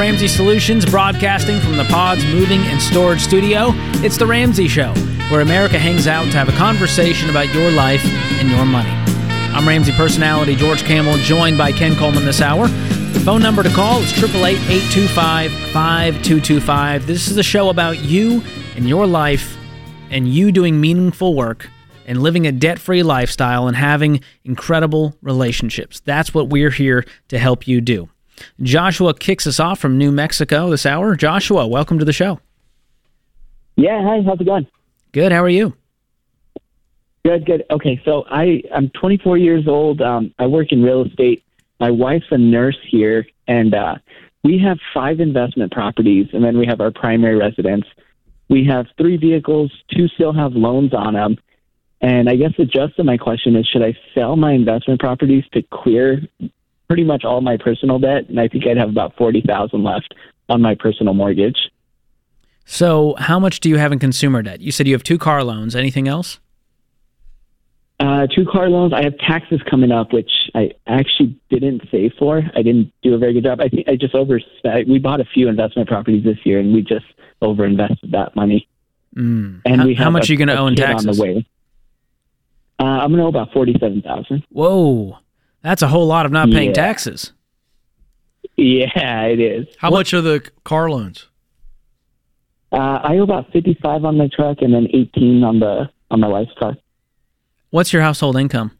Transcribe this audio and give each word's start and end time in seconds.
Ramsey 0.00 0.28
Solutions, 0.28 0.86
broadcasting 0.86 1.60
from 1.60 1.76
the 1.76 1.84
Pods 1.84 2.24
Moving 2.24 2.60
and 2.60 2.80
Storage 2.80 3.20
Studio, 3.20 3.72
it's 4.02 4.16
The 4.16 4.26
Ramsey 4.26 4.66
Show, 4.66 4.94
where 5.28 5.42
America 5.42 5.78
hangs 5.78 6.06
out 6.06 6.24
to 6.24 6.38
have 6.38 6.48
a 6.48 6.56
conversation 6.56 7.28
about 7.28 7.52
your 7.52 7.70
life 7.70 8.02
and 8.40 8.48
your 8.48 8.64
money. 8.64 8.88
I'm 9.52 9.68
Ramsey 9.68 9.92
personality 9.92 10.56
George 10.56 10.84
Kamel, 10.84 11.18
joined 11.18 11.58
by 11.58 11.72
Ken 11.72 11.94
Coleman 11.96 12.24
this 12.24 12.40
hour. 12.40 12.68
The 12.68 13.20
phone 13.20 13.42
number 13.42 13.62
to 13.62 13.68
call 13.68 14.00
is 14.00 14.10
888 14.14 14.56
825 14.56 15.52
5225. 15.70 17.06
This 17.06 17.28
is 17.28 17.36
a 17.36 17.42
show 17.42 17.68
about 17.68 17.98
you 17.98 18.42
and 18.76 18.88
your 18.88 19.06
life 19.06 19.58
and 20.08 20.26
you 20.26 20.50
doing 20.50 20.80
meaningful 20.80 21.34
work 21.34 21.68
and 22.06 22.22
living 22.22 22.46
a 22.46 22.52
debt 22.52 22.78
free 22.78 23.02
lifestyle 23.02 23.68
and 23.68 23.76
having 23.76 24.22
incredible 24.44 25.14
relationships. 25.20 26.00
That's 26.00 26.32
what 26.32 26.48
we're 26.48 26.70
here 26.70 27.04
to 27.28 27.38
help 27.38 27.68
you 27.68 27.82
do. 27.82 28.08
Joshua 28.62 29.14
kicks 29.14 29.46
us 29.46 29.60
off 29.60 29.78
from 29.78 29.98
New 29.98 30.12
Mexico 30.12 30.70
this 30.70 30.86
hour. 30.86 31.16
Joshua, 31.16 31.66
welcome 31.66 31.98
to 31.98 32.04
the 32.04 32.12
show. 32.12 32.40
Yeah, 33.76 34.02
hi, 34.02 34.22
how's 34.24 34.40
it 34.40 34.44
going? 34.44 34.66
Good. 35.12 35.32
How 35.32 35.42
are 35.42 35.48
you? 35.48 35.74
Good, 37.24 37.44
good. 37.44 37.64
Okay, 37.70 38.00
so 38.04 38.24
I 38.30 38.62
I'm 38.74 38.90
24 38.90 39.38
years 39.38 39.68
old. 39.68 40.00
Um, 40.00 40.34
I 40.38 40.46
work 40.46 40.72
in 40.72 40.82
real 40.82 41.04
estate. 41.04 41.44
My 41.78 41.90
wife's 41.90 42.26
a 42.30 42.38
nurse 42.38 42.78
here, 42.90 43.26
and 43.46 43.74
uh, 43.74 43.96
we 44.42 44.58
have 44.58 44.78
five 44.94 45.20
investment 45.20 45.72
properties, 45.72 46.28
and 46.32 46.44
then 46.44 46.58
we 46.58 46.66
have 46.66 46.80
our 46.80 46.90
primary 46.90 47.36
residence. 47.36 47.84
We 48.48 48.66
have 48.66 48.86
three 48.96 49.16
vehicles. 49.16 49.72
Two 49.94 50.08
still 50.08 50.32
have 50.32 50.52
loans 50.52 50.92
on 50.94 51.14
them. 51.14 51.36
And 52.00 52.28
I 52.28 52.36
guess 52.36 52.52
the 52.56 52.64
gist 52.64 52.98
of 52.98 53.04
my 53.06 53.18
question 53.18 53.56
is, 53.56 53.66
should 53.66 53.82
I 53.82 53.94
sell 54.14 54.36
my 54.36 54.52
investment 54.52 55.00
properties 55.00 55.44
to 55.52 55.62
clear 55.62 56.22
pretty 56.90 57.04
much 57.04 57.24
all 57.24 57.40
my 57.40 57.56
personal 57.56 58.00
debt? 58.00 58.28
And 58.28 58.40
I 58.40 58.48
think 58.48 58.66
I'd 58.66 58.76
have 58.76 58.88
about 58.88 59.14
forty 59.16 59.42
thousand 59.46 59.84
left 59.84 60.12
on 60.48 60.60
my 60.60 60.74
personal 60.74 61.14
mortgage. 61.14 61.70
So, 62.64 63.14
how 63.16 63.38
much 63.38 63.60
do 63.60 63.68
you 63.68 63.76
have 63.76 63.92
in 63.92 64.00
consumer 64.00 64.42
debt? 64.42 64.60
You 64.60 64.72
said 64.72 64.88
you 64.88 64.94
have 64.94 65.04
two 65.04 65.16
car 65.16 65.44
loans. 65.44 65.76
Anything 65.76 66.08
else? 66.08 66.40
Uh, 68.00 68.26
two 68.26 68.44
car 68.44 68.68
loans. 68.68 68.92
I 68.92 69.04
have 69.04 69.16
taxes 69.18 69.60
coming 69.70 69.92
up, 69.92 70.12
which 70.12 70.30
I 70.52 70.72
actually 70.88 71.38
didn't 71.48 71.82
save 71.92 72.12
for. 72.18 72.42
I 72.56 72.62
didn't 72.62 72.92
do 73.02 73.14
a 73.14 73.18
very 73.18 73.34
good 73.34 73.44
job. 73.44 73.60
I 73.60 73.68
think 73.68 73.88
I 73.88 73.94
just 73.94 74.16
overspent. 74.16 74.88
We 74.88 74.98
bought 74.98 75.20
a 75.20 75.24
few 75.32 75.48
investment 75.48 75.88
properties 75.88 76.24
this 76.24 76.38
year, 76.44 76.58
and 76.58 76.74
we 76.74 76.82
just 76.82 77.06
over 77.40 77.64
invested 77.64 78.10
that 78.10 78.34
money. 78.34 78.66
Mm. 79.14 79.62
And 79.64 79.80
how, 79.80 79.86
we 79.86 79.94
how 79.94 80.10
much 80.10 80.28
a, 80.28 80.32
are 80.32 80.34
you 80.34 80.38
going 80.38 80.48
to 80.48 80.58
owe 80.58 80.66
in 80.66 80.74
taxes? 80.74 81.06
On 81.06 81.14
the 81.14 81.22
way. 81.22 81.46
Uh, 82.80 82.84
I'm 82.84 83.10
going 83.10 83.18
to 83.18 83.26
owe 83.26 83.28
about 83.28 83.52
forty-seven 83.52 84.02
thousand. 84.02 84.44
Whoa, 84.50 85.18
that's 85.62 85.82
a 85.82 85.88
whole 85.88 86.06
lot 86.06 86.26
of 86.26 86.32
not 86.32 86.50
paying 86.50 86.70
yeah. 86.70 86.74
taxes. 86.74 87.32
Yeah, 88.56 89.22
it 89.24 89.40
is. 89.40 89.66
How 89.78 89.90
what? 89.90 89.98
much 89.98 90.14
are 90.14 90.20
the 90.20 90.48
car 90.64 90.90
loans? 90.90 91.26
Uh, 92.72 92.76
I 93.02 93.16
owe 93.16 93.22
about 93.22 93.50
fifty-five 93.52 94.04
on 94.04 94.16
my 94.16 94.28
truck, 94.32 94.58
and 94.60 94.72
then 94.72 94.86
eighteen 94.92 95.42
on 95.42 95.60
the 95.60 95.90
on 96.10 96.20
my 96.20 96.28
wife's 96.28 96.52
car. 96.58 96.76
What's 97.70 97.92
your 97.92 98.02
household 98.02 98.36
income? 98.36 98.72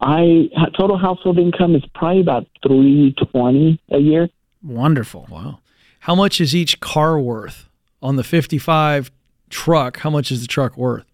I 0.00 0.48
total 0.78 0.96
household 0.96 1.38
income 1.38 1.74
is 1.74 1.82
probably 1.94 2.20
about 2.20 2.46
three 2.66 3.14
twenty 3.32 3.80
a 3.90 3.98
year. 3.98 4.28
Wonderful. 4.62 5.26
Wow. 5.28 5.58
How 6.00 6.14
much 6.14 6.40
is 6.40 6.54
each 6.54 6.80
car 6.80 7.18
worth 7.18 7.68
on 8.00 8.16
the 8.16 8.24
fifty-five 8.24 9.10
truck? 9.50 9.98
How 9.98 10.10
much 10.10 10.30
is 10.30 10.40
the 10.40 10.46
truck 10.46 10.76
worth? 10.76 11.04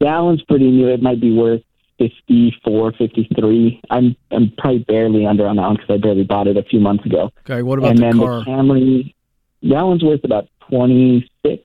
That 0.00 0.18
one's 0.20 0.42
pretty 0.42 0.70
new. 0.70 0.88
It 0.88 1.02
might 1.02 1.20
be 1.20 1.36
worth 1.36 1.62
54, 1.98 2.92
53. 2.92 3.80
I'm 3.90 4.16
I'm 4.30 4.52
probably 4.56 4.80
barely 4.80 5.26
under 5.26 5.46
on 5.46 5.56
that 5.56 5.62
one 5.62 5.76
because 5.76 5.90
I 5.90 5.98
barely 5.98 6.24
bought 6.24 6.46
it 6.46 6.56
a 6.56 6.62
few 6.62 6.80
months 6.80 7.04
ago. 7.04 7.30
Okay. 7.40 7.62
What 7.62 7.78
about 7.78 7.90
and 7.90 7.98
the 7.98 8.02
then 8.02 8.18
car? 8.18 8.38
the 8.40 8.44
Camry? 8.44 9.14
That 9.62 9.82
one's 9.82 10.04
worth 10.04 10.24
about 10.24 10.48
twenty 10.68 11.28
six 11.44 11.64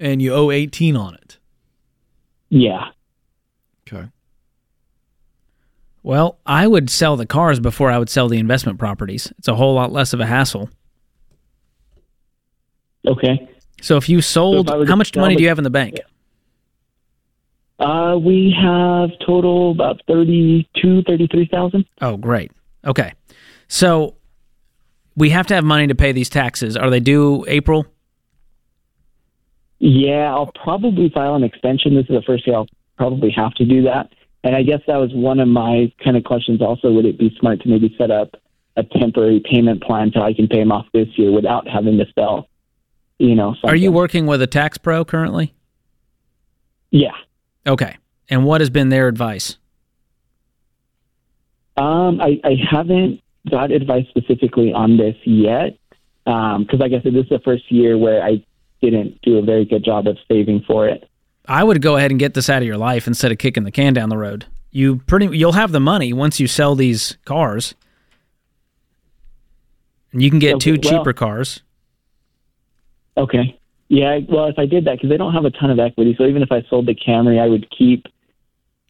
and 0.00 0.22
you 0.22 0.34
owe 0.34 0.50
18 0.50 0.96
on 0.96 1.14
it. 1.14 1.38
Yeah. 2.48 2.86
Okay. 3.86 4.08
Well, 6.02 6.38
I 6.46 6.66
would 6.66 6.88
sell 6.88 7.16
the 7.16 7.26
cars 7.26 7.60
before 7.60 7.90
I 7.90 7.98
would 7.98 8.08
sell 8.08 8.28
the 8.28 8.38
investment 8.38 8.78
properties. 8.78 9.30
It's 9.38 9.46
a 9.46 9.54
whole 9.54 9.74
lot 9.74 9.92
less 9.92 10.14
of 10.14 10.20
a 10.20 10.26
hassle. 10.26 10.70
Okay. 13.06 13.48
So 13.82 13.96
if 13.98 14.08
you 14.08 14.20
sold, 14.22 14.68
so 14.68 14.82
if 14.82 14.88
how 14.88 14.96
much 14.96 15.14
money 15.14 15.36
do 15.36 15.42
you 15.42 15.48
have 15.48 15.58
in 15.58 15.64
the 15.64 15.70
bank? 15.70 16.00
Uh, 17.80 18.18
we 18.18 18.54
have 18.60 19.10
total 19.26 19.72
about 19.72 20.02
32, 20.06 21.02
33,000. 21.02 21.84
Oh, 22.02 22.16
great. 22.16 22.52
Okay. 22.86 23.14
So 23.68 24.16
we 25.16 25.30
have 25.30 25.46
to 25.48 25.54
have 25.54 25.64
money 25.64 25.86
to 25.86 25.94
pay 25.94 26.12
these 26.12 26.28
taxes. 26.28 26.76
Are 26.76 26.90
they 26.90 27.00
due 27.00 27.44
April? 27.48 27.86
Yeah, 29.78 30.32
I'll 30.32 30.52
probably 30.62 31.08
file 31.08 31.34
an 31.34 31.42
extension. 31.42 31.94
This 31.94 32.04
is 32.04 32.16
the 32.16 32.22
first 32.26 32.46
year 32.46 32.56
I'll 32.56 32.68
probably 32.98 33.30
have 33.30 33.54
to 33.54 33.64
do 33.64 33.82
that. 33.82 34.10
And 34.44 34.54
I 34.54 34.62
guess 34.62 34.80
that 34.86 34.96
was 34.96 35.10
one 35.14 35.40
of 35.40 35.48
my 35.48 35.92
kind 36.04 36.16
of 36.16 36.24
questions 36.24 36.60
also. 36.60 36.92
Would 36.92 37.06
it 37.06 37.18
be 37.18 37.34
smart 37.40 37.62
to 37.62 37.68
maybe 37.68 37.94
set 37.98 38.10
up 38.10 38.36
a 38.76 38.98
temporary 38.98 39.40
payment 39.40 39.82
plan 39.82 40.10
so 40.14 40.22
I 40.22 40.32
can 40.32 40.48
pay 40.48 40.58
them 40.58 40.72
off 40.72 40.86
this 40.92 41.08
year 41.16 41.32
without 41.32 41.68
having 41.68 41.98
to 41.98 42.06
sell, 42.14 42.48
you 43.18 43.34
know, 43.34 43.54
something. 43.54 43.70
Are 43.70 43.76
you 43.76 43.92
working 43.92 44.26
with 44.26 44.42
a 44.42 44.46
tax 44.46 44.78
pro 44.78 45.04
currently? 45.04 45.54
Yeah. 46.90 47.12
Okay. 47.66 47.96
And 48.28 48.44
what 48.44 48.60
has 48.60 48.70
been 48.70 48.88
their 48.88 49.08
advice? 49.08 49.56
Um, 51.76 52.20
I, 52.20 52.40
I 52.44 52.56
haven't 52.70 53.20
got 53.50 53.70
advice 53.70 54.06
specifically 54.08 54.72
on 54.72 54.96
this 54.96 55.16
yet 55.24 55.78
because, 56.24 56.56
um, 56.72 56.78
like 56.78 56.92
I 56.92 57.02
said, 57.02 57.14
this 57.14 57.24
is 57.24 57.30
the 57.30 57.40
first 57.44 57.70
year 57.70 57.96
where 57.96 58.22
I 58.22 58.44
didn't 58.82 59.20
do 59.22 59.38
a 59.38 59.42
very 59.42 59.64
good 59.64 59.84
job 59.84 60.06
of 60.06 60.18
saving 60.28 60.64
for 60.66 60.88
it. 60.88 61.08
I 61.46 61.64
would 61.64 61.82
go 61.82 61.96
ahead 61.96 62.10
and 62.10 62.20
get 62.20 62.34
this 62.34 62.48
out 62.48 62.62
of 62.62 62.66
your 62.66 62.76
life 62.76 63.06
instead 63.06 63.32
of 63.32 63.38
kicking 63.38 63.64
the 63.64 63.70
can 63.70 63.94
down 63.94 64.08
the 64.08 64.18
road. 64.18 64.46
You 64.70 64.96
pretty 64.98 65.36
you'll 65.36 65.52
have 65.52 65.72
the 65.72 65.80
money 65.80 66.12
once 66.12 66.38
you 66.38 66.46
sell 66.46 66.74
these 66.74 67.16
cars. 67.24 67.74
And 70.12 70.22
you 70.22 70.30
can 70.30 70.38
get 70.38 70.56
okay, 70.56 70.64
two 70.64 70.78
cheaper 70.78 71.02
well, 71.06 71.14
cars. 71.14 71.62
Okay. 73.16 73.59
Yeah, 73.90 74.20
well, 74.28 74.46
if 74.46 74.56
I 74.56 74.66
did 74.66 74.84
that, 74.84 74.92
because 74.98 75.10
they 75.10 75.16
don't 75.16 75.34
have 75.34 75.44
a 75.44 75.50
ton 75.50 75.68
of 75.68 75.80
equity, 75.80 76.14
so 76.16 76.24
even 76.24 76.42
if 76.42 76.52
I 76.52 76.62
sold 76.70 76.86
the 76.86 76.94
Camry, 76.94 77.40
I 77.40 77.48
would 77.48 77.68
keep 77.76 78.06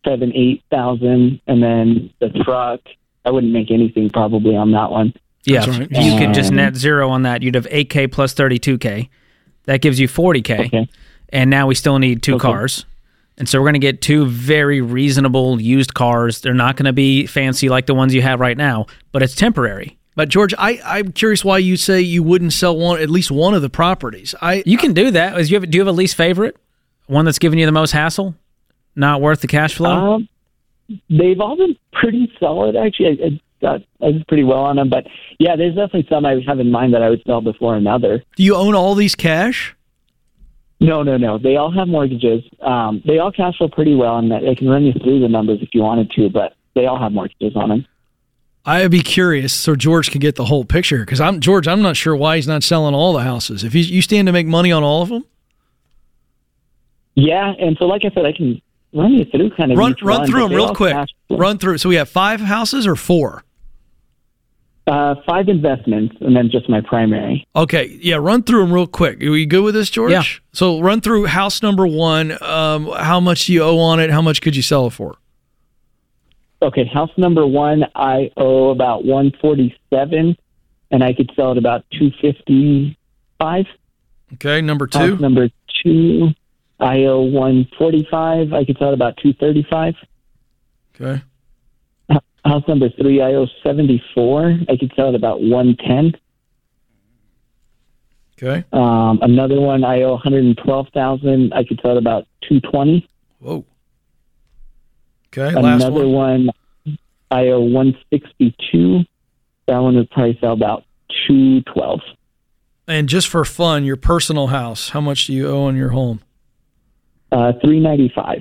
seven, 0.04 0.30
eight 0.34 0.62
thousand, 0.70 1.40
and 1.46 1.62
then 1.62 2.10
the 2.20 2.28
truck, 2.44 2.80
I 3.24 3.30
wouldn't 3.30 3.52
make 3.52 3.70
anything 3.70 4.10
probably 4.10 4.54
on 4.54 4.72
that 4.72 4.90
one. 4.90 5.14
Yeah, 5.44 5.64
right. 5.68 5.90
you 5.90 6.18
could 6.18 6.34
just 6.34 6.50
um, 6.50 6.56
net 6.56 6.76
zero 6.76 7.08
on 7.08 7.22
that. 7.22 7.42
You'd 7.42 7.54
have 7.54 7.66
eight 7.70 7.88
k 7.88 8.06
plus 8.06 8.34
thirty 8.34 8.58
two 8.58 8.76
k. 8.76 9.08
That 9.64 9.82
gives 9.82 10.00
you 10.00 10.08
40K. 10.08 10.66
Okay. 10.66 10.88
And 11.28 11.48
now 11.48 11.66
we 11.68 11.76
still 11.76 11.98
need 11.98 12.22
two 12.24 12.34
okay. 12.34 12.42
cars. 12.42 12.86
And 13.38 13.48
so 13.48 13.60
we're 13.60 13.66
going 13.66 13.74
to 13.74 13.78
get 13.78 14.02
two 14.02 14.26
very 14.26 14.80
reasonable 14.80 15.60
used 15.60 15.94
cars. 15.94 16.40
They're 16.40 16.54
not 16.54 16.76
going 16.76 16.86
to 16.86 16.92
be 16.92 17.26
fancy 17.26 17.68
like 17.68 17.86
the 17.86 17.94
ones 17.94 18.12
you 18.12 18.20
have 18.20 18.40
right 18.40 18.56
now, 18.56 18.86
but 19.12 19.22
it's 19.22 19.36
temporary. 19.36 19.96
But 20.16 20.28
George, 20.28 20.52
I, 20.58 20.80
I'm 20.84 21.12
curious 21.12 21.44
why 21.44 21.58
you 21.58 21.76
say 21.76 22.00
you 22.00 22.22
wouldn't 22.22 22.52
sell 22.52 22.76
one 22.76 23.00
at 23.00 23.10
least 23.10 23.30
one 23.30 23.54
of 23.54 23.62
the 23.62 23.70
properties. 23.70 24.34
I 24.42 24.62
you 24.66 24.76
can 24.76 24.92
do 24.92 25.10
that. 25.12 25.36
Do 25.36 25.42
you 25.42 25.60
have, 25.60 25.70
do 25.70 25.76
you 25.76 25.80
have 25.80 25.88
a 25.88 25.96
least 25.96 26.16
favorite? 26.16 26.56
One 27.06 27.24
that's 27.24 27.38
giving 27.38 27.58
you 27.58 27.66
the 27.66 27.72
most 27.72 27.92
hassle? 27.92 28.34
Not 28.94 29.20
worth 29.20 29.40
the 29.40 29.46
cash 29.46 29.74
flow? 29.74 30.14
Um, 30.14 30.28
they've 31.08 31.40
all 31.40 31.56
been 31.56 31.76
pretty 31.92 32.30
solid, 32.38 32.76
actually. 32.76 33.20
I, 33.22 33.26
I 33.26 33.40
got 33.60 33.80
I 34.02 34.12
did 34.12 34.26
pretty 34.26 34.44
well 34.44 34.60
on 34.60 34.76
them. 34.76 34.90
But 34.90 35.06
yeah, 35.38 35.56
there's 35.56 35.74
definitely 35.74 36.06
some 36.08 36.26
I 36.26 36.40
have 36.46 36.60
in 36.60 36.70
mind 36.70 36.94
that 36.94 37.02
I 37.02 37.10
would 37.10 37.22
sell 37.26 37.40
before 37.40 37.76
another. 37.76 38.22
Do 38.36 38.42
you 38.42 38.56
own 38.56 38.74
all 38.74 38.94
these 38.94 39.14
cash? 39.14 39.76
No, 40.80 41.02
no, 41.02 41.16
no. 41.18 41.38
They 41.38 41.56
all 41.56 41.70
have 41.70 41.88
mortgages. 41.88 42.42
Um, 42.60 43.02
they 43.04 43.18
all 43.18 43.30
cash 43.30 43.58
flow 43.58 43.68
pretty 43.68 43.94
well, 43.94 44.16
and 44.16 44.32
I 44.32 44.54
can 44.54 44.68
run 44.68 44.84
you 44.84 44.92
through 44.92 45.20
the 45.20 45.28
numbers 45.28 45.58
if 45.60 45.68
you 45.72 45.82
wanted 45.82 46.10
to. 46.12 46.30
But 46.30 46.54
they 46.74 46.86
all 46.86 46.98
have 46.98 47.12
mortgages 47.12 47.54
on 47.54 47.68
them. 47.68 47.86
I'd 48.64 48.90
be 48.90 49.00
curious 49.00 49.52
so 49.52 49.74
George 49.74 50.10
could 50.10 50.20
get 50.20 50.36
the 50.36 50.44
whole 50.44 50.64
picture 50.64 50.98
because 50.98 51.20
I'm 51.20 51.40
George. 51.40 51.66
I'm 51.66 51.82
not 51.82 51.96
sure 51.96 52.14
why 52.14 52.36
he's 52.36 52.46
not 52.46 52.62
selling 52.62 52.94
all 52.94 53.12
the 53.14 53.22
houses. 53.22 53.64
If 53.64 53.74
you 53.74 54.02
stand 54.02 54.26
to 54.26 54.32
make 54.32 54.46
money 54.46 54.70
on 54.70 54.82
all 54.82 55.02
of 55.02 55.08
them. 55.08 55.24
Yeah, 57.14 57.52
and 57.58 57.76
so 57.78 57.86
like 57.86 58.04
I 58.04 58.10
said, 58.14 58.26
I 58.26 58.32
can 58.32 58.60
run 58.92 59.12
you 59.12 59.24
through 59.24 59.50
kind 59.50 59.72
of 59.72 59.78
run 59.78 59.94
run 60.02 60.26
through 60.26 60.42
them 60.42 60.52
real 60.52 60.74
quick. 60.74 60.96
Run 61.30 61.58
through. 61.58 61.78
So 61.78 61.88
we 61.88 61.96
have 61.96 62.08
five 62.08 62.40
houses 62.40 62.86
or 62.86 62.96
four. 62.96 63.44
Uh, 64.86 65.14
five 65.26 65.48
investments 65.48 66.16
and 66.20 66.34
then 66.34 66.50
just 66.50 66.68
my 66.68 66.80
primary. 66.80 67.46
Okay, 67.54 67.98
yeah, 68.02 68.16
run 68.16 68.42
through 68.42 68.62
them 68.62 68.72
real 68.72 68.86
quick. 68.88 69.20
Are 69.20 69.36
you 69.36 69.46
good 69.46 69.62
with 69.62 69.74
this, 69.74 69.88
George? 69.88 70.10
Yeah. 70.10 70.24
So 70.52 70.80
run 70.80 71.00
through 71.00 71.26
house 71.26 71.62
number 71.62 71.86
one. 71.86 72.42
Um, 72.42 72.90
how 72.90 73.20
much 73.20 73.46
do 73.46 73.52
you 73.52 73.62
owe 73.62 73.78
on 73.78 74.00
it? 74.00 74.10
How 74.10 74.22
much 74.22 74.40
could 74.40 74.56
you 74.56 74.62
sell 74.62 74.88
it 74.88 74.90
for? 74.90 75.16
Okay, 76.62 76.84
house 76.84 77.10
number 77.16 77.46
one, 77.46 77.84
I 77.94 78.30
owe 78.36 78.70
about 78.70 79.04
one 79.04 79.32
forty 79.40 79.74
seven, 79.88 80.36
and 80.90 81.02
I 81.02 81.14
could 81.14 81.30
sell 81.34 81.52
it 81.52 81.58
about 81.58 81.84
two 81.90 82.10
fifty 82.20 82.98
five. 83.38 83.64
Okay, 84.34 84.60
number 84.60 84.86
two. 84.86 84.98
House 84.98 85.20
number 85.20 85.48
two, 85.82 86.28
I 86.78 87.04
owe 87.04 87.22
one 87.22 87.66
forty 87.78 88.06
five. 88.10 88.52
I 88.52 88.64
could 88.64 88.76
sell 88.78 88.88
it 88.88 88.94
about 88.94 89.16
two 89.16 89.32
thirty 89.34 89.66
five. 89.70 89.94
Okay. 91.00 91.22
house 92.44 92.64
number 92.68 92.90
three, 92.90 93.22
I 93.22 93.34
owe 93.34 93.46
74. 93.62 94.58
I 94.68 94.76
could 94.76 94.92
sell 94.94 95.08
it 95.08 95.14
about 95.14 95.40
110. 95.40 96.20
Okay. 98.42 98.64
Um, 98.72 99.18
another 99.22 99.60
one, 99.60 99.84
I 99.84 100.02
owe 100.02 100.12
112,000. 100.12 101.52
I 101.52 101.64
could 101.64 101.80
sell 101.82 101.92
it 101.92 101.98
about 101.98 102.26
220. 102.48 103.08
Whoa. 103.38 103.64
Okay. 105.32 105.54
Last 105.60 105.82
Another 105.84 106.06
one. 106.08 106.46
one, 106.86 106.98
I 107.30 107.48
owe 107.48 107.60
162. 107.60 109.04
That 109.66 109.78
one 109.78 109.96
would 109.96 110.10
probably 110.10 110.36
sell 110.40 110.52
about 110.52 110.84
212. 111.28 112.00
And 112.88 113.08
just 113.08 113.28
for 113.28 113.44
fun, 113.44 113.84
your 113.84 113.96
personal 113.96 114.48
house, 114.48 114.88
how 114.88 115.00
much 115.00 115.26
do 115.28 115.32
you 115.32 115.48
owe 115.48 115.62
on 115.64 115.76
your 115.76 115.90
home? 115.90 116.20
Uh, 117.30 117.52
395. 117.64 118.40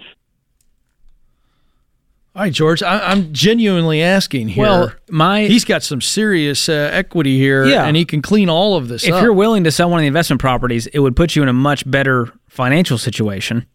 All 2.36 2.44
right, 2.44 2.54
George. 2.54 2.82
I, 2.82 3.12
I'm 3.12 3.34
genuinely 3.34 4.02
asking 4.02 4.50
here. 4.50 4.64
Well, 4.64 4.92
my 5.10 5.42
he's 5.46 5.66
got 5.66 5.84
some 5.84 6.00
serious 6.00 6.70
uh, 6.70 6.90
equity 6.94 7.38
here, 7.38 7.66
Yeah. 7.66 7.86
and 7.86 7.98
he 7.98 8.06
can 8.06 8.22
clean 8.22 8.50
all 8.50 8.76
of 8.76 8.88
this 8.88 9.04
if 9.04 9.14
up. 9.14 9.22
you're 9.22 9.34
willing 9.34 9.64
to 9.66 9.72
sell 9.72 9.90
one 9.90 10.00
of 10.00 10.04
the 10.04 10.08
investment 10.08 10.40
properties, 10.40 10.88
it 10.88 11.00
would 11.00 11.16
put 11.16 11.36
you 11.36 11.42
in 11.44 11.50
a 11.50 11.54
much 11.54 11.90
better 11.90 12.32
financial 12.48 12.98
situation. 12.98 13.66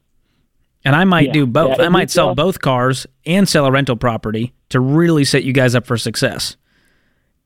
And 0.84 0.94
I 0.94 1.04
might 1.04 1.28
Yeah, 1.28 1.32
do 1.32 1.46
both. 1.46 1.78
yeah, 1.78 1.86
I 1.86 1.88
might 1.88 2.10
sell 2.10 2.34
both 2.34 2.60
cars 2.60 3.06
and 3.24 3.48
sell 3.48 3.64
a 3.66 3.70
rental 3.70 3.96
property 3.96 4.52
to 4.68 4.80
really 4.80 5.24
set 5.24 5.44
you 5.44 5.52
guys 5.52 5.74
up 5.74 5.86
for 5.86 5.96
success. 5.96 6.56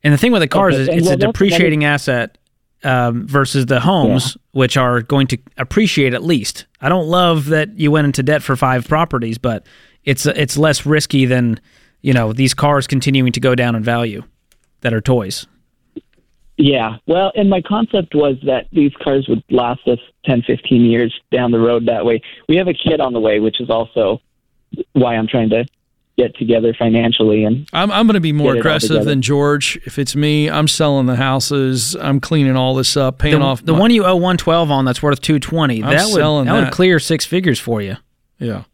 And 0.03 0.13
the 0.13 0.19
thing 0.19 0.33
with 0.33 0.43
the 0.43 0.49
cars 0.49 0.75
Okay, 0.75 0.83
is 0.83 0.89
and 0.89 0.99
it's 0.99 1.07
well, 1.07 1.15
a 1.15 1.19
depreciating 1.19 1.85
asset 1.85 2.39
um, 2.85 3.27
versus 3.27 3.67
the 3.67 3.81
homes, 3.81 4.37
which 4.53 4.77
are 4.77 5.03
going 5.03 5.27
to 5.29 5.39
appreciate 5.57 6.15
at 6.15 6.23
least. 6.25 6.67
I 6.81 6.89
don't 6.89 7.07
love 7.09 7.47
that 7.47 7.79
you 7.79 7.91
went 7.91 8.05
into 8.07 8.23
debt 8.23 8.43
for 8.43 8.55
five 8.57 8.87
properties, 8.89 9.39
but 9.39 9.67
it's 10.05 10.27
it's 10.27 10.57
less 10.57 10.87
risky 10.87 11.25
than 11.27 11.61
you 12.01 12.13
know 12.13 12.33
these 12.33 12.55
cars 12.55 12.87
continuing 12.87 13.33
to 13.33 13.41
go 13.41 13.55
down 13.57 13.75
in 13.75 13.83
value 13.83 14.23
that 14.83 14.93
are 14.95 15.01
toys. 15.01 15.47
Yeah. 16.61 16.97
Well, 17.07 17.31
and 17.37 17.49
my 17.49 17.63
concept 17.63 18.15
was 18.15 18.37
that 18.45 18.67
these 18.73 18.93
cars 19.03 19.27
would 19.29 19.43
last 19.49 19.87
us 19.87 20.01
10, 20.27 20.43
15 20.43 20.83
years 20.83 21.19
down 21.31 21.53
the 21.53 21.59
road 21.61 21.87
that 21.87 22.05
way. 22.05 22.21
We 22.49 22.57
have 22.57 22.67
a 22.69 22.75
kid 22.75 23.01
on 23.01 23.13
the 23.13 23.21
way, 23.21 23.39
which 23.39 23.61
is 23.61 23.71
also 23.71 24.21
why 24.93 25.15
I'm 25.17 25.29
trying 25.29 25.51
to 25.51 25.65
get 26.17 26.35
together 26.37 26.75
financially. 26.77 27.45
And 27.45 27.69
I'm, 27.73 27.93
I'm 27.93 28.09
going 28.09 28.15
to 28.15 28.21
be 28.21 28.33
more 28.33 28.55
Get 28.55 28.59
it 28.59 28.67
all 28.67 28.73
aggressive 28.73 29.05
than 29.05 29.23
George. 29.23 29.81
If 29.87 30.01
it's 30.01 30.17
me, 30.17 30.51
I'm 30.51 30.67
selling 30.67 31.07
the 31.07 31.15
houses. 31.15 31.95
I'm 31.95 32.19
cleaning 32.19 32.57
all 32.57 32.75
this 32.75 32.97
up, 32.97 33.19
paying 33.21 33.39
the, 33.39 33.45
off 33.47 33.65
the 33.65 33.73
my- 33.73 33.79
one 33.79 33.91
you 33.93 34.05
owe 34.05 34.17
112 34.17 34.69
on 34.73 34.85
that's 34.85 35.01
worth 35.01 35.21
220 35.21 35.85
I'm 35.85 35.91
that 35.91 36.07
would 36.11 36.21
that, 36.21 36.45
that. 36.53 36.65
would 36.65 36.73
clear 36.73 36.99
six 36.99 37.25
figures 37.25 37.61
for 37.61 37.81
you 37.81 37.97
Yeah. 38.41 38.65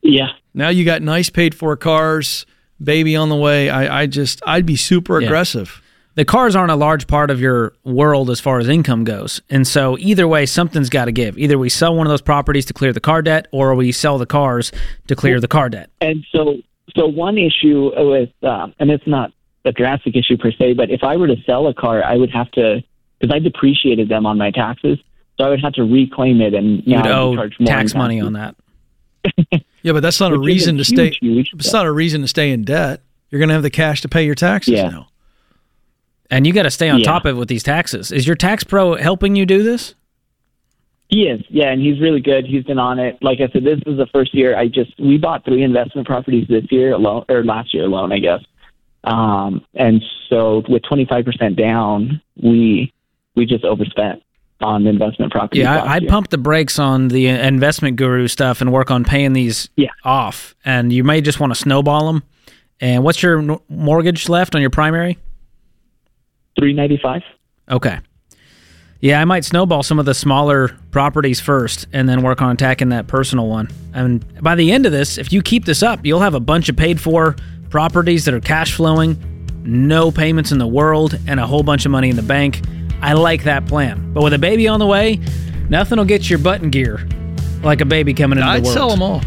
yeah, 0.00 0.28
Now 0.54 0.70
you 0.70 0.86
got 0.86 1.02
nice 1.02 1.28
paid 1.28 1.54
for 1.54 1.76
cars, 1.76 2.46
baby 2.82 3.16
on 3.16 3.28
the 3.28 3.36
way. 3.36 3.68
I, 3.68 4.02
I 4.02 4.06
just, 4.06 4.40
I'd 4.46 4.64
be 4.64 4.76
super 4.76 5.20
Yeah. 5.20 5.26
aggressive. 5.26 5.82
The 6.16 6.24
cars 6.24 6.56
aren't 6.56 6.72
a 6.72 6.76
large 6.76 7.06
part 7.06 7.30
of 7.30 7.40
your 7.40 7.72
world 7.84 8.30
as 8.30 8.40
far 8.40 8.58
as 8.58 8.68
income 8.68 9.04
goes 9.04 9.40
and 9.50 9.66
so 9.66 9.96
either 9.98 10.26
way 10.26 10.44
something's 10.46 10.90
got 10.90 11.04
to 11.04 11.12
give 11.12 11.38
either 11.38 11.56
we 11.58 11.68
sell 11.68 11.94
one 11.94 12.06
of 12.06 12.10
those 12.10 12.22
properties 12.22 12.64
to 12.66 12.72
clear 12.72 12.92
the 12.92 13.00
car 13.00 13.22
debt 13.22 13.46
or 13.52 13.74
we 13.74 13.92
sell 13.92 14.18
the 14.18 14.26
cars 14.26 14.72
to 15.06 15.14
clear 15.14 15.40
the 15.40 15.48
car 15.48 15.68
debt 15.68 15.88
and 16.00 16.24
so 16.32 16.56
so 16.96 17.06
one 17.06 17.36
issue 17.38 17.90
with 18.10 18.30
um, 18.42 18.74
and 18.78 18.90
it's 18.90 19.06
not 19.06 19.30
a 19.64 19.72
drastic 19.72 20.14
issue 20.14 20.36
per 20.36 20.52
se, 20.52 20.74
but 20.74 20.90
if 20.90 21.02
I 21.02 21.16
were 21.16 21.26
to 21.26 21.34
sell 21.44 21.66
a 21.66 21.74
car, 21.74 22.00
I 22.04 22.14
would 22.16 22.30
have 22.30 22.48
to 22.52 22.82
because 23.18 23.34
I 23.34 23.40
depreciated 23.40 24.08
them 24.08 24.24
on 24.24 24.38
my 24.38 24.52
taxes, 24.52 24.98
so 25.36 25.44
I 25.44 25.48
would 25.48 25.60
have 25.60 25.72
to 25.74 25.82
reclaim 25.82 26.40
it 26.40 26.54
and 26.54 26.86
you 26.86 26.94
now 26.94 27.02
would 27.02 27.06
I'd 27.06 27.18
owe 27.18 27.34
charged 27.34 27.60
more 27.60 27.66
tax 27.66 27.94
money 27.94 28.20
on 28.20 28.34
that 28.34 28.54
Yeah, 29.82 29.92
but 29.92 30.00
that's 30.00 30.20
not 30.20 30.32
a 30.32 30.38
reason 30.38 30.76
to 30.76 30.84
huge, 30.84 30.86
stay. 30.86 31.18
huge 31.20 31.50
It's 31.54 31.72
not 31.72 31.86
a 31.86 31.92
reason 31.92 32.22
to 32.22 32.28
stay 32.28 32.50
in 32.52 32.62
debt. 32.64 33.02
You're 33.30 33.38
going 33.40 33.48
to 33.48 33.54
have 33.54 33.62
the 33.64 33.70
cash 33.70 34.00
to 34.02 34.08
pay 34.08 34.24
your 34.24 34.34
taxes 34.34 34.74
Yeah. 34.74 34.88
now. 34.88 35.08
And 36.30 36.46
you 36.46 36.52
got 36.52 36.64
to 36.64 36.70
stay 36.70 36.88
on 36.88 37.00
Yeah. 37.00 37.04
top 37.06 37.24
of 37.24 37.36
it 37.36 37.38
with 37.38 37.48
these 37.48 37.62
taxes 37.62 38.10
is 38.12 38.26
your 38.26 38.36
tax 38.36 38.64
pro 38.64 38.94
helping 38.96 39.36
you 39.36 39.46
do 39.46 39.62
this 39.62 39.94
He 41.08 41.28
is, 41.28 41.40
yeah, 41.50 41.70
and 41.70 41.80
he's 41.80 42.00
really 42.00 42.20
good. 42.20 42.46
He's 42.46 42.64
been 42.64 42.80
on 42.80 42.98
it. 42.98 43.16
Like 43.22 43.38
I 43.40 43.46
said, 43.52 43.62
this 43.64 43.78
is 43.86 43.96
the 43.96 44.08
first 44.12 44.34
year. 44.34 44.56
I 44.58 44.66
just 44.66 44.92
we 44.98 45.18
bought 45.18 45.44
three 45.44 45.62
investment 45.62 46.06
properties 46.06 46.48
this 46.48 46.64
year 46.70 46.92
alone, 46.94 47.24
or 47.28 47.44
last 47.44 47.72
year 47.72 47.84
alone, 47.84 48.12
I 48.12 48.18
guess. 48.18 48.40
Um, 49.04 49.64
and 49.74 50.02
so 50.28 50.62
with 50.68 50.82
twenty 50.82 51.04
five 51.06 51.24
percent 51.24 51.54
down, 51.56 52.20
we 52.42 52.92
we 53.36 53.46
just 53.46 53.64
overspent 53.64 54.22
on 54.62 54.82
the 54.84 54.90
investment 54.90 55.30
properties. 55.30 55.62
yeah 55.62 55.82
I, 55.82 55.96
i'd 55.96 56.08
pump 56.08 56.30
the 56.30 56.38
brakes 56.38 56.78
on 56.78 57.08
the 57.08 57.26
investment 57.26 57.96
guru 57.96 58.26
stuff 58.26 58.62
and 58.62 58.72
work 58.72 58.90
on 58.90 59.04
paying 59.04 59.34
these 59.34 59.68
Yeah. 59.76 59.88
off 60.02 60.54
and 60.64 60.90
you 60.90 61.04
may 61.04 61.20
just 61.20 61.38
want 61.38 61.52
to 61.52 61.54
snowball 61.60 62.06
them 62.10 62.22
and 62.80 63.04
what's 63.04 63.22
your 63.22 63.60
mortgage 63.68 64.30
left 64.30 64.54
on 64.54 64.62
your 64.62 64.70
primary 64.70 65.18
three 66.58 66.72
ninety 66.72 66.98
five. 67.02 67.22
Okay. 67.70 67.98
Yeah, 69.00 69.20
I 69.20 69.24
might 69.26 69.44
snowball 69.44 69.82
some 69.82 69.98
of 69.98 70.06
the 70.06 70.14
smaller 70.14 70.68
properties 70.90 71.38
first 71.38 71.86
and 71.92 72.08
then 72.08 72.22
work 72.22 72.40
on 72.40 72.52
attacking 72.52 72.88
that 72.88 73.06
personal 73.06 73.46
one. 73.46 73.68
And 73.92 74.42
by 74.42 74.54
the 74.54 74.72
end 74.72 74.86
of 74.86 74.92
this, 74.92 75.18
if 75.18 75.32
you 75.32 75.42
keep 75.42 75.66
this 75.66 75.82
up, 75.82 76.04
you'll 76.04 76.20
have 76.20 76.34
a 76.34 76.40
bunch 76.40 76.68
of 76.70 76.76
paid 76.76 76.98
for 77.00 77.36
properties 77.68 78.24
that 78.24 78.32
are 78.34 78.40
cash 78.40 78.72
flowing, 78.74 79.18
no 79.64 80.10
payments 80.10 80.50
in 80.50 80.58
the 80.58 80.66
world, 80.66 81.18
and 81.26 81.38
a 81.38 81.46
whole 81.46 81.62
bunch 81.62 81.84
of 81.84 81.92
money 81.92 82.08
in 82.08 82.16
the 82.16 82.22
bank. 82.22 82.62
I 83.02 83.12
like 83.12 83.44
that 83.44 83.66
plan. 83.66 84.14
But 84.14 84.24
with 84.24 84.32
a 84.32 84.38
baby 84.38 84.66
on 84.66 84.80
the 84.80 84.86
way, 84.86 85.20
nothing 85.68 85.98
will 85.98 86.06
get 86.06 86.30
your 86.30 86.38
button 86.38 86.70
gear 86.70 87.06
like 87.62 87.82
a 87.82 87.86
baby 87.86 88.14
coming 88.14 88.38
into 88.38 88.48
I'd 88.48 88.62
the 88.62 88.68
world. 88.68 88.74
sell 88.74 88.88
them 88.88 89.02
all. 89.02 89.20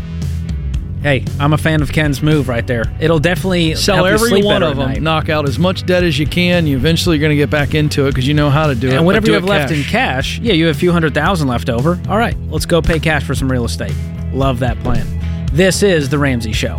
Hey, 1.01 1.23
I'm 1.39 1.53
a 1.53 1.57
fan 1.57 1.81
of 1.81 1.91
Ken's 1.93 2.21
move 2.21 2.49
right 2.49 2.67
there. 2.67 2.83
It'll 2.99 3.19
definitely 3.19 3.75
Sell 3.75 4.05
every 4.05 4.43
one 4.43 4.63
of 4.63 4.75
them. 4.75 5.01
Knock 5.01 5.29
out 5.29 5.47
as 5.47 5.57
much 5.57 5.85
debt 5.85 6.03
as 6.03 6.19
you 6.19 6.27
can. 6.27 6.67
You 6.67 6.75
eventually 6.75 7.17
are 7.17 7.19
going 7.21 7.29
to 7.29 7.37
get 7.37 7.49
back 7.49 7.73
into 7.73 8.07
it 8.07 8.11
because 8.11 8.27
you 8.27 8.33
know 8.33 8.49
how 8.49 8.67
to 8.67 8.75
do 8.75 8.89
it. 8.89 8.95
And 8.95 9.05
whatever 9.05 9.27
you 9.27 9.33
have 9.33 9.45
left 9.45 9.71
in 9.71 9.83
cash, 9.83 10.39
yeah, 10.39 10.53
you 10.53 10.67
have 10.67 10.75
a 10.75 10.79
few 10.79 10.91
hundred 10.91 11.13
thousand 11.13 11.47
left 11.47 11.69
over. 11.69 11.99
All 12.09 12.17
right, 12.17 12.35
let's 12.49 12.65
go 12.65 12.81
pay 12.81 12.99
cash 12.99 13.23
for 13.23 13.33
some 13.33 13.49
real 13.49 13.63
estate. 13.65 13.93
Love 14.33 14.59
that 14.59 14.77
plan. 14.81 15.07
This 15.53 15.83
is 15.83 16.09
The 16.09 16.19
Ramsey 16.19 16.51
Show. 16.51 16.77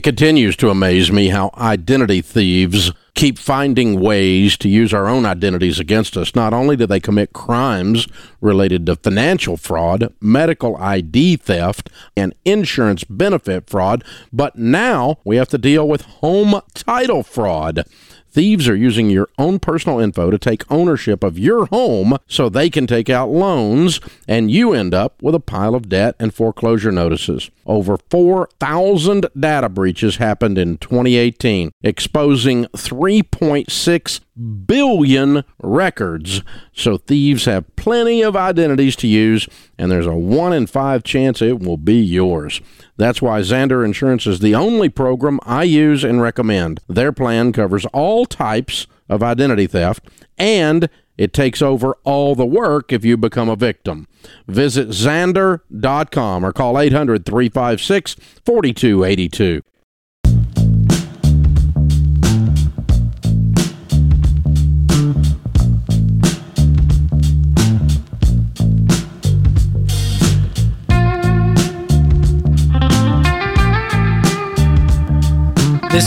It 0.00 0.04
continues 0.04 0.56
to 0.56 0.70
amaze 0.70 1.12
me 1.12 1.28
how 1.28 1.50
identity 1.58 2.22
thieves 2.22 2.90
keep 3.14 3.38
finding 3.38 4.00
ways 4.00 4.56
to 4.56 4.68
use 4.70 4.94
our 4.94 5.06
own 5.06 5.26
identities 5.26 5.78
against 5.78 6.16
us. 6.16 6.34
Not 6.34 6.54
only 6.54 6.74
do 6.74 6.86
they 6.86 7.00
commit 7.00 7.34
crimes 7.34 8.08
related 8.40 8.86
to 8.86 8.96
financial 8.96 9.58
fraud, 9.58 10.10
medical 10.18 10.74
ID 10.78 11.36
theft, 11.36 11.90
and 12.16 12.34
insurance 12.46 13.04
benefit 13.04 13.68
fraud, 13.68 14.02
but 14.32 14.56
now 14.56 15.18
we 15.22 15.36
have 15.36 15.50
to 15.50 15.58
deal 15.58 15.86
with 15.86 16.00
home 16.00 16.62
title 16.72 17.22
fraud. 17.22 17.84
Thieves 18.32 18.68
are 18.68 18.76
using 18.76 19.10
your 19.10 19.28
own 19.38 19.58
personal 19.58 19.98
info 19.98 20.30
to 20.30 20.38
take 20.38 20.70
ownership 20.70 21.24
of 21.24 21.36
your 21.36 21.66
home 21.66 22.16
so 22.28 22.48
they 22.48 22.70
can 22.70 22.86
take 22.86 23.10
out 23.10 23.28
loans, 23.28 24.00
and 24.28 24.52
you 24.52 24.72
end 24.72 24.94
up 24.94 25.20
with 25.20 25.34
a 25.34 25.40
pile 25.40 25.74
of 25.74 25.88
debt 25.88 26.14
and 26.20 26.32
foreclosure 26.32 26.92
notices. 26.92 27.50
Over 27.66 27.98
4,000 28.08 29.26
data 29.38 29.68
breaches 29.68 30.16
happened 30.16 30.58
in 30.58 30.78
2018, 30.78 31.72
exposing 31.82 32.66
3.6 32.66 34.20
billion 34.66 35.44
records. 35.62 36.42
So 36.72 36.96
thieves 36.96 37.44
have 37.44 37.74
plenty 37.76 38.22
of 38.22 38.36
identities 38.36 38.96
to 38.96 39.06
use, 39.06 39.48
and 39.78 39.90
there's 39.90 40.06
a 40.06 40.14
1 40.14 40.52
in 40.52 40.66
5 40.66 41.02
chance 41.02 41.42
it 41.42 41.60
will 41.60 41.76
be 41.76 42.00
yours. 42.00 42.60
That's 42.96 43.22
why 43.22 43.40
Zander 43.40 43.84
Insurance 43.84 44.26
is 44.26 44.40
the 44.40 44.54
only 44.54 44.88
program 44.88 45.40
I 45.44 45.64
use 45.64 46.04
and 46.04 46.20
recommend. 46.20 46.80
Their 46.88 47.12
plan 47.12 47.52
covers 47.52 47.86
all 47.86 48.26
types 48.26 48.86
of 49.08 49.22
identity 49.22 49.66
theft 49.66 50.04
and 50.38 50.88
it 51.20 51.34
takes 51.34 51.60
over 51.60 51.98
all 52.04 52.34
the 52.34 52.46
work 52.46 52.94
if 52.94 53.04
you 53.04 53.18
become 53.18 53.50
a 53.50 53.56
victim. 53.56 54.08
Visit 54.46 54.88
Zander.com 54.88 56.44
or 56.44 56.52
call 56.52 56.78
800 56.78 57.26
356 57.26 58.14
4282. 58.44 59.62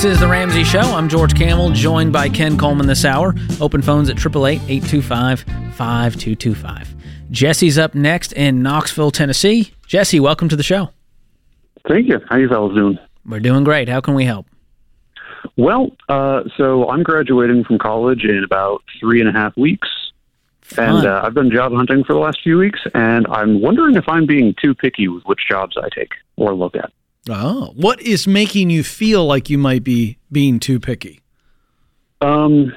This 0.04 0.16
is 0.16 0.20
The 0.20 0.28
Ramsey 0.28 0.66
Show. 0.66 0.82
I'm 0.82 1.08
George 1.08 1.34
Kamel, 1.34 1.70
joined 1.70 2.12
by 2.12 2.28
Ken 2.28 2.58
Coleman 2.58 2.88
this 2.88 3.06
hour. 3.06 3.34
Open 3.62 3.82
phones 3.82 4.10
at 4.10 4.18
888 4.18 4.70
825 4.70 5.40
5225. 5.74 6.96
Jesse's 7.32 7.78
up 7.78 7.96
next 7.96 8.34
in 8.34 8.62
Knoxville, 8.62 9.12
Tennessee. 9.12 9.72
Jesse, 9.88 10.20
welcome 10.20 10.50
to 10.50 10.58
the 10.58 10.62
show. 10.62 10.90
Thank 11.88 12.10
you. 12.10 12.20
How 12.28 12.36
you 12.36 12.50
fellas 12.50 12.76
doing? 12.76 13.00
We're 13.26 13.40
doing 13.40 13.64
great. 13.64 13.88
How 13.88 14.02
can 14.02 14.14
we 14.14 14.26
help? 14.26 14.46
Well, 15.56 15.92
uh, 16.10 16.44
so 16.58 16.90
I'm 16.90 17.04
graduating 17.04 17.64
from 17.64 17.78
college 17.78 18.26
in 18.26 18.44
about 18.44 18.84
three 19.00 19.22
and 19.22 19.30
a 19.30 19.32
half 19.32 19.56
weeks, 19.56 19.88
Fun. 20.64 20.98
and 20.98 21.08
uh, 21.08 21.22
I've 21.24 21.34
been 21.34 21.50
job 21.50 21.72
hunting 21.72 22.04
for 22.04 22.12
the 22.12 22.20
last 22.20 22.42
few 22.44 22.58
weeks, 22.58 22.82
and 22.94 23.26
I'm 23.28 23.62
wondering 23.62 23.96
if 23.96 24.10
I'm 24.10 24.26
being 24.26 24.54
too 24.62 24.76
picky 24.76 25.08
with 25.08 25.24
which 25.24 25.48
jobs 25.48 25.78
I 25.78 25.88
take 25.96 26.12
or 26.36 26.54
look 26.54 26.76
at. 26.76 26.92
Oh, 27.30 27.72
what 27.76 28.02
is 28.02 28.28
making 28.28 28.70
you 28.70 28.84
feel 28.84 29.26
like 29.26 29.50
you 29.50 29.58
might 29.58 29.84
be 29.84 30.18
being 30.32 30.60
too 30.60 30.80
picky? 30.80 31.22
Um, 32.22 32.74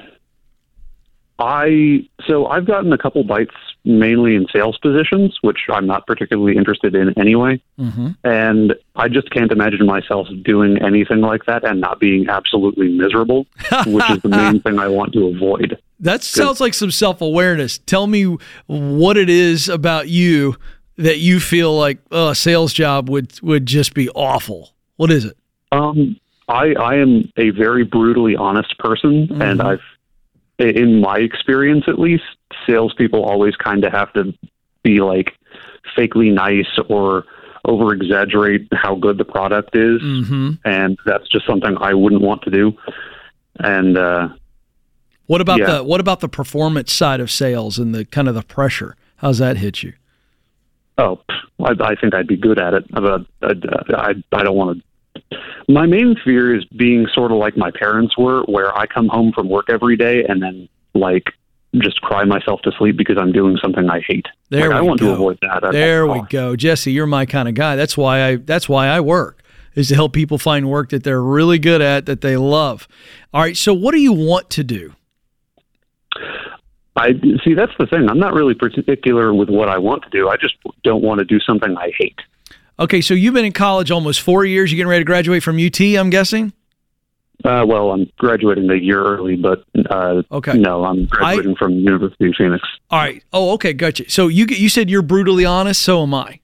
I 1.39 2.07
so 2.27 2.47
I've 2.47 2.65
gotten 2.65 2.91
a 2.93 2.97
couple 2.97 3.23
bites 3.23 3.55
mainly 3.83 4.35
in 4.35 4.47
sales 4.51 4.77
positions, 4.79 5.37
which 5.41 5.59
I'm 5.69 5.87
not 5.87 6.05
particularly 6.05 6.57
interested 6.57 6.93
in 6.93 7.17
anyway. 7.17 7.61
Mm-hmm. 7.79 8.09
And 8.23 8.75
I 8.95 9.07
just 9.07 9.31
can't 9.31 9.51
imagine 9.51 9.85
myself 9.85 10.27
doing 10.43 10.81
anything 10.81 11.21
like 11.21 11.45
that 11.45 11.63
and 11.63 11.79
not 11.79 11.99
being 11.99 12.27
absolutely 12.27 12.89
miserable, 12.89 13.47
which 13.85 14.09
is 14.09 14.21
the 14.21 14.29
main 14.29 14.61
thing 14.61 14.77
I 14.79 14.87
want 14.87 15.13
to 15.13 15.27
avoid. 15.27 15.77
That 15.99 16.23
sounds 16.23 16.59
like 16.59 16.73
some 16.73 16.91
self 16.91 17.21
awareness. 17.21 17.79
Tell 17.79 18.07
me 18.07 18.37
what 18.67 19.17
it 19.17 19.29
is 19.29 19.69
about 19.69 20.09
you 20.09 20.57
that 20.97 21.19
you 21.19 21.39
feel 21.39 21.75
like 21.77 21.99
oh, 22.11 22.29
a 22.29 22.35
sales 22.35 22.73
job 22.73 23.09
would 23.09 23.39
would 23.41 23.65
just 23.65 23.93
be 23.93 24.09
awful. 24.09 24.71
What 24.97 25.11
is 25.11 25.25
it? 25.25 25.37
Um, 25.71 26.17
I 26.47 26.73
I 26.73 26.95
am 26.95 27.31
a 27.37 27.49
very 27.51 27.83
brutally 27.83 28.35
honest 28.35 28.77
person, 28.79 29.41
and 29.41 29.61
I've, 29.61 29.81
in 30.59 31.01
my 31.01 31.17
experience 31.19 31.85
at 31.87 31.99
least, 31.99 32.23
salespeople 32.65 33.23
always 33.23 33.55
kind 33.55 33.83
of 33.83 33.91
have 33.91 34.11
to 34.13 34.33
be 34.83 34.99
like 35.01 35.33
fakely 35.97 36.33
nice 36.33 36.67
or 36.89 37.25
over 37.65 37.93
exaggerate 37.93 38.67
how 38.71 38.95
good 38.95 39.17
the 39.17 39.25
product 39.25 39.75
is, 39.75 40.01
Mm-hmm. 40.01 40.51
and 40.63 40.97
that's 41.05 41.27
just 41.27 41.45
something 41.45 41.75
I 41.81 41.93
wouldn't 41.93 42.21
want 42.21 42.41
to 42.43 42.49
do. 42.49 42.73
And 43.59 43.97
uh, 43.97 44.29
What 45.25 45.41
about 45.41 45.59
Yeah. 45.59 45.77
the 45.77 45.83
what 45.83 45.99
about 45.99 46.21
the 46.21 46.29
performance 46.29 46.93
side 46.93 47.19
of 47.19 47.29
sales 47.29 47.77
and 47.77 47.93
the 47.93 48.05
kind 48.05 48.27
of 48.29 48.35
the 48.35 48.41
pressure? 48.43 48.95
How's 49.17 49.39
that 49.39 49.57
hit 49.57 49.83
you? 49.83 49.93
Oh, 50.97 51.21
I, 51.63 51.71
I 51.79 51.95
think 51.95 52.13
I'd 52.13 52.27
be 52.27 52.37
good 52.37 52.59
at 52.59 52.73
it, 52.73 52.85
but 52.91 53.25
I, 53.41 53.45
uh, 53.45 53.53
I, 53.95 54.13
I 54.31 54.43
don't 54.43 54.55
want 54.55 54.79
to. 54.79 55.37
My 55.67 55.85
main 55.85 56.15
fear 56.23 56.55
is 56.55 56.63
being 56.65 57.07
sort 57.13 57.31
of 57.31 57.37
like 57.37 57.57
my 57.57 57.71
parents 57.71 58.17
were, 58.17 58.43
where 58.43 58.75
I 58.77 58.85
come 58.85 59.07
home 59.07 59.31
from 59.33 59.49
work 59.49 59.65
every 59.69 59.97
day 59.97 60.23
and 60.23 60.41
then 60.41 60.69
like 60.93 61.25
just 61.75 62.01
cry 62.01 62.23
myself 62.23 62.61
to 62.61 62.71
sleep 62.77 62.97
because 62.97 63.17
I'm 63.19 63.31
doing 63.31 63.57
something 63.61 63.89
I 63.89 64.01
hate. 64.07 64.25
There 64.49 64.69
like, 64.69 64.77
I 64.77 64.81
want 64.81 64.99
go. 64.99 65.07
to 65.07 65.13
avoid 65.13 65.39
that. 65.41 65.63
at 65.63 65.71
There 65.71 66.07
we 66.07 66.21
go, 66.29 66.55
Jesse. 66.55 66.91
You're 66.91 67.07
my 67.07 67.25
kind 67.25 67.47
of 67.47 67.55
guy. 67.55 67.75
That's 67.75 67.97
why 67.97 68.23
I 68.23 68.35
that's 68.37 68.69
why 68.69 68.87
I 68.87 69.01
work 69.01 69.43
is 69.75 69.89
to 69.89 69.95
help 69.95 70.13
people 70.13 70.37
find 70.37 70.69
work 70.69 70.89
that 70.89 71.03
they're 71.03 71.21
really 71.21 71.59
good 71.59 71.81
at 71.81 72.07
that 72.07 72.21
they 72.21 72.35
love. 72.35 72.87
All 73.33 73.41
right. 73.41 73.55
So 73.55 73.73
what 73.73 73.91
do 73.91 73.99
you 73.99 74.13
want 74.13 74.49
to 74.51 74.63
do? 74.63 74.93
I 76.97 77.13
see. 77.43 77.53
That's 77.53 77.71
the 77.79 77.85
thing. 77.85 78.09
I'm 78.09 78.19
not 78.19 78.33
really 78.33 78.53
particular 78.55 79.33
with 79.33 79.49
what 79.49 79.69
I 79.69 79.77
want 79.77 80.03
to 80.03 80.09
do. 80.09 80.27
I 80.29 80.35
just 80.35 80.55
don't 80.83 81.03
want 81.03 81.19
to 81.19 81.25
do 81.25 81.39
something 81.39 81.77
I 81.77 81.91
hate. 81.97 82.19
Okay. 82.79 83.01
So 83.01 83.13
you've 83.13 83.33
been 83.33 83.45
in 83.45 83.51
college 83.53 83.91
almost 83.91 84.19
four 84.21 84.43
years. 84.45 84.71
You're 84.71 84.77
getting 84.77 84.89
ready 84.89 85.01
to 85.03 85.05
graduate 85.05 85.43
from 85.43 85.57
UT. 85.63 85.79
I'm 85.79 86.09
guessing. 86.09 86.53
Uh, 87.45 87.63
well, 87.67 87.91
I'm 87.91 88.11
graduating 88.17 88.69
a 88.71 88.75
year 88.75 89.03
early, 89.03 89.35
but 89.35 89.63
uh, 89.91 90.23
Okay. 90.31 90.57
no, 90.57 90.83
I'm 90.83 91.05
graduating 91.05 91.55
from 91.55 91.73
University 91.73 92.29
of 92.29 92.33
Phoenix. 92.35 92.67
All 92.89 92.97
right. 92.99 93.23
Oh, 93.31 93.51
okay. 93.53 93.73
Gotcha. 93.73 94.09
So 94.09 94.27
you 94.27 94.45
you 94.47 94.69
said 94.69 94.89
you're 94.89 95.03
brutally 95.03 95.45
honest. 95.45 95.81
So 95.83 96.01
am 96.01 96.13
I. 96.15 96.39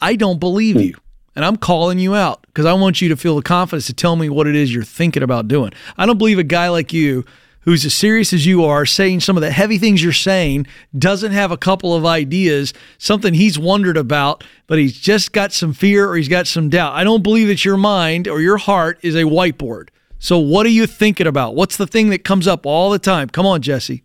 I 0.00 0.14
don't 0.14 0.38
believe 0.38 0.80
you, 0.80 0.94
and 1.34 1.44
I'm 1.44 1.56
calling 1.56 1.98
you 1.98 2.14
out 2.14 2.42
because 2.46 2.64
I 2.64 2.74
want 2.74 3.00
you 3.00 3.08
to 3.08 3.16
feel 3.16 3.34
the 3.34 3.42
confidence 3.42 3.86
to 3.86 3.92
tell 3.94 4.14
me 4.14 4.28
what 4.28 4.46
it 4.46 4.54
is 4.54 4.72
you're 4.72 4.84
thinking 4.84 5.22
about 5.24 5.48
doing. 5.48 5.72
I 5.98 6.06
don't 6.06 6.18
believe 6.18 6.38
a 6.38 6.44
guy 6.44 6.68
like 6.68 6.92
you, 6.92 7.24
who's 7.66 7.84
as 7.84 7.92
serious 7.92 8.32
as 8.32 8.46
you 8.46 8.64
are, 8.64 8.86
saying 8.86 9.20
some 9.20 9.36
of 9.36 9.42
the 9.42 9.50
heavy 9.50 9.76
things 9.76 10.02
you're 10.02 10.12
saying, 10.12 10.66
doesn't 10.96 11.32
have 11.32 11.50
a 11.50 11.56
couple 11.56 11.94
of 11.94 12.06
ideas, 12.06 12.72
something 12.96 13.34
he's 13.34 13.58
wondered 13.58 13.96
about, 13.96 14.42
but 14.68 14.78
he's 14.78 14.98
just 14.98 15.32
got 15.32 15.52
some 15.52 15.72
fear 15.74 16.08
or 16.08 16.16
he's 16.16 16.28
got 16.28 16.46
some 16.46 16.70
doubt. 16.70 16.94
I 16.94 17.04
don't 17.04 17.22
believe 17.24 17.48
that 17.48 17.64
your 17.64 17.76
mind 17.76 18.28
or 18.28 18.40
your 18.40 18.56
heart 18.56 18.98
is 19.02 19.14
a 19.16 19.24
whiteboard. 19.24 19.88
So 20.18 20.38
what 20.38 20.64
are 20.64 20.70
you 20.70 20.86
thinking 20.86 21.26
about? 21.26 21.54
What's 21.56 21.76
the 21.76 21.86
thing 21.88 22.08
that 22.10 22.24
comes 22.24 22.46
up 22.46 22.64
all 22.64 22.88
the 22.88 22.98
time? 23.00 23.28
Come 23.28 23.44
on, 23.44 23.60
Jesse. 23.60 24.02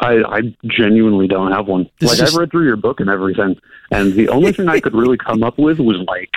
I, 0.00 0.22
I 0.22 0.40
genuinely 0.66 1.26
don't 1.26 1.52
have 1.52 1.66
one. 1.66 1.90
This 2.00 2.10
like 2.10 2.22
is- 2.28 2.34
I've 2.34 2.38
read 2.38 2.50
through 2.50 2.66
your 2.66 2.76
book 2.76 3.00
and 3.00 3.10
everything, 3.10 3.56
and 3.90 4.12
the 4.14 4.28
only 4.28 4.52
thing 4.52 4.68
I 4.68 4.78
could 4.78 4.94
really 4.94 5.16
come 5.16 5.42
up 5.42 5.58
with 5.58 5.78
was 5.78 5.96
like 6.06 6.30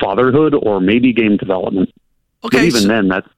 fatherhood 0.00 0.54
or 0.54 0.80
maybe 0.80 1.12
game 1.12 1.36
development. 1.36 1.92
Okay. 2.44 2.58
but 2.58 2.64
even 2.64 2.82
so- 2.82 2.88
then, 2.88 3.08
that's 3.08 3.28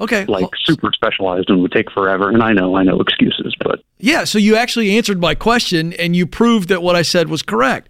okay. 0.00 0.24
like 0.26 0.42
well- 0.42 0.50
super 0.64 0.90
specialized 0.92 1.50
and 1.50 1.60
would 1.62 1.72
take 1.72 1.90
forever. 1.90 2.28
And 2.30 2.42
I 2.42 2.52
know, 2.52 2.76
I 2.76 2.82
know 2.82 3.00
excuses, 3.00 3.54
but 3.60 3.80
Yeah, 3.98 4.24
so 4.24 4.38
you 4.38 4.56
actually 4.56 4.96
answered 4.96 5.20
my 5.20 5.34
question 5.34 5.92
and 5.94 6.16
you 6.16 6.26
proved 6.26 6.68
that 6.68 6.82
what 6.82 6.96
I 6.96 7.02
said 7.02 7.28
was 7.28 7.42
correct. 7.42 7.88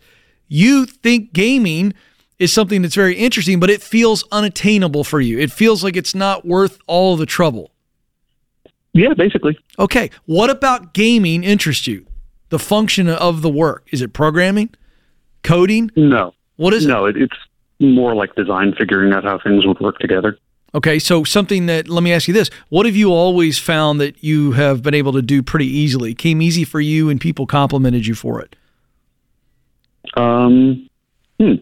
You 0.48 0.86
think 0.86 1.32
gaming 1.32 1.94
is 2.38 2.52
something 2.52 2.82
that's 2.82 2.94
very 2.94 3.14
interesting, 3.16 3.60
but 3.60 3.70
it 3.70 3.82
feels 3.82 4.24
unattainable 4.32 5.04
for 5.04 5.20
you. 5.20 5.38
It 5.38 5.52
feels 5.52 5.84
like 5.84 5.96
it's 5.96 6.14
not 6.14 6.44
worth 6.46 6.78
all 6.86 7.16
the 7.16 7.26
trouble. 7.26 7.70
yeah, 8.92 9.12
basically. 9.14 9.58
Okay, 9.78 10.10
what 10.26 10.50
about 10.50 10.92
gaming 10.94 11.44
interests 11.44 11.86
you? 11.86 12.06
The 12.48 12.58
function 12.58 13.08
of 13.08 13.42
the 13.42 13.48
work. 13.50 13.86
Is 13.92 14.02
it 14.02 14.12
programming? 14.12 14.70
Coding? 15.44 15.90
No, 15.96 16.34
What 16.56 16.74
is 16.74 16.84
it? 16.84 16.88
no, 16.88 17.06
it's 17.06 17.36
more 17.78 18.14
like 18.14 18.34
design, 18.34 18.74
figuring 18.76 19.12
out 19.12 19.22
how 19.24 19.38
things 19.38 19.64
would 19.66 19.78
work 19.80 19.98
together. 19.98 20.36
Okay, 20.74 20.98
so 20.98 21.24
something 21.24 21.66
that 21.66 21.88
let 21.88 22.02
me 22.02 22.12
ask 22.12 22.28
you 22.28 22.34
this. 22.34 22.48
What 22.68 22.86
have 22.86 22.94
you 22.94 23.12
always 23.12 23.58
found 23.58 24.00
that 24.00 24.22
you 24.22 24.52
have 24.52 24.82
been 24.82 24.94
able 24.94 25.12
to 25.14 25.22
do 25.22 25.42
pretty 25.42 25.66
easily? 25.66 26.14
Came 26.14 26.40
easy 26.40 26.64
for 26.64 26.80
you 26.80 27.08
and 27.08 27.20
people 27.20 27.46
complimented 27.46 28.06
you 28.06 28.14
for 28.14 28.40
it. 28.40 28.56
Um, 30.16 30.88
hmm. 31.38 31.54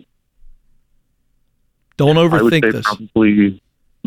Don't 1.97 2.17
overthink 2.17 2.65
say 2.65 2.71
this. 2.71 2.85
probably, 2.85 3.61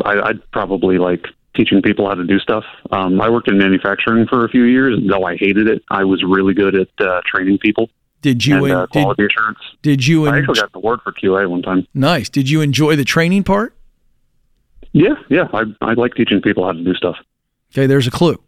I, 0.04 0.20
I'd 0.20 0.50
probably 0.52 0.98
like 0.98 1.26
teaching 1.54 1.82
people 1.82 2.08
how 2.08 2.14
to 2.14 2.24
do 2.24 2.38
stuff. 2.38 2.64
Um, 2.90 3.20
I 3.20 3.28
worked 3.28 3.48
in 3.48 3.58
manufacturing 3.58 4.26
for 4.26 4.44
a 4.44 4.48
few 4.48 4.64
years, 4.64 4.98
though 5.06 5.24
I 5.24 5.36
hated 5.36 5.68
it, 5.68 5.82
I 5.90 6.04
was 6.04 6.22
really 6.22 6.54
good 6.54 6.74
at 6.74 6.88
uh, 6.98 7.20
training 7.26 7.58
people 7.58 7.90
Did 8.22 8.46
you 8.46 8.64
and 8.64 8.72
uh, 8.72 8.86
did, 8.86 9.02
quality 9.02 9.26
assurance. 9.26 9.58
did 9.82 10.06
you 10.06 10.26
I 10.26 10.28
en- 10.28 10.34
actually 10.36 10.60
got 10.60 10.72
the 10.72 10.78
award 10.78 11.00
for 11.02 11.12
QA 11.12 11.48
one 11.48 11.62
time. 11.62 11.86
Nice. 11.92 12.28
Did 12.28 12.48
you 12.48 12.60
enjoy 12.62 12.96
the 12.96 13.04
training 13.04 13.44
part? 13.44 13.76
Yeah, 14.92 15.14
yeah, 15.28 15.48
I 15.52 15.64
I 15.80 15.94
like 15.94 16.14
teaching 16.14 16.42
people 16.42 16.64
how 16.64 16.72
to 16.72 16.84
do 16.84 16.94
stuff. 16.94 17.16
Okay, 17.72 17.86
there's 17.86 18.06
a 18.06 18.10
clue. 18.10 18.42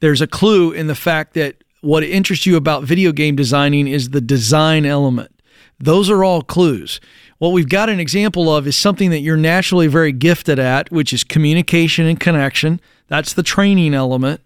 There's 0.00 0.20
a 0.20 0.26
clue 0.26 0.72
in 0.72 0.86
the 0.86 0.94
fact 0.94 1.34
that 1.34 1.62
what 1.80 2.02
interests 2.02 2.46
you 2.46 2.56
about 2.56 2.84
video 2.84 3.12
game 3.12 3.36
designing 3.36 3.86
is 3.86 4.10
the 4.10 4.20
design 4.20 4.84
element. 4.84 5.30
Those 5.78 6.10
are 6.10 6.24
all 6.24 6.42
clues. 6.42 7.00
What 7.38 7.50
we've 7.50 7.68
got 7.68 7.88
an 7.88 8.00
example 8.00 8.54
of 8.54 8.66
is 8.66 8.76
something 8.76 9.10
that 9.10 9.20
you're 9.20 9.36
naturally 9.36 9.86
very 9.86 10.10
gifted 10.10 10.58
at, 10.58 10.90
which 10.90 11.12
is 11.12 11.22
communication 11.22 12.06
and 12.06 12.18
connection. 12.18 12.80
That's 13.06 13.32
the 13.32 13.44
training 13.44 13.94
element. 13.94 14.40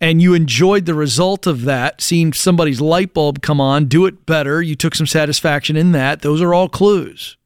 And 0.00 0.22
you 0.22 0.34
enjoyed 0.34 0.86
the 0.86 0.94
result 0.94 1.48
of 1.48 1.62
that, 1.62 2.00
seeing 2.00 2.32
somebody's 2.32 2.80
light 2.80 3.12
bulb 3.12 3.42
come 3.42 3.60
on, 3.60 3.86
do 3.86 4.06
it 4.06 4.24
better. 4.26 4.62
You 4.62 4.76
took 4.76 4.94
some 4.94 5.08
satisfaction 5.08 5.76
in 5.76 5.90
that. 5.92 6.22
Those 6.22 6.40
are 6.40 6.54
all 6.54 6.68
clues. 6.68 7.36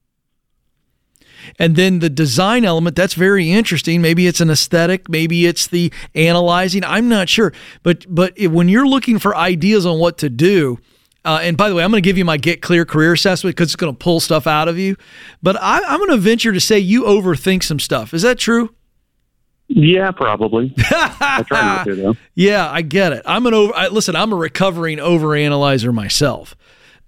And 1.58 1.76
then 1.76 1.98
the 2.00 2.10
design 2.10 2.64
element, 2.64 2.96
that's 2.96 3.14
very 3.14 3.50
interesting. 3.50 4.02
Maybe 4.02 4.26
it's 4.26 4.40
an 4.40 4.50
aesthetic, 4.50 5.08
maybe 5.08 5.46
it's 5.46 5.66
the 5.66 5.92
analyzing. 6.14 6.84
I'm 6.84 7.08
not 7.08 7.28
sure. 7.28 7.52
But 7.82 8.04
but 8.08 8.32
it, 8.36 8.48
when 8.48 8.68
you're 8.68 8.86
looking 8.86 9.18
for 9.18 9.36
ideas 9.36 9.86
on 9.86 9.98
what 9.98 10.18
to 10.18 10.30
do, 10.30 10.78
uh, 11.24 11.40
and 11.42 11.56
by 11.56 11.68
the 11.68 11.74
way, 11.74 11.84
I'm 11.84 11.90
going 11.90 12.02
to 12.02 12.06
give 12.06 12.18
you 12.18 12.24
my 12.24 12.36
Get 12.36 12.62
Clear 12.62 12.84
career 12.84 13.12
assessment 13.12 13.56
because 13.56 13.68
it's 13.68 13.76
going 13.76 13.92
to 13.92 13.98
pull 13.98 14.20
stuff 14.20 14.46
out 14.46 14.68
of 14.68 14.78
you. 14.78 14.96
But 15.42 15.56
I, 15.60 15.80
I'm 15.84 15.98
going 15.98 16.10
to 16.10 16.16
venture 16.16 16.52
to 16.52 16.60
say 16.60 16.78
you 16.78 17.04
overthink 17.04 17.62
some 17.62 17.78
stuff. 17.78 18.12
Is 18.12 18.22
that 18.22 18.38
true? 18.38 18.74
Yeah, 19.68 20.10
probably. 20.10 20.74
I 20.78 21.44
try 21.46 21.62
not 21.62 21.84
to 21.84 21.94
though. 21.94 22.16
Yeah, 22.34 22.68
I 22.70 22.82
get 22.82 23.12
it. 23.12 23.22
I'm 23.24 23.46
an 23.46 23.54
over. 23.54 23.74
I, 23.74 23.88
listen, 23.88 24.16
I'm 24.16 24.32
a 24.32 24.36
recovering 24.36 24.98
overanalyzer 24.98 25.94
myself. 25.94 26.56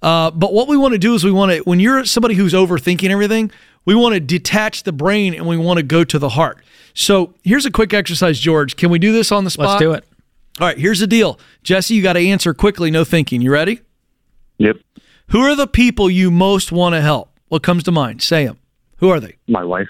Uh, 0.01 0.31
but 0.31 0.53
what 0.53 0.69
we 0.69 0.77
want 0.77 0.93
to 0.93 0.99
do 0.99 1.15
is 1.15 1.25
we 1.25 1.33
want 1.33 1.51
to, 1.51 1.59
when 1.61 1.81
you're 1.81 2.05
somebody 2.05 2.35
who's 2.35 2.53
overthinking 2.53 3.09
everything, 3.09 3.51
we 3.85 3.95
want 3.95 4.15
to 4.15 4.21
detach 4.21 4.83
the 4.85 4.93
brain 4.93 5.35
and 5.35 5.47
we 5.47 5.57
want 5.57 5.79
to 5.79 5.83
go 5.83 6.05
to 6.05 6.19
the 6.19 6.31
heart. 6.31 6.59
So 6.95 7.35
here's 7.43 7.67
a 7.67 7.71
quick 7.71 7.93
exercise, 7.93 8.39
George. 8.39 8.77
Can 8.77 8.91
we 8.91 8.99
do 8.99 9.13
this 9.13 9.33
on 9.33 9.45
the 9.45 9.51
spot? 9.51 9.67
Let's 9.69 9.81
do 9.81 9.93
it. 9.93 10.05
All 10.61 10.69
right, 10.69 10.79
here's 10.79 11.01
the 11.01 11.07
deal. 11.07 11.39
Jesse, 11.65 11.95
you 11.95 12.03
got 12.03 12.13
to 12.13 12.21
answer 12.21 12.55
quickly, 12.55 12.91
no 12.91 13.03
thinking. 13.05 13.41
You 13.41 13.51
ready? 13.51 13.81
Yep, 14.59 14.77
Who 15.31 15.41
are 15.41 15.57
the 15.57 15.67
people 15.67 16.09
you 16.09 16.31
most 16.31 16.71
want 16.71 16.95
to 16.95 17.01
help? 17.01 17.31
What 17.49 17.65
comes 17.65 17.83
to 17.85 17.93
mind? 17.93 18.23
Say 18.23 18.47
them. 18.47 18.59
Who 18.99 19.09
are 19.11 19.19
they? 19.19 19.37
my 19.49 19.65
wife. 19.65 19.89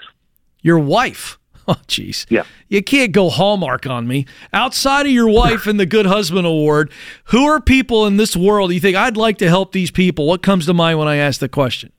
Your 0.61 0.79
wife. 0.79 1.37
Oh, 1.67 1.81
jeez. 1.87 2.27
Yeah. 2.29 2.43
You 2.69 2.83
can't 2.83 3.11
go 3.11 3.27
Hallmark 3.27 3.87
on 3.87 4.07
me. 4.07 4.27
Outside 4.53 5.07
of 5.07 5.11
your 5.11 5.27
wife 5.27 5.65
and 5.65 5.79
the 5.79 5.87
Good 5.87 6.05
Husband 6.05 6.45
Award, 6.45 6.91
who 7.29 7.43
are 7.45 7.59
people 7.59 8.05
in 8.05 8.17
this 8.17 8.35
world 8.35 8.71
you 8.71 8.79
think 8.79 8.95
I'd 8.95 9.17
like 9.17 9.39
to 9.39 9.49
help 9.49 9.71
these 9.71 9.89
people? 9.89 10.27
What 10.27 10.43
comes 10.43 10.67
to 10.67 10.75
mind 10.75 10.99
when 10.99 11.07
I 11.07 11.15
ask 11.15 11.39
the 11.39 11.49
question? 11.49 11.91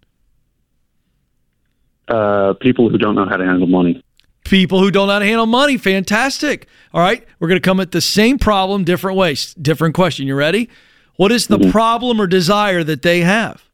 Uh, 2.09 2.55
people 2.61 2.89
who 2.89 2.99
don't 2.99 3.15
know 3.15 3.27
how 3.27 3.37
to 3.37 3.45
handle 3.45 3.67
money. 3.67 4.03
People 4.45 4.79
who 4.79 4.91
don't 4.93 5.09
know 5.09 5.15
how 5.15 5.19
to 5.19 5.25
handle 5.25 5.47
money. 5.47 5.77
Fantastic. 5.77 6.69
All 6.95 7.01
right. 7.01 7.27
We're 7.41 7.49
going 7.49 7.61
to 7.61 7.65
come 7.65 7.81
at 7.81 7.91
the 7.91 8.01
same 8.01 8.39
problem 8.39 8.85
different 8.85 9.17
ways. 9.17 9.55
Different 9.55 9.95
question. 9.95 10.27
You 10.27 10.37
ready? 10.37 10.69
What 11.17 11.33
is 11.33 11.47
the 11.49 11.59
problem 11.71 12.21
or 12.21 12.27
desire 12.27 12.85
that 12.85 13.03
they 13.03 13.21
have? 13.21 13.65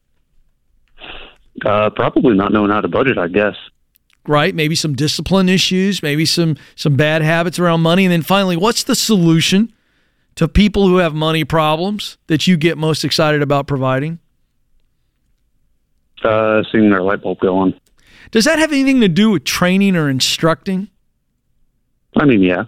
Uh, 1.65 1.91
probably 1.91 2.35
not 2.35 2.53
knowing 2.53 2.71
how 2.71 2.81
to 2.81 2.89
budget, 2.89 3.19
I 3.19 3.29
guess. 3.29 3.57
Right? 4.27 4.55
Maybe 4.55 4.75
some 4.75 4.95
discipline 4.95 5.49
issues, 5.49 6.03
maybe 6.03 6.25
some 6.25 6.57
some 6.77 6.97
bad 6.97 7.23
habits 7.23 7.59
around 7.59 7.81
money, 7.81 8.05
and 8.05 8.13
then 8.13 8.23
finally, 8.23 8.57
what's 8.57 8.85
the 8.85 8.95
solution 8.95 9.73
to 10.37 10.47
people 10.47 10.87
who 10.87 10.99
have 10.99 11.13
money 11.13 11.45
problems 11.45 12.19
that 12.29 12.47
you 12.47 12.57
get 12.57 12.79
most 12.79 13.05
excited 13.05 13.43
about 13.43 13.67
providing? 13.67 14.21
Uh, 16.23 16.63
seeing 16.71 16.91
their 16.91 17.03
light 17.03 17.21
bulb 17.21 17.41
go 17.41 17.59
on. 17.59 17.75
Does 18.33 18.47
that 18.47 18.59
have 18.59 18.73
anything 18.73 19.01
to 19.03 19.09
do 19.09 19.31
with 19.31 19.45
training 19.45 19.95
or 19.95 20.09
instructing? 20.09 20.89
I 22.17 22.25
mean, 22.25 22.43
yeah. 22.43 22.65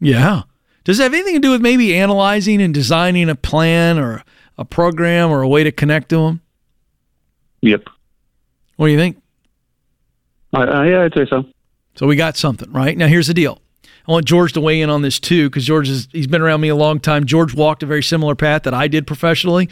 Yeah. 0.00 0.42
Does 0.82 0.98
it 0.98 1.04
have 1.04 1.14
anything 1.14 1.34
to 1.34 1.40
do 1.40 1.50
with 1.52 1.60
maybe 1.60 1.94
analyzing 1.94 2.60
and 2.60 2.74
designing 2.74 3.30
a 3.30 3.34
plan 3.34 3.98
or 3.98 4.24
a 4.58 4.64
program 4.64 5.30
or 5.30 5.42
a 5.42 5.48
way 5.48 5.62
to 5.62 5.70
connect 5.70 6.08
to 6.08 6.16
them? 6.16 6.40
Yep. 7.60 7.84
What 8.76 8.86
do 8.86 8.92
you 8.92 8.98
think? 8.98 9.22
I, 10.52 10.62
I, 10.62 10.86
yeah, 10.88 11.02
I'd 11.04 11.14
say 11.14 11.26
so. 11.28 11.44
So 11.94 12.06
we 12.06 12.16
got 12.16 12.36
something, 12.36 12.70
right? 12.72 12.96
Now 12.96 13.06
here's 13.06 13.28
the 13.28 13.34
deal. 13.34 13.60
I 14.06 14.12
want 14.12 14.26
George 14.26 14.52
to 14.52 14.60
weigh 14.60 14.80
in 14.80 14.90
on 14.90 15.02
this 15.02 15.18
too, 15.18 15.48
because 15.48 15.64
George 15.64 15.88
is 15.88 16.08
he's 16.12 16.26
been 16.26 16.42
around 16.42 16.60
me 16.60 16.68
a 16.68 16.76
long 16.76 17.00
time. 17.00 17.24
George 17.24 17.54
walked 17.54 17.82
a 17.82 17.86
very 17.86 18.02
similar 18.02 18.34
path 18.34 18.64
that 18.64 18.74
I 18.74 18.88
did 18.88 19.06
professionally. 19.06 19.68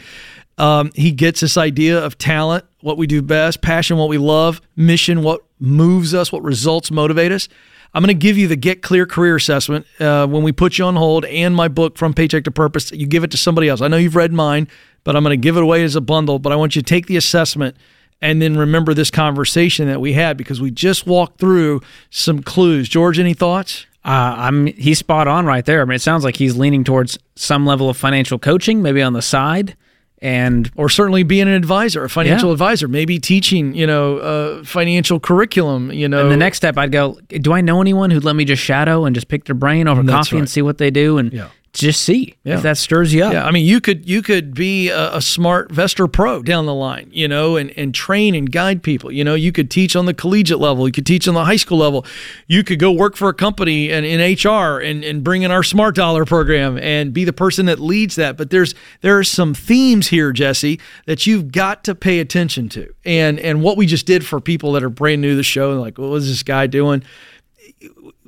Um, 0.57 0.91
he 0.95 1.11
gets 1.11 1.39
this 1.39 1.57
idea 1.57 2.03
of 2.03 2.17
talent, 2.17 2.65
what 2.81 2.97
we 2.97 3.07
do 3.07 3.21
best, 3.21 3.61
passion, 3.61 3.97
what 3.97 4.09
we 4.09 4.17
love, 4.17 4.61
mission, 4.75 5.23
what 5.23 5.41
moves 5.59 6.13
us, 6.13 6.31
what 6.31 6.43
results 6.43 6.91
motivate 6.91 7.31
us. 7.31 7.47
I'm 7.95 8.01
going 8.03 8.15
to 8.15 8.19
give 8.19 8.37
you 8.37 8.47
the 8.47 8.55
Get 8.55 8.81
Clear 8.81 9.05
Career 9.05 9.35
Assessment 9.35 9.85
uh, 9.99 10.25
when 10.25 10.41
we 10.41 10.51
put 10.51 10.79
you 10.79 10.85
on 10.85 10.95
hold 10.95 11.25
and 11.25 11.55
my 11.55 11.67
book, 11.67 11.97
From 11.97 12.13
Paycheck 12.13 12.43
to 12.45 12.51
Purpose. 12.51 12.91
You 12.91 13.05
give 13.05 13.23
it 13.23 13.31
to 13.31 13.37
somebody 13.37 13.69
else. 13.69 13.81
I 13.81 13.87
know 13.87 13.97
you've 13.97 14.15
read 14.15 14.33
mine, 14.33 14.67
but 15.03 15.15
I'm 15.15 15.23
going 15.23 15.39
to 15.39 15.41
give 15.41 15.57
it 15.57 15.63
away 15.63 15.83
as 15.83 15.95
a 15.95 16.01
bundle. 16.01 16.39
But 16.39 16.51
I 16.51 16.55
want 16.55 16.75
you 16.75 16.81
to 16.81 16.85
take 16.85 17.05
the 17.05 17.17
assessment 17.17 17.75
and 18.19 18.41
then 18.41 18.57
remember 18.57 18.95
this 18.95 19.11
conversation 19.11 19.87
that 19.87 20.01
we 20.01 20.13
had 20.13 20.37
because 20.37 20.59
we 20.59 20.71
just 20.71 21.05
walked 21.05 21.39
through 21.39 21.81
some 22.09 22.41
clues. 22.41 22.89
George, 22.89 23.19
any 23.19 23.33
thoughts? 23.33 23.85
Uh, 24.05 24.35
I'm 24.37 24.65
he's 24.67 24.99
spot 24.99 25.27
on 25.27 25.45
right 25.45 25.65
there. 25.65 25.81
I 25.81 25.85
mean, 25.85 25.95
it 25.95 26.01
sounds 26.01 26.23
like 26.23 26.35
he's 26.35 26.57
leaning 26.57 26.83
towards 26.83 27.17
some 27.35 27.65
level 27.65 27.89
of 27.89 27.95
financial 27.97 28.37
coaching, 28.37 28.81
maybe 28.81 29.01
on 29.01 29.13
the 29.13 29.21
side, 29.21 29.77
and 30.21 30.69
or 30.75 30.89
certainly 30.89 31.23
being 31.23 31.43
an 31.47 31.53
advisor, 31.53 32.03
a 32.03 32.09
financial 32.09 32.49
Yeah. 32.49 32.53
advisor, 32.53 32.87
maybe 32.89 33.17
teaching, 33.19 33.73
you 33.75 33.87
know, 33.87 34.17
uh, 34.17 34.63
financial 34.65 35.19
curriculum. 35.21 35.91
You 35.91 36.09
know, 36.09 36.21
And 36.23 36.31
the 36.31 36.37
next 36.37 36.57
step, 36.57 36.77
I'd 36.77 36.91
go, 36.91 37.17
do 37.29 37.53
I 37.53 37.61
know 37.61 37.79
anyone 37.81 38.09
who'd 38.11 38.23
let 38.25 38.35
me 38.35 38.43
just 38.45 38.61
shadow 38.61 39.05
and 39.05 39.15
just 39.15 39.29
pick 39.29 39.45
their 39.45 39.55
brain 39.55 39.87
over 39.87 40.03
That's 40.03 40.27
coffee 40.27 40.35
right. 40.35 40.39
and 40.41 40.49
see 40.49 40.61
what 40.61 40.77
they 40.79 40.91
do 40.91 41.17
and 41.17 41.31
Yeah. 41.31 41.47
Just 41.73 42.03
see 42.03 42.35
Yeah. 42.43 42.57
if 42.57 42.61
that 42.61 42.77
stirs 42.77 43.15
you 43.15 43.23
up? 43.23 43.33
Yeah, 43.33 43.45
I 43.47 43.49
mean, 43.51 43.65
you 43.65 43.81
could 43.81 44.07
you 44.07 44.21
could 44.21 44.53
be 44.53 44.89
a, 44.89 45.13
a 45.13 45.17
SmartVestor 45.17 46.11
Pro 46.11 46.43
down 46.43 46.67
the 46.67 46.73
line, 46.73 47.09
you 47.11 47.27
know, 47.27 47.55
and 47.55 47.71
and 47.75 47.95
train 47.95 48.35
and 48.35 48.51
guide 48.51 48.83
people. 48.83 49.11
You 49.11 49.23
know, 49.23 49.33
you 49.33 49.51
could 49.51 49.71
teach 49.71 49.95
on 49.95 50.05
the 50.05 50.13
collegiate 50.13 50.59
level, 50.59 50.87
you 50.87 50.91
could 50.91 51.07
teach 51.07 51.27
on 51.27 51.33
the 51.33 51.45
high 51.45 51.55
school 51.55 51.79
level, 51.79 52.05
you 52.47 52.63
could 52.63 52.77
go 52.77 52.91
work 52.91 53.15
for 53.15 53.27
a 53.27 53.33
company 53.33 53.91
and 53.91 54.05
in 54.05 54.19
HR 54.21 54.79
and 54.81 55.03
and 55.03 55.23
bring 55.23 55.41
in 55.41 55.49
our 55.49 55.63
SmartDollar 55.63 56.27
program 56.27 56.77
and 56.77 57.11
be 57.11 57.25
the 57.25 57.33
person 57.33 57.65
that 57.65 57.79
leads 57.79 58.15
that. 58.17 58.37
But 58.37 58.51
there's 58.51 58.75
there 59.01 59.17
are 59.17 59.23
some 59.23 59.55
themes 59.55 60.09
here, 60.09 60.31
Jesse, 60.31 60.79
that 61.07 61.25
you've 61.25 61.51
got 61.51 61.83
to 61.85 61.95
pay 61.95 62.19
attention 62.19 62.69
to, 62.69 62.93
and 63.03 63.39
and 63.39 63.63
what 63.63 63.77
we 63.77 63.87
just 63.87 64.05
did 64.05 64.23
for 64.23 64.39
people 64.39 64.73
that 64.73 64.83
are 64.83 64.89
brand 64.89 65.21
new 65.21 65.31
to 65.31 65.35
the 65.35 65.41
show, 65.43 65.81
like 65.81 65.97
what 65.97 66.13
is 66.17 66.27
this 66.27 66.43
guy 66.43 66.67
doing? 66.67 67.03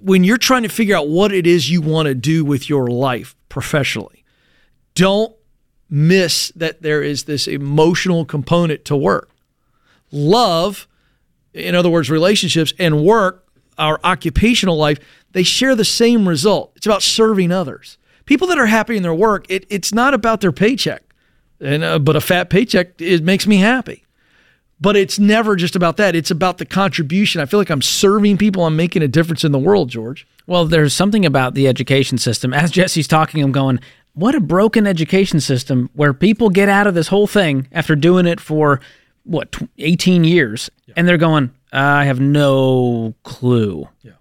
When 0.06 0.24
you're 0.24 0.38
trying 0.38 0.62
to 0.62 0.70
figure 0.70 0.96
out 0.96 1.08
what 1.08 1.32
it 1.32 1.48
is 1.48 1.72
you 1.72 1.82
want 1.82 2.06
to 2.06 2.14
do 2.14 2.46
with 2.46 2.70
your 2.70 2.88
life 2.88 3.36
professionally, 3.50 4.24
don't 4.94 5.36
miss 5.90 6.52
that 6.56 6.84
there 6.84 7.02
is 7.02 7.24
this 7.24 7.48
emotional 7.48 8.24
component 8.24 8.86
to 8.86 8.96
work. 8.96 9.32
Love, 10.12 10.88
in 11.56 11.74
other 11.74 11.90
words, 11.90 12.12
relationships 12.12 12.72
and 12.78 13.04
work, 13.04 13.48
our 13.80 14.00
occupational 14.04 14.78
life, 14.78 15.00
they 15.32 15.42
share 15.42 15.74
the 15.74 15.84
same 15.84 16.30
result. 16.30 16.72
It's 16.76 16.86
about 16.86 17.02
serving 17.02 17.52
others. 17.52 17.98
People 18.26 18.48
that 18.50 18.60
are 18.60 18.68
happy 18.68 18.96
in 18.96 19.02
their 19.02 19.14
work, 19.14 19.48
it, 19.50 19.66
it's 19.70 19.92
not 19.92 20.14
about 20.14 20.40
their 20.40 20.52
paycheck. 20.52 21.02
And 21.60 21.84
uh, 21.84 21.98
but 21.98 22.16
a 22.16 22.22
fat 22.22 22.52
paycheck 22.52 23.02
it 23.02 23.24
makes 23.24 23.48
me 23.48 23.58
happy 23.58 24.05
but 24.80 24.96
it's 24.96 25.18
never 25.20 25.56
just 25.56 25.76
about 25.76 25.98
that. 25.98 26.16
It's 26.16 26.32
about 26.32 26.58
the 26.58 26.66
contribution. 26.66 27.42
I 27.42 27.46
feel 27.46 27.60
like 27.60 27.70
I'm 27.70 27.82
serving 27.82 28.38
people. 28.38 28.66
I'm 28.66 28.76
making 28.76 29.02
a 29.04 29.08
difference 29.08 29.44
in 29.44 29.52
the 29.52 29.60
world, 29.60 29.90
George. 29.90 30.28
Well, 30.48 30.66
there's 30.66 30.94
something 30.94 31.26
about 31.26 31.54
the 31.54 31.68
education 31.68 32.18
system. 32.18 32.54
As 32.54 32.72
Jesse's 32.72 33.08
talking, 33.08 33.42
I'm 33.42 33.52
going, 33.52 33.80
what 34.14 34.36
a 34.36 34.40
broken 34.40 34.86
education 34.86 35.40
system 35.40 35.90
where 35.94 36.14
people 36.14 36.50
get 36.50 36.70
out 36.70 36.88
of 36.88 36.94
this 36.94 37.08
whole 37.08 37.28
thing 37.28 37.68
after 37.72 37.96
doing 37.96 38.26
it 38.26 38.40
for 38.40 38.80
what 39.24 39.56
18 39.80 40.24
years, 40.24 40.70
and 40.96 41.08
they're 41.08 41.18
going, 41.18 41.52
I 41.74 42.06
have 42.06 42.20
no 42.20 43.16
clue. 43.24 43.90
Yeah. 44.04 44.14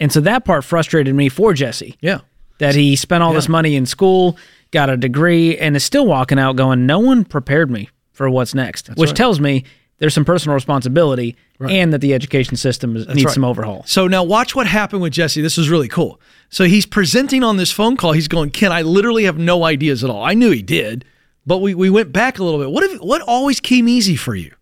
And 0.00 0.12
so 0.12 0.20
that 0.20 0.44
part 0.44 0.64
frustrated 0.64 1.14
me 1.14 1.28
for 1.28 1.54
Jesse. 1.54 1.96
Yeah. 2.00 2.20
that 2.58 2.74
he 2.74 2.96
spent 2.96 3.22
all 3.22 3.32
this 3.32 3.48
money 3.48 3.76
in 3.76 3.86
school, 3.86 4.36
got 4.70 4.90
a 4.90 4.96
degree, 4.96 5.56
and 5.56 5.76
is 5.76 5.84
still 5.84 6.06
walking 6.06 6.38
out 6.38 6.56
going, 6.56 6.86
No 6.86 6.98
one 6.98 7.24
prepared 7.24 7.70
me 7.70 7.88
for 8.12 8.28
what's 8.28 8.54
next, 8.54 8.88
which 8.96 9.10
right. 9.10 9.16
tells 9.16 9.40
me 9.40 9.64
there's 9.98 10.14
some 10.14 10.24
personal 10.24 10.54
responsibility 10.54 11.36
and 11.60 11.92
that 11.92 12.00
the 12.00 12.14
education 12.14 12.56
system 12.56 12.94
needs 12.94 13.24
right. 13.24 13.34
some 13.34 13.44
overhaul. 13.44 13.82
So 13.86 14.06
now 14.06 14.22
watch 14.22 14.54
what 14.54 14.68
happened 14.68 15.02
with 15.02 15.12
Jesse. 15.12 15.40
This 15.40 15.58
is 15.58 15.68
really 15.68 15.88
cool. 15.88 16.20
So 16.50 16.64
he's 16.64 16.86
presenting 16.86 17.42
on 17.42 17.56
this 17.56 17.72
phone 17.72 17.96
call. 17.96 18.12
He's 18.12 18.28
going, 18.28 18.50
Ken, 18.50 18.70
I 18.70 18.82
literally 18.82 19.24
have 19.24 19.38
no 19.38 19.64
ideas 19.64 20.04
at 20.04 20.10
all. 20.10 20.22
I 20.22 20.34
knew 20.34 20.50
he 20.50 20.62
did, 20.62 21.04
but 21.44 21.58
we, 21.58 21.74
we 21.74 21.90
went 21.90 22.12
back 22.12 22.38
a 22.38 22.44
little 22.44 22.60
bit. 22.60 22.70
What 22.70 22.84
if 22.84 23.00
what 23.00 23.22
always 23.22 23.58
came 23.58 23.88
easy 23.88 24.14
for 24.14 24.36
you? 24.36 24.54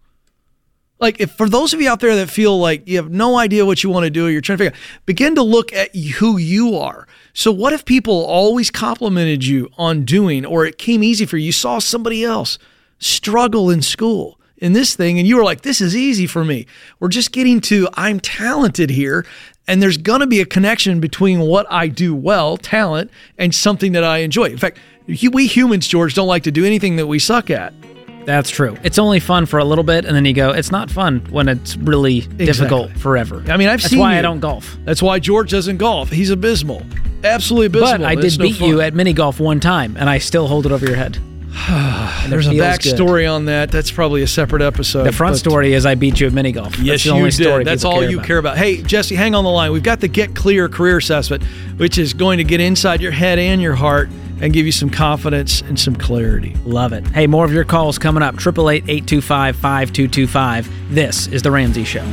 Like 0.98 1.20
if 1.20 1.32
for 1.32 1.48
those 1.50 1.74
of 1.74 1.82
you 1.82 1.90
out 1.90 2.00
there 2.00 2.16
that 2.16 2.30
feel 2.30 2.58
like 2.58 2.88
you 2.88 2.96
have 2.96 3.10
no 3.10 3.36
idea 3.36 3.66
what 3.66 3.84
you 3.84 3.90
want 3.90 4.04
to 4.04 4.10
do, 4.10 4.26
or 4.26 4.30
you're 4.30 4.40
trying 4.40 4.56
to 4.56 4.64
figure 4.64 4.78
out, 4.78 5.04
begin 5.04 5.34
to 5.34 5.42
look 5.42 5.70
at 5.74 5.94
who 5.94 6.38
you 6.38 6.78
are. 6.78 7.06
So 7.34 7.52
what 7.52 7.74
if 7.74 7.84
people 7.84 8.24
always 8.24 8.70
complimented 8.70 9.44
you 9.44 9.68
on 9.76 10.06
doing, 10.06 10.46
or 10.46 10.64
it 10.64 10.78
came 10.78 11.02
easy 11.02 11.26
for 11.26 11.36
you? 11.36 11.46
You 11.46 11.52
saw 11.52 11.78
somebody 11.78 12.24
else 12.24 12.58
struggle 12.98 13.68
in 13.68 13.82
school 13.82 14.40
in 14.58 14.72
this 14.72 14.94
thing, 14.94 15.18
and 15.18 15.26
you 15.26 15.36
were 15.36 15.44
like, 15.44 15.62
"This 15.62 15.80
is 15.80 15.96
easy 15.96 16.26
for 16.26 16.44
me." 16.44 16.66
We're 17.00 17.08
just 17.08 17.32
getting 17.32 17.60
to 17.62 17.88
I'm 17.94 18.20
talented 18.20 18.90
here, 18.90 19.26
and 19.68 19.82
there's 19.82 19.96
going 19.96 20.20
to 20.20 20.26
be 20.26 20.40
a 20.40 20.46
connection 20.46 21.00
between 21.00 21.40
what 21.40 21.66
I 21.70 21.88
do 21.88 22.14
well, 22.14 22.56
talent, 22.56 23.10
and 23.38 23.54
something 23.54 23.92
that 23.92 24.04
I 24.04 24.18
enjoy. 24.18 24.46
In 24.46 24.58
fact, 24.58 24.78
we 25.06 25.46
humans, 25.46 25.86
George, 25.86 26.14
don't 26.14 26.28
like 26.28 26.44
to 26.44 26.50
do 26.50 26.64
anything 26.64 26.96
that 26.96 27.06
we 27.06 27.18
suck 27.18 27.50
at. 27.50 27.72
That's 28.24 28.50
true. 28.50 28.76
It's 28.82 28.98
only 28.98 29.20
fun 29.20 29.46
for 29.46 29.58
a 29.58 29.64
little 29.64 29.84
bit, 29.84 30.04
and 30.04 30.14
then 30.16 30.24
you 30.24 30.32
go, 30.32 30.50
it's 30.50 30.72
not 30.72 30.90
fun 30.90 31.24
when 31.30 31.48
it's 31.48 31.76
really 31.76 32.22
difficult 32.22 32.90
forever. 32.98 33.44
I 33.46 33.56
mean, 33.56 33.68
I've 33.68 33.80
That's 33.80 33.90
seen 33.90 34.00
That's 34.00 34.00
why 34.00 34.12
you. 34.14 34.18
I 34.18 34.22
don't 34.22 34.40
golf. 34.40 34.76
That's 34.84 35.00
why 35.00 35.20
George 35.20 35.52
doesn't 35.52 35.76
golf. 35.76 36.10
He's 36.10 36.30
abysmal, 36.30 36.82
absolutely 37.22 37.66
abysmal. 37.66 37.98
But 37.98 38.02
I 38.02 38.16
did 38.16 38.36
no 38.36 38.46
beat 38.46 38.56
fun. 38.56 38.68
you 38.68 38.80
at 38.80 38.94
mini 38.94 39.12
golf 39.12 39.38
one 39.38 39.60
time, 39.60 39.96
and 39.96 40.10
I 40.10 40.18
still 40.18 40.48
hold 40.48 40.66
it 40.66 40.72
over 40.72 40.84
your 40.84 40.96
head. 40.96 41.18
There's 42.28 42.46
a 42.46 42.50
backstory 42.50 43.22
good. 43.22 43.26
on 43.28 43.44
that. 43.46 43.70
That's 43.70 43.90
probably 43.90 44.22
a 44.22 44.26
separate 44.26 44.62
episode. 44.62 45.04
The 45.04 45.12
front 45.12 45.36
story 45.36 45.72
is 45.72 45.86
I 45.86 45.94
beat 45.94 46.20
you 46.20 46.26
at 46.26 46.32
mini 46.32 46.52
golf. 46.52 46.78
Yes, 46.78 46.86
That's 46.92 47.02
the 47.04 47.08
you 47.08 47.14
only 47.16 47.30
did. 47.30 47.42
story 47.44 47.64
That's 47.64 47.84
all 47.84 48.00
care 48.00 48.10
you 48.10 48.16
about. 48.18 48.26
care 48.26 48.38
about. 48.38 48.58
Hey, 48.58 48.82
Jesse, 48.82 49.14
hang 49.14 49.34
on 49.34 49.44
the 49.44 49.50
line. 49.50 49.72
We've 49.72 49.82
got 49.82 50.00
the 50.00 50.08
Get 50.08 50.34
Clear 50.34 50.68
Career 50.68 50.98
Assessment, 50.98 51.42
which 51.78 51.98
is 51.98 52.12
going 52.12 52.38
to 52.38 52.44
get 52.44 52.60
inside 52.60 53.00
your 53.00 53.12
head 53.12 53.38
and 53.38 53.60
your 53.62 53.74
heart 53.74 54.10
and 54.40 54.52
give 54.52 54.66
you 54.66 54.72
some 54.72 54.90
confidence 54.90 55.62
and 55.62 55.80
some 55.80 55.96
clarity. 55.96 56.54
Love 56.64 56.92
it. 56.92 57.06
Hey, 57.08 57.26
more 57.26 57.44
of 57.46 57.52
your 57.52 57.64
calls 57.64 57.98
coming 57.98 58.22
up. 58.22 58.34
888 58.34 58.84
825 58.84 59.56
5225. 59.56 60.94
This 60.94 61.26
is 61.28 61.42
The 61.42 61.50
Ramsey 61.50 61.84
Show. 61.84 62.04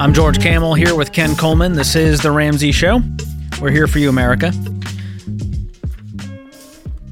I'm 0.00 0.14
George 0.14 0.40
Kamel 0.40 0.74
here 0.74 0.94
with 0.94 1.12
Ken 1.12 1.34
Coleman. 1.34 1.72
This 1.72 1.96
is 1.96 2.20
The 2.20 2.30
Ramsey 2.30 2.70
Show. 2.70 3.02
We're 3.60 3.72
here 3.72 3.88
for 3.88 3.98
you, 3.98 4.08
America. 4.08 4.52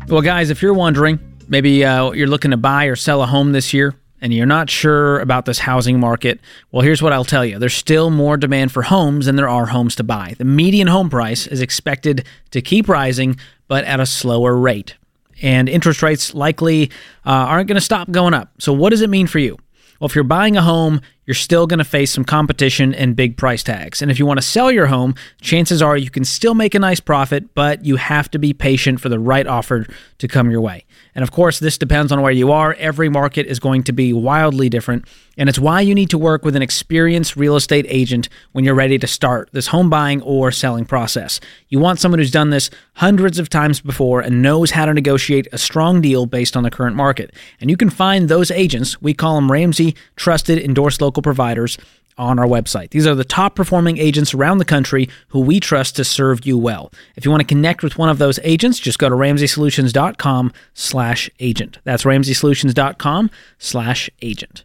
Well, 0.07 0.21
guys, 0.23 0.51
if 0.51 0.63
you're 0.63 0.73
wondering, 0.73 1.19
maybe 1.49 1.85
uh, 1.85 2.13
you're 2.13 2.29
looking 2.29 2.53
to 2.53 2.57
buy 2.57 2.85
or 2.85 2.95
sell 2.95 3.25
a 3.25 3.27
home 3.27 3.51
this 3.51 3.75
year 3.75 3.97
and 4.21 4.33
you're 4.33 4.47
not 4.47 4.71
sure 4.71 5.19
about 5.19 5.47
this 5.47 5.59
housing 5.59 5.99
market, 5.99 6.39
well, 6.71 6.83
here's 6.83 7.03
what 7.03 7.13
I'll 7.13 7.25
tell 7.25 7.45
you. 7.45 7.59
There's 7.59 7.75
still 7.75 8.11
more 8.11 8.37
demand 8.37 8.71
for 8.71 8.83
homes 8.83 9.27
than 9.27 9.35
there 9.35 9.49
are 9.49 9.67
homes 9.67 9.97
to 9.97 10.05
buy. 10.05 10.37
The 10.39 10.45
median 10.45 10.87
home 10.87 11.11
price 11.11 11.49
is 11.49 11.61
expected 11.61 12.25
to 12.53 12.63
keep 12.63 12.89
rising, 12.89 13.37
but 13.67 13.85
at 13.85 13.99
a 13.99 14.07
slower 14.07 14.57
rate. 14.57 14.95
And 15.43 15.69
interest 15.69 16.05
rates 16.05 16.35
likely 16.35 16.93
uh, 17.27 17.31
aren't 17.31 17.67
going 17.67 17.75
to 17.75 17.85
stop 17.85 18.13
going 18.13 18.33
up. 18.33 18.53
So, 18.61 18.73
what 18.73 18.91
does 18.91 19.01
it 19.01 19.11
mean 19.11 19.27
for 19.27 19.41
you? 19.41 19.59
Well, 19.99 20.07
if 20.07 20.15
you're 20.15 20.25
buying 20.25 20.57
a 20.57 20.63
home, 20.63 21.01
you're 21.27 21.35
still 21.35 21.67
going 21.67 21.79
to 21.79 21.85
face 21.85 22.13
some 22.13 22.25
competition 22.25 22.95
and 22.95 23.17
big 23.17 23.37
price 23.37 23.63
tags. 23.63 24.01
And 24.01 24.11
if 24.11 24.19
you 24.19 24.27
want 24.27 24.39
to 24.39 24.47
sell 24.47 24.71
your 24.71 24.87
home, 24.87 25.15
chances 25.41 25.83
are 25.83 25.97
you 25.97 26.11
can 26.11 26.25
still 26.25 26.55
make 26.55 26.75
a 26.75 26.79
nice 26.79 27.01
profit, 27.01 27.55
but 27.55 27.85
you 27.85 27.97
have 27.97 28.31
to 28.31 28.39
be 28.39 28.53
patient 28.53 29.01
for 29.01 29.09
the 29.09 29.19
right 29.19 29.47
offer 29.47 29.87
to 30.19 30.29
come 30.29 30.51
your 30.51 30.61
way. 30.61 30.85
And 31.15 31.23
of 31.23 31.33
course, 31.33 31.59
this 31.59 31.79
depends 31.79 32.13
on 32.13 32.23
where 32.23 32.33
you 32.33 32.53
are. 32.53 32.75
Every 32.75 33.09
market 33.09 33.47
is 33.47 33.59
going 33.59 33.83
to 33.85 33.93
be 33.93 34.13
wildly 34.13 34.69
different. 34.69 35.07
And 35.39 35.49
it's 35.49 35.59
why 35.59 35.83
you 35.83 35.95
need 35.95 36.11
to 36.11 36.19
work 36.19 36.45
with 36.45 36.57
an 36.57 36.63
experienced 36.63 37.37
real 37.37 37.57
estate 37.57 37.85
agent 37.89 38.29
when 38.53 38.65
you're 38.65 38.75
ready 38.75 38.99
to 38.99 39.07
start 39.07 39.51
this 39.53 39.67
home 39.67 39.91
buying 39.91 40.23
or 40.23 40.51
selling 40.51 40.87
process. 40.87 41.41
You 41.69 41.79
want 41.79 42.01
someone 42.01 42.19
who's 42.19 42.31
done 42.31 42.51
this 42.51 42.71
hundreds 42.95 43.39
of 43.39 43.51
times 43.51 43.81
before 43.81 44.21
and 44.21 44.41
knows 44.41 44.71
how 44.71 44.87
to 44.87 44.95
negotiate 44.95 45.47
a 45.53 45.59
strong 45.59 46.01
deal 46.01 46.25
based 46.25 46.57
on 46.57 46.63
the 46.63 46.71
current 46.71 46.97
market. 46.97 47.35
And 47.61 47.69
you 47.69 47.77
can 47.77 47.91
find 47.91 48.29
those 48.29 48.51
agents, 48.51 49.03
we 49.03 49.13
call 49.13 49.35
them 49.35 49.53
Ramsey 49.53 49.95
Trusted 50.17 50.59
Endorsed 50.59 51.03
Local 51.03 51.16
Providers 51.23 51.79
on 52.19 52.39
our 52.39 52.47
website. 52.47 52.91
These 52.91 53.07
are 53.07 53.15
the 53.15 53.25
top 53.25 53.55
performing 53.55 53.99
agents 53.99 54.33
around 54.33 54.59
the 54.59 54.65
country 54.65 55.09
who 55.29 55.41
we 55.41 55.61
trust 55.61 55.97
to 55.97 56.05
serve 56.05 56.47
you 56.47 56.57
well. 56.57 56.91
If 57.17 57.25
you 57.25 57.31
want 57.31 57.43
to 57.43 57.47
connect 57.47 57.83
with 57.83 57.99
one 57.99 58.09
of 58.09 58.19
those 58.19 58.39
agents, 58.43 58.79
just 58.79 58.99
go 58.99 59.09
to 59.09 59.15
ramseysolutions.com 59.15 60.53
slash 60.75 61.31
agent. 61.41 61.79
That's 61.85 62.05
ramseysolutions.com 62.05 63.31
slash 63.59 64.11
agent. 64.23 64.65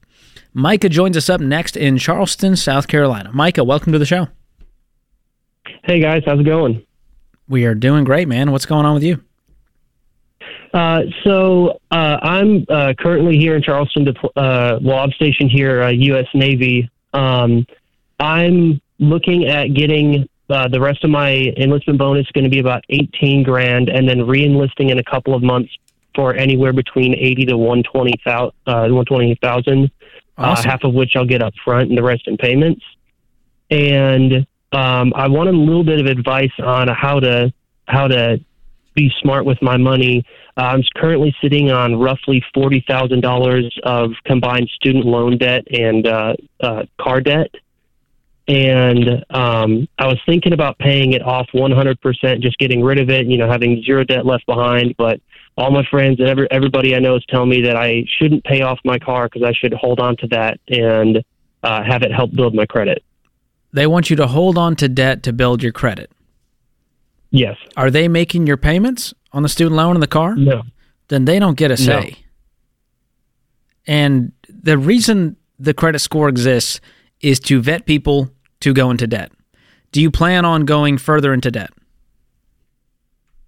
Micah 0.53 0.89
joins 0.89 1.17
us 1.17 1.29
up 1.29 1.41
next 1.41 1.77
in 1.77 1.97
Charleston, 1.97 2.55
South 2.55 2.87
Carolina. 2.87 3.31
Micah, 3.33 3.63
welcome 3.63 3.93
to 3.93 3.99
the 3.99 4.05
show. 4.05 4.27
Hey 5.83 5.99
guys, 6.01 6.23
how's 6.25 6.39
it 6.39 6.43
going? 6.43 6.85
We 7.47 7.65
are 7.65 7.75
doing 7.75 8.03
great, 8.03 8.27
man. 8.27 8.51
What's 8.51 8.65
going 8.65 8.85
on 8.85 8.93
with 8.93 9.03
you? 9.03 9.21
Uh, 10.73 11.01
so 11.23 11.79
uh, 11.91 12.17
I'm 12.21 12.65
uh, 12.69 12.93
currently 12.97 13.37
here 13.37 13.55
in 13.55 13.61
Charleston. 13.61 14.07
Uh, 14.07 14.79
well, 14.81 14.99
I'm 14.99 15.11
stationed 15.11 15.51
here, 15.51 15.89
U.S. 15.89 16.27
Uh, 16.33 16.37
Navy 16.37 16.89
um, 17.13 17.65
I'm 18.19 18.81
looking 18.99 19.47
at 19.47 19.73
getting 19.73 20.27
uh, 20.49 20.67
the 20.67 20.79
rest 20.79 21.03
of 21.03 21.09
my 21.09 21.31
enlistment 21.57 21.97
bonus 21.97 22.27
going 22.31 22.43
to 22.43 22.49
be 22.49 22.59
about 22.59 22.83
18 22.89 23.43
grand, 23.43 23.89
and 23.89 24.07
then 24.07 24.27
re-enlisting 24.27 24.89
in 24.89 24.99
a 24.99 25.03
couple 25.03 25.33
of 25.33 25.41
months 25.41 25.71
for 26.13 26.35
anywhere 26.35 26.73
between 26.73 27.15
80 27.15 27.45
to 27.45 27.57
120,000, 27.57 28.51
uh, 28.67 28.87
120,000, 28.89 29.85
uh, 29.85 29.87
awesome. 30.37 30.67
uh, 30.67 30.69
half 30.69 30.83
of 30.83 30.93
which 30.93 31.15
I'll 31.15 31.25
get 31.25 31.41
up 31.41 31.53
front 31.63 31.89
and 31.89 31.97
the 31.97 32.03
rest 32.03 32.27
in 32.27 32.37
payments. 32.37 32.83
And 33.69 34.45
um, 34.73 35.13
I 35.15 35.27
want 35.27 35.49
a 35.49 35.53
little 35.53 35.85
bit 35.85 35.99
of 35.99 36.05
advice 36.05 36.51
on 36.59 36.87
how 36.89 37.19
to 37.21 37.53
how 37.87 38.07
to 38.07 38.39
be 38.93 39.11
smart 39.21 39.45
with 39.45 39.61
my 39.61 39.77
money. 39.77 40.25
Uh, 40.57 40.61
I'm 40.61 40.83
currently 40.95 41.35
sitting 41.41 41.71
on 41.71 41.99
roughly 41.99 42.43
forty 42.53 42.83
thousand 42.87 43.21
dollars 43.21 43.73
of 43.83 44.11
combined 44.25 44.69
student 44.75 45.05
loan 45.05 45.37
debt 45.37 45.63
and 45.71 46.07
uh, 46.07 46.33
uh, 46.59 46.83
car 46.99 47.21
debt, 47.21 47.51
and 48.47 49.23
um, 49.29 49.87
I 49.97 50.07
was 50.07 50.19
thinking 50.25 50.53
about 50.53 50.77
paying 50.77 51.13
it 51.13 51.21
off 51.21 51.47
100%, 51.53 52.41
just 52.41 52.57
getting 52.57 52.83
rid 52.83 52.99
of 52.99 53.09
it. 53.09 53.27
You 53.27 53.37
know, 53.37 53.49
having 53.49 53.81
zero 53.83 54.03
debt 54.03 54.25
left 54.25 54.45
behind. 54.45 54.95
But 54.97 55.21
all 55.57 55.71
my 55.71 55.85
friends 55.89 56.19
and 56.19 56.27
every, 56.27 56.47
everybody 56.51 56.95
I 56.95 56.99
know 56.99 57.15
is 57.15 57.23
telling 57.29 57.49
me 57.49 57.61
that 57.61 57.75
I 57.75 58.03
shouldn't 58.17 58.43
pay 58.43 58.61
off 58.61 58.79
my 58.83 58.99
car 58.99 59.29
because 59.29 59.43
I 59.47 59.53
should 59.53 59.73
hold 59.73 59.99
on 59.99 60.17
to 60.17 60.27
that 60.27 60.59
and 60.67 61.23
uh, 61.63 61.83
have 61.83 62.01
it 62.03 62.11
help 62.11 62.33
build 62.33 62.55
my 62.55 62.65
credit. 62.65 63.03
They 63.71 63.87
want 63.87 64.09
you 64.09 64.15
to 64.17 64.27
hold 64.27 64.57
on 64.57 64.75
to 64.77 64.89
debt 64.89 65.23
to 65.23 65.33
build 65.33 65.63
your 65.63 65.71
credit. 65.71 66.11
Yes. 67.31 67.57
Are 67.77 67.89
they 67.89 68.07
making 68.07 68.45
your 68.45 68.57
payments 68.57 69.13
on 69.31 69.43
the 69.43 69.49
student 69.49 69.75
loan 69.75 69.95
in 69.95 70.01
the 70.01 70.07
car? 70.07 70.35
No. 70.35 70.63
Then 71.07 71.25
they 71.25 71.39
don't 71.39 71.57
get 71.57 71.71
a 71.71 71.77
say. 71.77 72.17
No. 73.87 73.93
And 73.93 74.31
the 74.47 74.77
reason 74.77 75.37
the 75.57 75.73
credit 75.73 75.99
score 75.99 76.29
exists 76.29 76.79
is 77.21 77.39
to 77.41 77.61
vet 77.61 77.85
people 77.85 78.29
to 78.59 78.73
go 78.73 78.91
into 78.91 79.07
debt. 79.07 79.31
Do 79.91 80.01
you 80.01 80.11
plan 80.11 80.45
on 80.45 80.65
going 80.65 80.97
further 80.97 81.33
into 81.33 81.51
debt? 81.51 81.71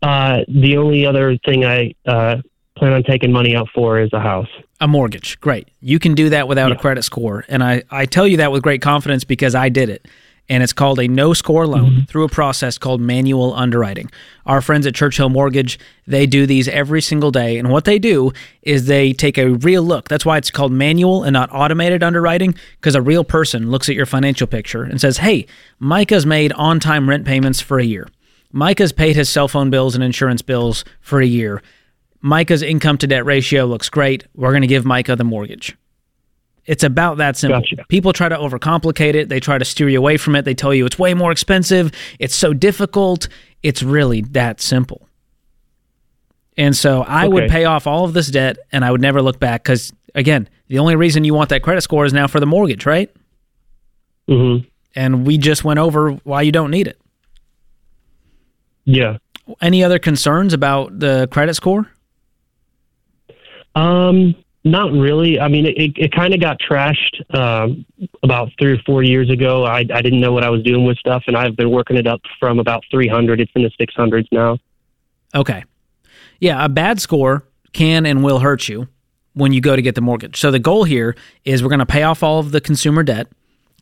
Uh, 0.02 0.40
the 0.48 0.78
only 0.78 1.06
other 1.06 1.38
thing 1.46 1.64
I 1.64 1.94
uh, 2.06 2.38
plan 2.76 2.94
on 2.94 3.04
taking 3.04 3.32
money 3.32 3.56
out 3.56 3.70
for 3.74 4.00
is 4.00 4.10
a 4.12 4.20
house. 4.20 4.50
A 4.82 4.88
mortgage. 4.88 5.40
Great. 5.40 5.70
You 5.80 6.00
can 6.00 6.14
do 6.14 6.30
that 6.30 6.48
without 6.48 6.70
yeah. 6.70 6.76
a 6.76 6.80
credit 6.80 7.04
score. 7.04 7.46
And 7.48 7.64
I, 7.64 7.84
I 7.90 8.06
tell 8.06 8.28
you 8.28 8.38
that 8.38 8.52
with 8.52 8.64
great 8.64 8.82
confidence 8.82 9.24
because 9.24 9.56
I 9.56 9.70
did 9.70 9.90
it 9.90 10.06
and 10.50 10.62
it's 10.62 10.74
called 10.74 11.00
a 11.00 11.08
no 11.08 11.34
score 11.34 11.66
loan 11.66 11.92
mm-hmm. 11.92 12.04
through 12.06 12.26
a 12.26 12.30
process 12.30 12.78
called 12.78 13.00
manual 13.00 13.54
underwriting. 13.54 14.12
Our 14.46 14.62
friends 14.62 14.86
at 14.86 14.94
Churchill 14.94 15.30
Mortgage, 15.30 15.80
they 16.06 16.26
do 16.26 16.46
these 16.46 16.68
every 16.68 17.02
single 17.02 17.32
day. 17.32 17.58
And 17.58 17.70
what 17.70 17.86
they 17.86 17.98
do 17.98 18.34
is 18.62 18.86
they 18.86 19.14
take 19.14 19.38
a 19.38 19.52
real 19.52 19.84
look. 19.84 20.10
That's 20.10 20.26
why 20.26 20.38
it's 20.38 20.52
called 20.52 20.72
manual 20.72 21.24
and 21.24 21.34
not 21.34 21.50
automated 21.52 22.04
underwriting, 22.04 22.56
because 22.76 22.96
a 22.96 23.02
real 23.02 23.24
person 23.24 23.72
looks 23.72 23.88
at 23.88 23.96
your 23.96 24.06
financial 24.06 24.48
picture 24.48 24.84
and 24.84 25.00
says, 25.00 25.18
hey, 25.18 25.46
Micah's 25.80 26.26
made 26.26 26.52
on 26.54 26.80
time 26.80 27.10
rent 27.10 27.26
payments 27.26 27.62
for 27.62 27.80
a 27.80 27.86
year. 27.86 28.08
Micah's 28.52 28.92
paid 28.92 29.16
his 29.16 29.30
cell 29.30 29.48
phone 29.48 29.70
bills 29.70 29.96
and 29.96 30.04
insurance 30.04 30.42
bills 30.42 30.86
for 31.00 31.22
a 31.22 31.26
year. 31.26 31.64
Micah's 32.22 32.62
income 32.62 32.98
to 33.00 33.08
debt 33.08 33.26
ratio 33.26 33.66
looks 33.66 33.90
great. 33.90 34.26
We're 34.36 34.52
going 34.52 34.62
to 34.62 34.68
give 34.68 34.86
Micah 34.86 35.16
the 35.16 35.24
mortgage. 35.24 35.76
It's 36.66 36.84
about 36.84 37.18
that 37.18 37.36
simple. 37.36 37.60
Gotcha. 37.60 37.86
People 37.90 38.14
try 38.14 38.30
to 38.30 38.38
overcomplicate 38.38 39.16
it. 39.16 39.30
They 39.30 39.40
try 39.40 39.58
to 39.58 39.66
steer 39.66 39.90
you 39.90 39.98
away 39.98 40.18
from 40.18 40.36
it. 40.36 40.44
They 40.46 40.54
tell 40.54 40.74
you 40.74 40.86
it's 40.86 40.98
way 40.98 41.14
more 41.14 41.32
expensive. 41.32 41.92
It's 42.20 42.36
so 42.36 42.54
difficult. 42.54 43.28
It's 43.64 43.84
really 43.84 44.22
that 44.22 44.62
simple. 44.62 45.08
And 46.58 46.76
so 46.76 47.02
I 47.02 47.26
okay. 47.26 47.34
would 47.34 47.50
pay 47.50 47.66
off 47.66 47.88
all 47.88 48.06
of 48.06 48.14
this 48.14 48.28
debt 48.28 48.58
and 48.72 48.86
I 48.86 48.92
would 48.92 49.02
never 49.02 49.22
look 49.22 49.40
back 49.40 49.64
because, 49.64 49.92
again, 50.16 50.48
the 50.68 50.80
only 50.80 50.96
reason 50.96 51.24
you 51.24 51.34
want 51.34 51.50
that 51.50 51.64
credit 51.64 51.82
score 51.82 52.06
is 52.06 52.14
now 52.14 52.28
for 52.28 52.40
the 52.40 52.46
mortgage, 52.46 52.86
right? 52.86 53.14
Mm-hmm. 54.30 54.68
And 54.96 55.26
we 55.26 55.38
just 55.38 55.64
went 55.64 55.80
over 55.80 56.12
why 56.12 56.44
you 56.44 56.52
don't 56.52 56.72
need 56.72 56.88
it. 56.88 57.00
Yeah. 58.86 59.18
Any 59.62 59.84
other 59.84 60.00
concerns 60.00 60.54
about 60.54 60.98
the 61.00 61.28
credit 61.32 61.56
score? 61.56 61.90
Um, 63.76 64.36
not 64.64 64.92
really. 64.92 65.40
I 65.40 65.48
mean, 65.48 65.66
it, 65.66 65.94
it 65.98 66.12
kind 66.14 66.34
of 66.34 66.40
got 66.40 66.58
trashed 66.60 67.36
um, 67.38 67.86
about 68.24 68.50
three 68.60 68.72
or 68.72 68.78
four 68.86 69.04
years 69.04 69.30
ago. 69.30 69.66
I, 69.66 69.80
I 69.80 70.02
didn't 70.02 70.22
know 70.22 70.32
what 70.32 70.44
I 70.44 70.50
was 70.50 70.64
doing 70.64 70.86
with 70.86 70.98
stuff, 70.98 71.24
and 71.28 71.36
I've 71.36 71.56
been 71.56 71.70
working 71.70 71.98
it 71.98 72.08
up 72.08 72.22
from 72.40 72.60
about 72.60 72.84
300. 72.90 73.42
It's 73.42 73.52
in 73.56 73.64
the 73.64 73.72
600s 73.80 74.28
now. 74.32 74.58
Okay. 75.36 75.64
Yeah, 76.40 76.64
a 76.64 76.70
bad 76.70 77.02
score 77.02 77.46
can 77.74 78.06
and 78.06 78.24
will 78.24 78.40
hurt 78.40 78.70
you 78.70 78.88
when 79.34 79.52
you 79.52 79.62
go 79.62 79.76
to 79.76 79.82
get 79.82 79.96
the 79.96 80.02
mortgage. 80.02 80.40
So 80.40 80.52
the 80.52 80.60
goal 80.60 80.84
here 80.84 81.16
is 81.44 81.64
we're 81.64 81.70
going 81.70 81.80
to 81.80 81.86
pay 81.86 82.04
off 82.04 82.24
all 82.24 82.40
of 82.40 82.52
the 82.52 82.62
consumer 82.62 83.04
debt 83.04 83.28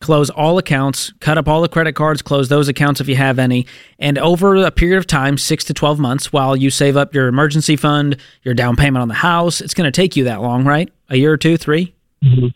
close 0.02 0.30
all 0.30 0.58
accounts, 0.58 1.14
cut 1.20 1.38
up 1.38 1.48
all 1.48 1.62
the 1.62 1.70
credit 1.70 1.94
cards, 1.94 2.22
close 2.22 2.50
those 2.50 2.68
accounts 2.68 3.00
if 3.00 3.08
you 3.08 3.16
have 3.16 3.40
any, 3.40 3.66
and 4.00 4.18
over 4.18 4.56
a 4.58 4.72
period 4.72 4.98
of 4.98 5.08
time, 5.08 5.38
six 5.38 5.64
to 5.66 5.74
12 5.74 6.00
months, 6.00 6.34
while 6.34 6.56
you 6.56 6.70
save 6.70 6.98
up 6.98 7.14
your 7.14 7.28
emergency 7.28 7.76
fund, 7.76 8.18
your 8.44 8.54
down 8.54 8.76
payment 8.76 9.02
on 9.02 9.08
the 9.08 9.14
house, 9.14 9.62
it's 9.62 9.74
going 9.74 9.86
to 9.86 9.92
take 9.92 10.16
you 10.16 10.26
that 10.26 10.42
long, 10.42 10.66
right? 10.66 10.92
A 11.10 11.18
year 11.18 11.32
or 11.32 11.38
two, 11.38 11.58
3 11.58 11.94
mm-hmm. 12.24 12.48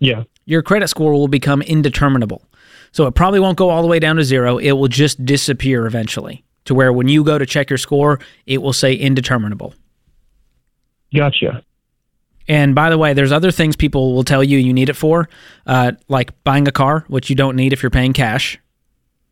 Yeah. 0.00 0.24
Your 0.46 0.62
credit 0.62 0.88
score 0.88 1.12
will 1.12 1.28
become 1.28 1.62
indeterminable. 1.62 2.42
So 2.92 3.06
it 3.06 3.14
probably 3.14 3.38
won't 3.38 3.58
go 3.58 3.68
all 3.70 3.82
the 3.82 3.88
way 3.88 3.98
down 4.00 4.16
to 4.16 4.24
zero. 4.24 4.58
It 4.58 4.72
will 4.72 4.88
just 4.88 5.24
disappear 5.24 5.86
eventually 5.86 6.42
to 6.64 6.74
where 6.74 6.92
when 6.92 7.06
you 7.06 7.22
go 7.22 7.38
to 7.38 7.46
check 7.46 7.70
your 7.70 7.78
score, 7.78 8.18
it 8.46 8.58
will 8.58 8.72
say 8.72 8.98
indeterminable. 8.98 9.74
Gotcha. 11.14 11.62
And 12.50 12.74
by 12.74 12.90
the 12.90 12.98
way, 12.98 13.12
there's 13.12 13.30
other 13.30 13.52
things 13.52 13.76
people 13.76 14.12
will 14.12 14.24
tell 14.24 14.42
you 14.42 14.58
you 14.58 14.72
need 14.72 14.88
it 14.88 14.96
for, 14.96 15.28
uh, 15.68 15.92
like 16.08 16.32
buying 16.42 16.66
a 16.66 16.72
car, 16.72 17.04
which 17.06 17.30
you 17.30 17.36
don't 17.36 17.54
need 17.54 17.72
if 17.72 17.80
you're 17.80 17.90
paying 17.90 18.12
cash. 18.12 18.58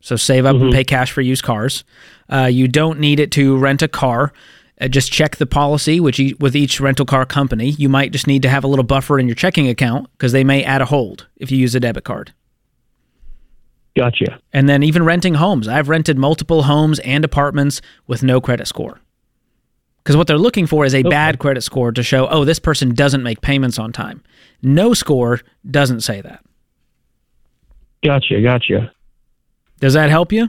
So 0.00 0.14
save 0.14 0.46
up 0.46 0.54
mm-hmm. 0.54 0.66
and 0.66 0.72
pay 0.72 0.84
cash 0.84 1.10
for 1.10 1.20
used 1.20 1.42
cars. 1.42 1.82
Uh, 2.28 2.44
you 2.44 2.68
don't 2.68 3.00
need 3.00 3.18
it 3.18 3.32
to 3.32 3.56
rent 3.56 3.82
a 3.82 3.88
car. 3.88 4.32
Uh, 4.80 4.86
just 4.86 5.10
check 5.10 5.34
the 5.34 5.46
policy 5.46 5.98
which 5.98 6.20
e- 6.20 6.36
with 6.38 6.54
each 6.54 6.78
rental 6.78 7.04
car 7.04 7.26
company. 7.26 7.70
You 7.70 7.88
might 7.88 8.12
just 8.12 8.28
need 8.28 8.42
to 8.42 8.48
have 8.48 8.62
a 8.62 8.68
little 8.68 8.84
buffer 8.84 9.18
in 9.18 9.26
your 9.26 9.34
checking 9.34 9.66
account 9.66 10.08
because 10.12 10.30
they 10.30 10.44
may 10.44 10.62
add 10.62 10.80
a 10.80 10.84
hold 10.84 11.26
if 11.38 11.50
you 11.50 11.58
use 11.58 11.74
a 11.74 11.80
debit 11.80 12.04
card. 12.04 12.32
Gotcha. 13.96 14.38
And 14.52 14.68
then 14.68 14.84
even 14.84 15.04
renting 15.04 15.34
homes. 15.34 15.66
I've 15.66 15.88
rented 15.88 16.18
multiple 16.18 16.62
homes 16.62 17.00
and 17.00 17.24
apartments 17.24 17.82
with 18.06 18.22
no 18.22 18.40
credit 18.40 18.68
score. 18.68 19.00
Because 20.08 20.16
what 20.16 20.26
they're 20.26 20.38
looking 20.38 20.66
for 20.66 20.86
is 20.86 20.94
a 20.94 21.00
okay. 21.00 21.08
bad 21.10 21.38
credit 21.38 21.60
score 21.60 21.92
to 21.92 22.02
show, 22.02 22.26
oh, 22.28 22.46
this 22.46 22.58
person 22.58 22.94
doesn't 22.94 23.22
make 23.22 23.42
payments 23.42 23.78
on 23.78 23.92
time. 23.92 24.22
No 24.62 24.94
score 24.94 25.40
doesn't 25.70 26.00
say 26.00 26.22
that. 26.22 26.42
Gotcha, 28.02 28.40
gotcha. 28.40 28.90
Does 29.80 29.92
that 29.92 30.08
help 30.08 30.32
you? 30.32 30.48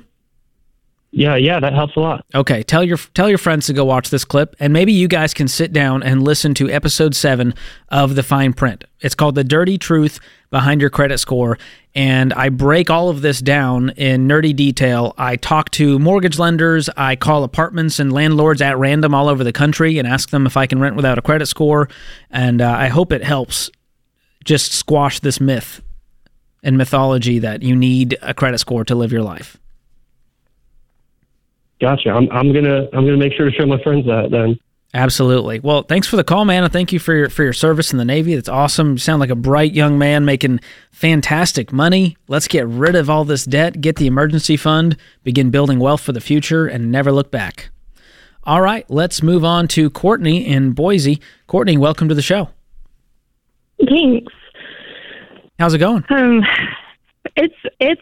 Yeah, 1.12 1.36
yeah, 1.38 1.60
that 1.60 1.74
helps 1.74 1.96
a 1.96 2.00
lot. 2.02 2.24
Okay, 2.36 2.62
tell 2.62 2.84
your 2.84 2.98
tell 2.98 3.30
your 3.30 3.40
friends 3.40 3.66
to 3.66 3.74
go 3.74 3.84
watch 3.84 4.12
this 4.12 4.24
clip, 4.24 4.56
and 4.60 4.72
maybe 4.72 4.94
you 4.94 5.08
guys 5.08 5.34
can 5.34 5.48
sit 5.48 5.74
down 5.74 6.04
and 6.04 6.24
listen 6.24 6.54
to 6.56 6.70
episode 6.70 7.16
seven 7.16 7.56
of 7.90 8.16
the 8.16 8.22
Fine 8.22 8.54
Print. 8.54 8.84
It's 9.00 9.16
called 9.16 9.34
"The 9.34 9.44
Dirty 9.44 9.80
Truth 9.80 10.20
Behind 10.52 10.82
Your 10.82 10.92
Credit 10.92 11.18
Score," 11.18 11.58
and 11.96 12.32
I 12.34 12.50
break 12.50 12.92
all 12.92 13.10
of 13.10 13.24
this 13.24 13.40
down 13.40 13.90
in 13.92 14.28
nerdy 14.28 14.56
detail. 14.56 15.16
I 15.18 15.36
talk 15.36 15.72
to 15.72 15.98
mortgage 15.98 16.38
lenders, 16.38 16.90
I 16.96 17.16
call 17.16 17.44
apartments 17.44 18.00
and 18.00 18.14
landlords 18.14 18.62
at 18.62 18.78
random 18.78 19.16
all 19.16 19.30
over 19.30 19.44
the 19.44 19.54
country, 19.54 19.98
and 19.98 20.08
ask 20.08 20.30
them 20.30 20.46
if 20.46 20.58
I 20.58 20.68
can 20.68 20.80
rent 20.80 20.96
without 20.96 21.18
a 21.18 21.24
credit 21.24 21.48
score, 21.48 21.90
and 22.30 22.62
uh, 22.62 22.70
I 22.70 22.88
hope 22.88 23.12
it 23.12 23.24
helps 23.24 23.72
just 24.46 24.74
squash 24.74 25.20
this 25.22 25.42
myth 25.42 25.82
and 26.62 26.78
mythology 26.78 27.40
that 27.40 27.64
you 27.64 27.76
need 27.76 28.16
a 28.22 28.36
credit 28.36 28.60
score 28.60 28.84
to 28.86 28.94
live 28.94 29.12
your 29.12 29.24
life. 29.24 29.58
Gotcha. 31.80 32.10
I'm 32.10 32.30
I'm 32.32 32.54
gonna 32.54 32.88
I'm 32.94 33.06
gonna 33.06 33.18
make 33.18 33.34
sure 33.34 33.50
to 33.50 33.56
show 33.56 33.66
my 33.66 33.82
friends 33.82 34.06
that 34.06 34.30
then. 34.32 34.60
Absolutely. 34.94 35.60
Well, 35.60 35.84
thanks 35.84 36.08
for 36.08 36.16
the 36.16 36.24
call, 36.24 36.46
man, 36.46 36.64
and 36.64 36.74
thank 36.74 36.92
you 36.92 37.00
for 37.00 37.14
your 37.14 37.30
for 37.30 37.44
your 37.44 37.54
service 37.54 37.92
in 37.92 38.00
the 38.00 38.06
Navy. 38.06 38.36
That's 38.36 38.50
awesome. 38.50 38.94
You 38.94 38.98
sound 38.98 39.20
like 39.20 39.30
a 39.30 39.36
bright 39.36 39.72
young 39.72 40.00
man 40.00 40.26
making 40.26 40.62
fantastic 40.92 41.72
money. 41.72 42.18
Let's 42.28 42.48
get 42.48 42.68
rid 42.68 42.96
of 42.96 43.10
all 43.10 43.24
this 43.24 43.46
debt, 43.46 43.82
get 43.82 43.98
the 43.98 44.08
emergency 44.08 44.58
fund, 44.58 44.98
begin 45.24 45.52
building 45.52 45.80
wealth 45.80 46.02
for 46.02 46.12
the 46.12 46.22
future, 46.22 46.66
and 46.66 46.92
never 46.92 47.12
look 47.12 47.30
back. 47.30 47.70
All 48.46 48.62
right, 48.62 48.90
let's 48.90 49.22
move 49.22 49.46
on 49.46 49.68
to 49.70 49.92
Courtney 49.92 50.48
in 50.48 50.72
Boise. 50.72 51.22
Courtney, 51.46 51.78
welcome 51.78 52.10
to 52.10 52.16
the 52.16 52.22
show. 52.24 52.50
Thanks. 53.88 54.34
How's 55.60 55.76
it 55.76 55.78
going? 55.78 56.04
Um, 56.10 56.44
it's 57.36 57.56
it's 57.80 58.02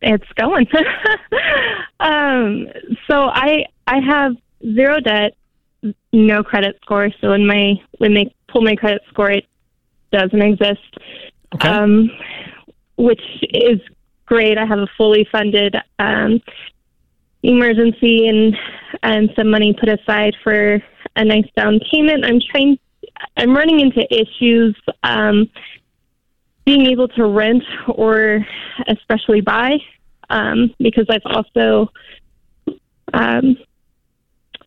it's 0.00 0.32
going. 0.34 0.66
um, 2.00 2.66
so 3.08 3.28
I 3.28 3.66
I 3.86 4.00
have 4.00 4.36
zero 4.62 5.00
debt, 5.00 5.36
no 6.12 6.42
credit 6.42 6.78
score. 6.82 7.10
So 7.20 7.30
when 7.30 7.46
my 7.46 7.74
when 7.98 8.14
they 8.14 8.34
pull 8.48 8.62
my 8.62 8.76
credit 8.76 9.02
score, 9.08 9.30
it 9.30 9.46
doesn't 10.12 10.42
exist. 10.42 10.98
Okay. 11.54 11.68
Um, 11.68 12.10
which 12.96 13.22
is 13.54 13.80
great. 14.26 14.58
I 14.58 14.66
have 14.66 14.78
a 14.78 14.88
fully 14.96 15.26
funded 15.30 15.76
um, 15.98 16.40
emergency 17.42 18.28
and 18.28 18.56
and 19.02 19.30
some 19.36 19.50
money 19.50 19.74
put 19.78 19.88
aside 19.88 20.36
for 20.42 20.82
a 21.16 21.24
nice 21.24 21.48
down 21.56 21.80
payment. 21.90 22.24
I'm 22.24 22.40
trying. 22.50 22.78
I'm 23.36 23.54
running 23.54 23.80
into 23.80 24.06
issues. 24.12 24.76
Um, 25.02 25.50
being 26.68 26.84
able 26.84 27.08
to 27.08 27.24
rent 27.24 27.62
or 27.94 28.46
especially 28.88 29.40
buy 29.40 29.78
um, 30.28 30.74
because 30.78 31.06
I've 31.08 31.22
also 31.24 31.90
um, 33.14 33.56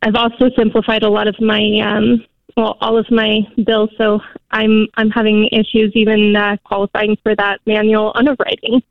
I've 0.02 0.16
also 0.16 0.50
simplified 0.58 1.04
a 1.04 1.10
lot 1.10 1.28
of 1.28 1.40
my 1.40 1.62
um, 1.86 2.26
well 2.58 2.76
all 2.82 2.98
of 2.98 3.06
my 3.12 3.42
bills, 3.68 3.92
so 4.00 4.20
I'm 4.50 4.88
I'm 4.96 5.12
having 5.12 5.48
issues 5.52 5.92
even 5.94 6.36
uh, 6.36 6.58
qualifying 6.64 7.18
for 7.22 7.36
that 7.36 7.60
manual 7.68 8.12
underwriting. 8.16 8.82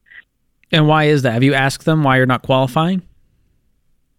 And 0.70 0.86
why 0.86 1.06
is 1.06 1.22
that? 1.22 1.32
Have 1.32 1.42
you 1.42 1.54
asked 1.54 1.86
them 1.86 2.04
why 2.04 2.16
you're 2.18 2.26
not 2.26 2.42
qualifying? 2.42 3.02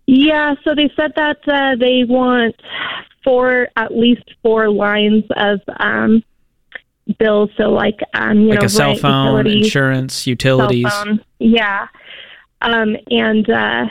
Yeah, 0.06 0.56
so 0.66 0.76
they 0.76 0.92
said 0.98 1.14
that 1.16 1.48
uh, 1.48 1.78
they 1.80 2.04
want 2.04 2.58
four 3.24 3.70
at 3.78 3.96
least 3.96 4.30
four 4.44 4.70
lines 4.70 5.24
of 5.38 5.62
um, 5.80 6.26
bills. 7.18 7.50
So 7.58 7.70
like 7.72 8.00
um, 8.14 8.42
you 8.42 8.50
like 8.50 8.60
know, 8.60 8.66
a 8.66 8.70
cell 8.70 8.90
rent, 8.90 9.02
phone, 9.02 9.38
utilities, 9.38 9.66
insurance, 9.66 10.28
utilities. 10.28 10.92
phone. 10.92 11.24
Yeah. 11.40 11.88
Um, 12.62 12.96
and 13.10 13.50
uh, 13.50 13.86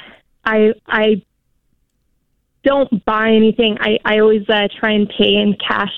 I 0.44 0.74
I 0.86 1.22
don't 2.62 3.04
buy 3.04 3.30
anything. 3.30 3.78
I 3.80 3.98
I 4.04 4.18
always 4.20 4.48
uh, 4.48 4.68
try 4.78 4.92
and 4.92 5.08
pay 5.08 5.34
in 5.34 5.56
cash 5.56 5.92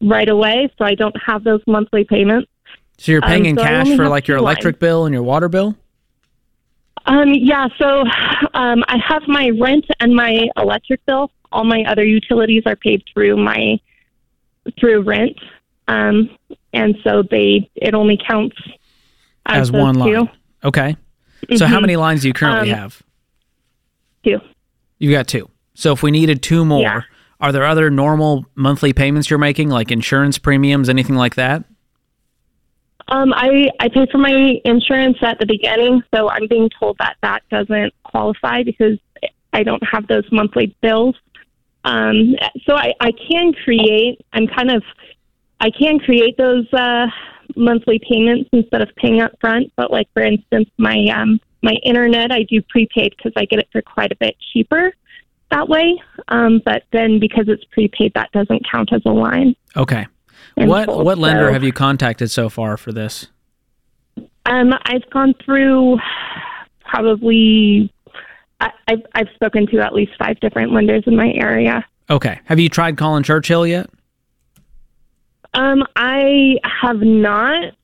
right 0.00 0.28
away, 0.28 0.68
so 0.78 0.84
I 0.84 0.94
don't 0.94 1.16
have 1.24 1.44
those 1.44 1.62
monthly 1.66 2.04
payments. 2.04 2.50
So 2.98 3.12
you're 3.12 3.22
paying 3.22 3.42
Um, 3.42 3.46
in 3.46 3.56
so 3.56 3.62
cash 3.64 3.96
for 3.96 4.08
like 4.08 4.28
your 4.28 4.36
electric 4.36 4.78
bill 4.78 5.06
and 5.06 5.12
your 5.12 5.22
water 5.22 5.48
bill? 5.48 5.76
Um, 7.06 7.34
yeah, 7.34 7.68
so 7.76 8.04
um, 8.54 8.82
I 8.88 8.96
have 9.06 9.22
my 9.26 9.50
rent 9.60 9.84
and 10.00 10.14
my 10.14 10.48
electric 10.56 11.04
bill. 11.04 11.30
All 11.52 11.64
my 11.64 11.84
other 11.86 12.04
utilities 12.04 12.62
are 12.66 12.76
paid 12.76 13.02
through 13.12 13.36
my 13.36 13.78
through 14.78 15.02
rent, 15.02 15.36
um, 15.88 16.30
and 16.72 16.96
so 17.04 17.22
they 17.22 17.70
it 17.76 17.94
only 17.94 18.16
counts 18.28 18.56
as, 19.46 19.68
As 19.68 19.72
one 19.72 19.94
line. 19.96 20.12
two. 20.14 20.28
Okay. 20.64 20.96
So 21.56 21.66
how 21.66 21.78
Mhm. 21.78 21.82
many 21.82 21.96
lines 21.96 22.22
do 22.22 22.28
you 22.28 22.34
currently 22.34 22.72
Um, 22.72 22.78
have? 22.78 23.02
Two. 24.24 24.40
You've 24.98 25.12
got 25.12 25.26
two. 25.28 25.50
So 25.74 25.92
if 25.92 26.02
we 26.02 26.10
needed 26.10 26.42
two 26.42 26.64
more, 26.64 26.80
Yeah. 26.80 27.00
are 27.40 27.52
there 27.52 27.64
other 27.66 27.90
normal 27.90 28.46
monthly 28.54 28.92
payments 28.94 29.28
you're 29.28 29.38
making, 29.38 29.68
like 29.68 29.90
insurance 29.90 30.38
premiums, 30.38 30.88
anything 30.88 31.16
like 31.16 31.34
that? 31.34 31.64
Um, 33.08 33.34
I 33.34 33.70
I 33.80 33.88
pay 33.88 34.06
for 34.10 34.16
my 34.18 34.60
insurance 34.64 35.18
at 35.20 35.38
the 35.38 35.44
beginning, 35.46 36.02
so 36.14 36.30
I'm 36.30 36.46
being 36.48 36.70
told 36.80 36.96
that 36.98 37.16
that 37.22 37.42
doesn't 37.50 37.92
qualify 38.04 38.62
because 38.62 38.98
I 39.52 39.62
don't 39.62 39.82
have 39.86 40.06
those 40.06 40.24
monthly 40.32 40.74
bills. 40.80 41.14
Um, 41.84 42.34
so 42.64 42.76
I, 42.76 42.94
I 43.00 43.12
can 43.12 43.52
create. 43.52 44.24
I'm 44.32 44.46
kind 44.46 44.70
of 44.70 44.82
I 45.60 45.70
can 45.70 45.98
create 45.98 46.36
those 46.36 46.70
uh, 46.72 47.06
monthly 47.56 48.00
payments 48.10 48.50
instead 48.52 48.82
of 48.82 48.88
paying 48.96 49.20
up 49.20 49.32
front. 49.40 49.72
But 49.76 49.90
like 49.90 50.08
for 50.12 50.22
instance, 50.22 50.68
my 50.78 51.06
um, 51.14 51.40
my 51.62 51.74
internet 51.84 52.30
I 52.32 52.42
do 52.42 52.60
prepaid 52.68 53.14
because 53.16 53.32
I 53.36 53.44
get 53.44 53.58
it 53.58 53.68
for 53.72 53.82
quite 53.82 54.12
a 54.12 54.16
bit 54.16 54.36
cheaper 54.52 54.92
that 55.50 55.68
way. 55.68 56.00
Um, 56.28 56.60
but 56.64 56.82
then 56.92 57.20
because 57.20 57.44
it's 57.48 57.64
prepaid, 57.66 58.12
that 58.14 58.32
doesn't 58.32 58.62
count 58.70 58.92
as 58.92 59.02
a 59.06 59.10
line. 59.10 59.54
Okay. 59.76 60.06
What 60.56 60.88
what 60.88 61.18
lender 61.18 61.48
So- 61.48 61.52
have 61.52 61.64
you 61.64 61.72
contacted 61.72 62.30
so 62.30 62.48
far 62.48 62.76
for 62.76 62.92
this? 62.92 63.28
Um, 64.46 64.74
I've 64.84 65.08
gone 65.10 65.34
through 65.44 65.98
probably. 66.80 67.92
I, 68.60 68.70
I've 68.88 69.02
I've 69.14 69.28
spoken 69.34 69.66
to 69.68 69.80
at 69.80 69.94
least 69.94 70.12
five 70.18 70.38
different 70.40 70.72
lenders 70.72 71.02
in 71.06 71.16
my 71.16 71.32
area. 71.32 71.84
Okay. 72.10 72.40
Have 72.44 72.60
you 72.60 72.68
tried 72.68 72.96
calling 72.98 73.22
Churchill 73.22 73.66
yet? 73.66 73.88
Um, 75.54 75.84
I 75.96 76.56
have 76.64 77.00
not. 77.00 77.74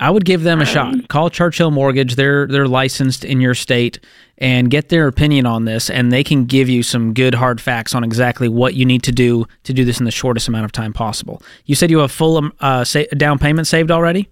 I 0.00 0.10
would 0.10 0.24
give 0.24 0.42
them 0.42 0.58
a 0.58 0.62
Um, 0.62 0.66
shot. 0.66 1.08
Call 1.08 1.30
Churchill 1.30 1.70
Mortgage. 1.70 2.16
They're 2.16 2.46
they're 2.46 2.66
licensed 2.68 3.24
in 3.24 3.40
your 3.40 3.54
state 3.54 4.00
and 4.38 4.68
get 4.70 4.88
their 4.88 5.06
opinion 5.06 5.46
on 5.46 5.64
this 5.64 5.88
and 5.88 6.10
they 6.12 6.24
can 6.24 6.44
give 6.46 6.68
you 6.68 6.82
some 6.82 7.14
good 7.14 7.36
hard 7.36 7.60
facts 7.60 7.94
on 7.94 8.02
exactly 8.02 8.48
what 8.48 8.74
you 8.74 8.84
need 8.84 9.04
to 9.04 9.12
do 9.12 9.46
to 9.62 9.72
do 9.72 9.84
this 9.84 10.00
in 10.00 10.04
the 10.04 10.10
shortest 10.10 10.48
amount 10.48 10.64
of 10.64 10.72
time 10.72 10.92
possible. 10.92 11.40
You 11.66 11.76
said 11.76 11.90
you 11.92 11.98
have 11.98 12.10
full 12.10 12.36
um, 12.38 12.52
uh, 12.60 12.82
sa- 12.82 13.04
down 13.16 13.38
payment 13.38 13.68
saved 13.68 13.92
already? 13.92 14.28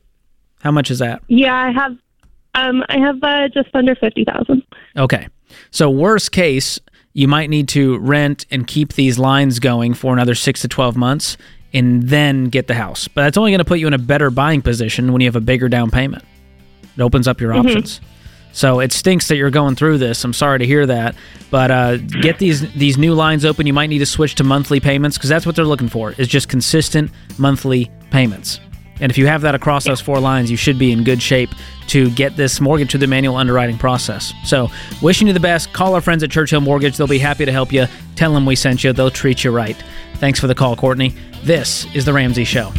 How 0.63 0.73
much 0.73 0.91
is 0.91 0.99
that? 0.99 1.23
Yeah, 1.29 1.55
I 1.55 1.71
have. 1.71 1.97
Um, 2.55 2.85
I 2.89 2.99
have 2.99 3.23
uh, 3.23 3.49
just 3.49 3.69
under 3.75 3.95
fifty 3.95 4.25
thousand. 4.25 4.63
Okay. 4.97 5.29
So 5.71 5.89
worst 5.89 6.33
case, 6.33 6.81
you 7.15 7.29
might 7.29 7.49
need 7.51 7.69
to 7.69 7.99
rent 7.99 8.47
and 8.51 8.67
keep 8.67 8.95
these 8.95 9.19
lines 9.19 9.59
going 9.61 9.95
for 9.95 10.13
another 10.15 10.35
6 10.35 10.61
to 10.63 10.69
12 10.69 10.97
months 10.97 11.37
and 11.75 12.03
then 12.03 12.47
get 12.47 12.67
the 12.67 12.75
house. 12.75 13.09
But 13.09 13.23
that's 13.23 13.37
only 13.37 13.51
going 13.51 13.59
to 13.59 13.65
put 13.65 13.79
you 13.79 13.87
in 13.87 13.95
a 13.95 13.99
better 13.99 14.31
buying 14.31 14.63
position 14.63 15.13
when 15.13 15.21
you 15.21 15.29
have 15.29 15.37
a 15.37 15.41
bigger 15.41 15.69
down 15.69 15.91
payment. 15.91 16.25
It 16.97 17.03
opens 17.03 17.27
up 17.27 17.41
your 17.41 17.53
options. 17.55 18.01
So 18.53 18.81
it 18.81 18.93
stinks 18.93 19.29
that 19.29 19.37
you're 19.37 19.51
going 19.51 19.77
through 19.77 19.99
this. 19.99 20.23
I'm 20.25 20.35
sorry 20.35 20.59
to 20.59 20.67
hear 20.67 20.85
that, 20.87 21.17
but 21.51 21.71
uh, 21.71 21.97
get 21.97 22.39
these 22.39 22.71
these 22.75 22.99
new 22.99 23.15
lines 23.15 23.47
open. 23.47 23.67
You 23.67 23.73
might 23.73 23.87
need 23.87 24.01
to 24.01 24.07
switch 24.07 24.35
to 24.37 24.45
monthly 24.45 24.79
payments 24.79 25.17
because 25.17 25.31
that's 25.31 25.47
what 25.47 25.57
they're 25.57 25.65
looking 25.65 25.89
for 25.89 26.13
is 26.13 26.29
just 26.29 26.51
consistent 26.51 27.11
monthly 27.39 27.91
payments. 28.11 28.61
And 29.03 29.11
if 29.11 29.19
you 29.19 29.27
have 29.27 29.43
that 29.43 29.55
across 29.55 29.85
those 29.85 30.01
four 30.01 30.21
lines, 30.21 30.49
you 30.49 30.57
should 30.57 30.79
be 30.79 30.93
in 30.93 31.03
good 31.03 31.21
shape 31.21 31.51
to 31.89 32.09
get 32.13 32.37
this 32.37 32.61
mortgage 32.61 32.93
through 32.93 33.01
the 33.01 33.09
manual 33.09 33.37
underwriting 33.37 33.77
process. 33.77 34.33
So, 34.45 34.71
wishing 35.03 35.27
you 35.27 35.35
the 35.35 35.41
best. 35.41 35.73
Call 35.73 35.95
our 35.95 36.01
friends 36.01 36.23
at 36.23 36.31
Churchill 36.31 36.61
Mortgage. 36.61 36.97
They'll 36.97 37.09
be 37.09 37.19
happy 37.19 37.45
to 37.45 37.53
help 37.53 37.73
you. 37.73 37.87
Tell 38.15 38.33
them 38.33 38.47
we 38.47 38.55
sent 38.55 38.85
you. 38.85 38.93
They'll 38.93 39.11
treat 39.11 39.43
you 39.43 39.51
right. 39.51 39.77
Thanks 40.15 40.39
for 40.39 40.47
the 40.47 40.55
call, 40.55 40.77
Courtney. 40.77 41.15
This 41.43 41.85
is 41.95 42.05
The 42.05 42.13
Ramsey 42.13 42.45
Show. 42.45 42.73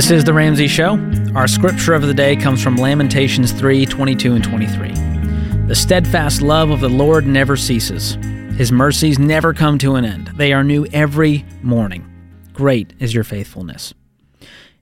This 0.00 0.10
is 0.10 0.24
the 0.24 0.32
Ramsey 0.32 0.66
Show. 0.66 0.92
Our 1.34 1.46
scripture 1.46 1.92
of 1.92 2.00
the 2.00 2.14
day 2.14 2.34
comes 2.34 2.62
from 2.62 2.76
Lamentations 2.76 3.52
3 3.52 3.84
22 3.84 4.32
and 4.32 4.42
23. 4.42 4.92
The 5.66 5.74
steadfast 5.74 6.40
love 6.40 6.70
of 6.70 6.80
the 6.80 6.88
Lord 6.88 7.26
never 7.26 7.54
ceases, 7.54 8.14
His 8.56 8.72
mercies 8.72 9.18
never 9.18 9.52
come 9.52 9.76
to 9.76 9.96
an 9.96 10.06
end. 10.06 10.28
They 10.28 10.54
are 10.54 10.64
new 10.64 10.86
every 10.86 11.44
morning. 11.60 12.10
Great 12.54 12.94
is 12.98 13.12
your 13.12 13.24
faithfulness. 13.24 13.92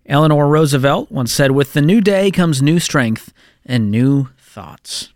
Eleanor 0.07 0.47
Roosevelt 0.47 1.11
once 1.11 1.33
said, 1.33 1.51
With 1.51 1.73
the 1.73 1.83
new 1.83 2.01
day 2.01 2.31
comes 2.31 2.63
new 2.63 2.79
strength 2.79 3.33
and 3.67 3.91
new 3.91 4.29
thoughts. 4.39 5.13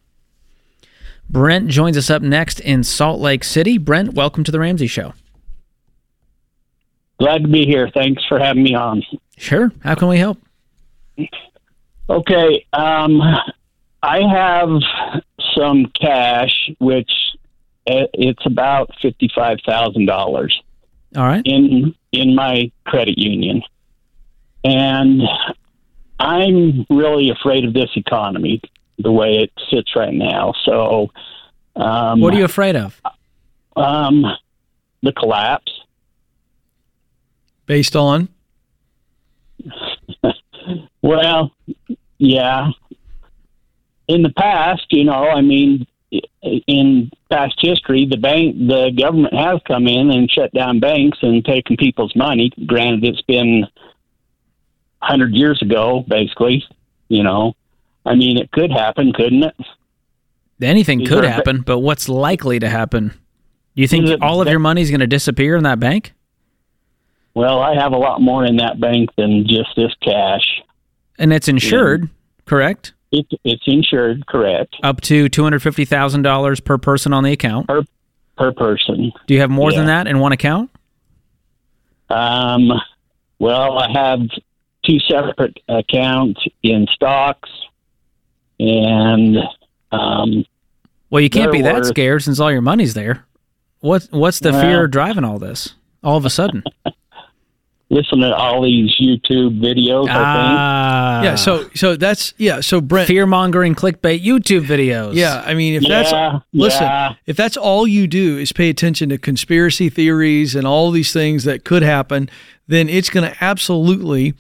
Brent 1.31 1.69
joins 1.69 1.97
us 1.97 2.11
up 2.11 2.23
next 2.23 2.59
in 2.59 2.83
Salt 2.83 3.21
Lake 3.21 3.45
City. 3.45 3.79
Brent, 3.79 4.15
welcome 4.15 4.43
to 4.43 4.51
the 4.51 4.59
Ramsey 4.59 4.89
Show. 4.89 5.15
Glad 7.23 7.43
to 7.43 7.49
be 7.49 7.65
here. 7.65 7.89
Thanks 7.95 8.25
for 8.29 8.37
having 8.41 8.65
me 8.65 8.75
on. 8.75 9.01
Sure. 9.39 9.71
How 9.85 9.95
can 9.95 10.09
we 10.09 10.19
help? 10.19 10.39
Okay. 12.11 12.67
Um, 12.73 13.21
I 14.03 14.23
have 14.29 14.69
some 15.57 15.87
cash, 15.95 16.69
which 16.81 17.13
uh, 17.89 18.11
it's 18.15 18.45
about 18.45 18.91
fifty-five 19.01 19.59
thousand 19.65 20.07
dollars 20.07 20.61
All 21.17 21.23
right. 21.23 21.43
in 21.45 21.95
in 22.11 22.35
my 22.35 22.73
credit 22.87 23.19
union, 23.19 23.63
and 24.65 25.23
I'm 26.19 26.85
really 26.91 27.31
afraid 27.31 27.65
of 27.65 27.73
this 27.73 27.91
economy 27.95 28.61
the 28.99 29.13
way 29.13 29.37
it 29.37 29.53
sits 29.71 29.95
right 29.95 30.13
now. 30.13 30.55
So, 30.65 31.13
um, 31.77 32.21
What 32.21 32.35
are 32.35 32.39
you 32.39 32.45
afraid 32.45 32.75
of? 32.75 33.01
um, 33.77 34.25
the 35.05 35.13
collapse. 35.13 35.71
Based 37.73 37.97
on 37.97 38.29
Well, 41.01 41.51
yeah. 42.19 42.69
In 44.09 44.23
the 44.23 44.29
past, 44.37 44.85
you 44.91 45.05
know, 45.05 45.31
I 45.31 45.41
mean, 45.41 45.87
in 46.67 47.11
past 47.31 47.55
history, 47.63 48.05
the 48.05 48.19
bank, 48.19 48.59
the 48.59 48.91
government 48.91 49.33
has 49.33 49.59
come 49.67 49.87
in 49.89 50.11
and 50.11 50.31
shut 50.31 50.53
down 50.53 50.81
banks 50.81 51.17
and 51.23 51.43
taken 51.43 51.79
people's 51.79 52.15
money. 52.15 52.53
Granted, 52.67 53.05
it's 53.07 53.23
been 53.23 53.67
hundred 55.01 55.33
years 55.33 55.63
ago, 55.63 56.05
basically. 56.07 56.63
You 57.09 57.23
know, 57.23 57.55
I 58.05 58.17
mean, 58.17 58.37
it 58.37 58.51
could 58.53 58.71
happen, 58.71 59.15
couldn't 59.15 59.45
it? 59.45 59.57
Anything 60.61 61.01
Is 61.01 61.09
could 61.09 61.25
happen, 61.25 61.63
but 61.63 61.79
what's 61.79 62.07
likely 62.11 62.59
to 62.59 62.69
happen? 62.69 63.19
Do 63.75 63.81
you 63.81 63.89
think 63.89 64.09
it- 64.09 64.21
all 64.21 64.43
of 64.43 64.49
your 64.49 64.59
money's 64.59 64.91
going 64.91 65.01
to 65.01 65.07
disappear 65.07 65.57
in 65.57 65.65
that 65.65 65.81
bank? 65.81 66.13
Well, 67.35 67.61
I 67.61 67.75
have 67.75 67.93
a 67.93 67.97
lot 67.99 68.21
more 68.21 68.45
in 68.45 68.57
that 68.57 68.79
bank 68.81 69.11
than 69.17 69.47
just 69.47 69.71
this 69.77 69.93
cash. 70.03 70.45
And 71.19 71.33
it's 71.33 71.49
insured, 71.49 72.09
correct? 72.47 72.93
It, 73.11 73.27
it's 73.45 73.63
insured, 73.67 74.27
correct, 74.27 74.75
Up 74.83 75.01
to 75.03 75.27
$250,000 75.29 76.65
per 76.65 76.79
person 76.79 77.13
on 77.13 77.25
the 77.25 77.33
account. 77.33 77.69
per 77.69 77.83
per 78.39 78.53
person. 78.53 79.13
Do 79.27 79.35
you 79.35 79.41
have 79.41 79.51
more 79.51 79.71
than 79.73 79.85
that 79.87 80.07
in 80.07 80.19
one 80.19 80.33
account? 80.33 80.71
Um, 82.09 82.71
well, 83.39 83.79
I 83.79 83.91
have 83.93 84.21
two 84.85 84.99
separate 85.01 85.59
accounts 85.69 86.41
in 86.63 86.87
stocks, 86.95 87.51
and 88.59 89.37
um, 89.93 90.45
Well, 91.11 91.21
you 91.23 91.31
can't 91.31 91.53
be 91.53 91.63
that 91.63 91.75
worth- 91.77 91.87
scared 91.87 92.23
since 92.23 92.41
all 92.41 92.51
your 92.51 92.63
money's 92.63 92.95
there. 92.95 93.27
What 93.81 94.09
what's 94.11 94.39
the 94.41 94.53
Well- 94.53 94.61
fear 94.63 94.87
driving 94.89 95.25
all 95.25 95.39
this? 95.39 95.75
All 96.03 96.17
of 96.17 96.25
a 96.25 96.31
sudden. 96.31 96.63
listen 97.93 98.21
to 98.21 98.35
all 98.35 98.63
these 98.63 98.91
YouTube 99.01 99.61
videos. 99.61 100.07
ah. 100.11 101.23
yeah. 101.23 101.35
So 101.37 101.69
so 101.75 101.95
that's 101.95 102.35
yeah. 102.39 102.61
So 102.61 102.81
Brent, 102.81 103.07
fear 103.07 103.27
mongering 103.27 103.75
clickbait 103.75 104.25
YouTube 104.25 104.67
videos. 104.67 105.15
yeah. 105.15 105.43
I 105.47 105.55
mean, 105.55 105.75
if 105.75 105.85
I 105.85 106.03
think. 106.03 106.11
that's 106.11 106.45
listen, 106.53 106.83
yeah. 106.83 107.15
if 107.27 107.37
that's 107.37 107.57
all 107.57 107.87
you 107.87 108.07
do 108.07 108.39
is 108.39 108.53
pay 108.53 108.69
attention 108.71 109.11
to 109.11 109.19
conspiracy 109.19 109.89
theories 109.91 110.55
and 110.55 110.67
all 110.67 110.91
these 110.91 111.13
things 111.13 111.45
that 111.45 111.65
could 111.65 111.83
happen, 111.83 112.29
then 112.67 112.89
it's 112.89 113.11
going 113.11 113.31
to 113.31 113.45
absolutely 113.45 114.35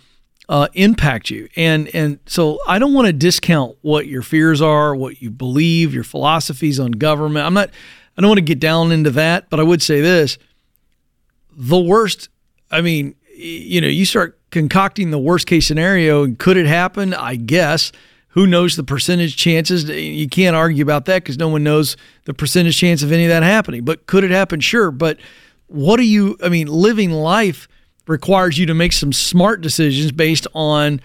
uh, 0.48 0.68
impact 0.74 1.30
you. 1.30 1.48
And 1.56 1.88
and 1.94 2.18
so 2.26 2.58
I 2.66 2.78
don't 2.78 2.94
want 2.94 3.06
to 3.06 3.12
discount 3.12 3.76
what 3.82 4.06
your 4.06 4.22
fears 4.22 4.60
are, 4.60 4.94
what 4.94 5.22
you 5.22 5.30
believe, 5.30 5.94
your 5.94 6.04
philosophies 6.04 6.80
on 6.80 6.92
government. 6.92 7.46
I'm 7.46 7.54
not. 7.54 7.70
I 8.16 8.20
don't 8.20 8.28
want 8.28 8.38
to 8.38 8.42
get 8.44 8.60
down 8.60 8.92
into 8.92 9.10
that, 9.12 9.48
but 9.48 9.60
I 9.60 9.62
would 9.62 9.82
say 9.82 10.00
this: 10.00 10.38
the 11.56 11.78
worst. 11.78 12.28
I 12.70 12.80
mean, 12.80 13.14
y- 13.21 13.21
you 13.42 13.80
know, 13.80 13.88
you 13.88 14.04
start 14.04 14.38
concocting 14.50 15.10
the 15.10 15.18
worst 15.18 15.46
case 15.46 15.66
scenario, 15.66 16.24
and 16.24 16.38
could 16.38 16.56
it 16.56 16.66
happen? 16.66 17.14
I 17.14 17.36
guess. 17.36 17.92
Who 18.28 18.46
knows 18.46 18.76
the 18.76 18.84
percentage 18.84 19.36
chances? 19.36 19.90
You 19.90 20.26
can't 20.26 20.56
argue 20.56 20.82
about 20.82 21.04
that 21.04 21.22
because 21.22 21.36
no 21.36 21.48
one 21.48 21.62
knows 21.62 21.98
the 22.24 22.32
percentage 22.32 22.78
chance 22.78 23.02
of 23.02 23.12
any 23.12 23.24
of 23.24 23.28
that 23.28 23.42
happening. 23.42 23.84
But 23.84 24.06
could 24.06 24.24
it 24.24 24.30
happen? 24.30 24.60
Sure. 24.60 24.90
But 24.90 25.18
what 25.66 25.98
do 25.98 26.04
you? 26.04 26.38
I 26.42 26.48
mean, 26.48 26.66
living 26.68 27.10
life 27.10 27.68
requires 28.06 28.58
you 28.58 28.66
to 28.66 28.74
make 28.74 28.92
some 28.92 29.12
smart 29.12 29.60
decisions 29.60 30.12
based 30.12 30.46
on 30.54 31.00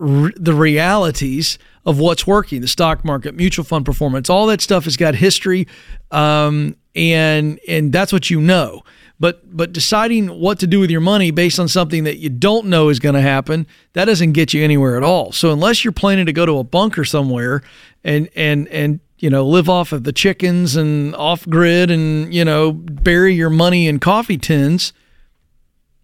r- 0.00 0.32
the 0.36 0.54
realities 0.54 1.58
of 1.86 1.98
what's 1.98 2.26
working 2.26 2.60
the 2.60 2.68
stock 2.68 3.04
market 3.04 3.34
mutual 3.34 3.64
fund 3.64 3.86
performance 3.86 4.28
all 4.28 4.46
that 4.46 4.60
stuff 4.60 4.84
has 4.84 4.96
got 4.96 5.14
history 5.14 5.66
um, 6.10 6.76
and 6.94 7.58
and 7.66 7.92
that's 7.92 8.12
what 8.12 8.28
you 8.28 8.40
know 8.40 8.82
but 9.20 9.56
but 9.56 9.72
deciding 9.72 10.28
what 10.28 10.58
to 10.60 10.66
do 10.66 10.80
with 10.80 10.90
your 10.90 11.00
money 11.00 11.30
based 11.30 11.58
on 11.58 11.68
something 11.68 12.04
that 12.04 12.18
you 12.18 12.28
don't 12.28 12.66
know 12.66 12.88
is 12.88 12.98
going 12.98 13.14
to 13.14 13.20
happen 13.20 13.66
that 13.94 14.04
doesn't 14.04 14.32
get 14.32 14.54
you 14.54 14.62
anywhere 14.62 14.96
at 14.96 15.02
all. 15.02 15.32
So 15.32 15.52
unless 15.52 15.84
you're 15.84 15.92
planning 15.92 16.26
to 16.26 16.32
go 16.32 16.46
to 16.46 16.58
a 16.58 16.64
bunker 16.64 17.04
somewhere 17.04 17.62
and 18.04 18.28
and 18.36 18.68
and 18.68 19.00
you 19.18 19.30
know 19.30 19.46
live 19.46 19.68
off 19.68 19.92
of 19.92 20.04
the 20.04 20.12
chickens 20.12 20.76
and 20.76 21.14
off 21.16 21.48
grid 21.48 21.90
and 21.90 22.32
you 22.32 22.44
know 22.44 22.72
bury 22.72 23.34
your 23.34 23.50
money 23.50 23.88
in 23.88 23.98
coffee 23.98 24.38
tins 24.38 24.92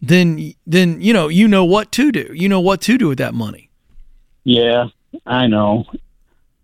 then 0.09 0.55
then 0.67 1.01
you 1.01 1.13
know 1.13 1.29
you 1.29 1.49
know 1.49 1.65
what 1.65 1.93
to 1.93 2.13
do. 2.13 2.31
You 2.33 2.49
know 2.49 2.61
what 2.61 2.81
to 2.83 2.99
do 2.99 3.09
with 3.09 3.19
that 3.19 3.35
money. 3.35 3.71
Yeah, 4.45 4.89
I 5.27 5.47
know. 5.47 5.87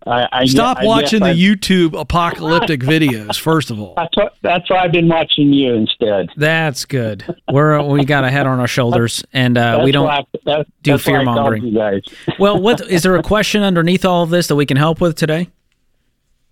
I, 0.07 0.27
I 0.31 0.45
Stop 0.45 0.79
I 0.79 0.85
watching 0.85 1.19
the 1.19 1.27
YouTube 1.27 1.99
apocalyptic 1.99 2.81
videos, 2.81 3.39
first 3.39 3.69
of 3.69 3.79
all. 3.79 3.93
That's 3.95 4.17
what, 4.17 4.33
that's 4.41 4.69
why 4.69 4.83
I've 4.83 4.91
been 4.91 5.07
watching 5.07 5.53
you 5.53 5.75
instead. 5.75 6.29
That's 6.35 6.85
good. 6.85 7.23
We're 7.51 7.81
we 7.83 8.03
got 8.03 8.23
a 8.23 8.31
head 8.31 8.47
on 8.47 8.59
our 8.59 8.67
shoulders, 8.67 9.23
and 9.31 9.57
uh, 9.57 9.81
we 9.83 9.91
don't. 9.91 10.07
I, 10.07 10.25
that, 10.45 10.65
do 10.81 10.91
that's 10.91 11.05
why 11.05 11.21
I 11.21 11.23
called 11.23 11.35
fear-mongering. 11.35 11.73
Guys. 11.73 12.01
Well, 12.39 12.59
what 12.59 12.81
is 12.81 13.03
there 13.03 13.15
a 13.15 13.21
question 13.23 13.61
underneath 13.61 14.03
all 14.03 14.23
of 14.23 14.31
this 14.31 14.47
that 14.47 14.55
we 14.55 14.65
can 14.65 14.77
help 14.77 14.99
with 14.99 15.15
today? 15.15 15.49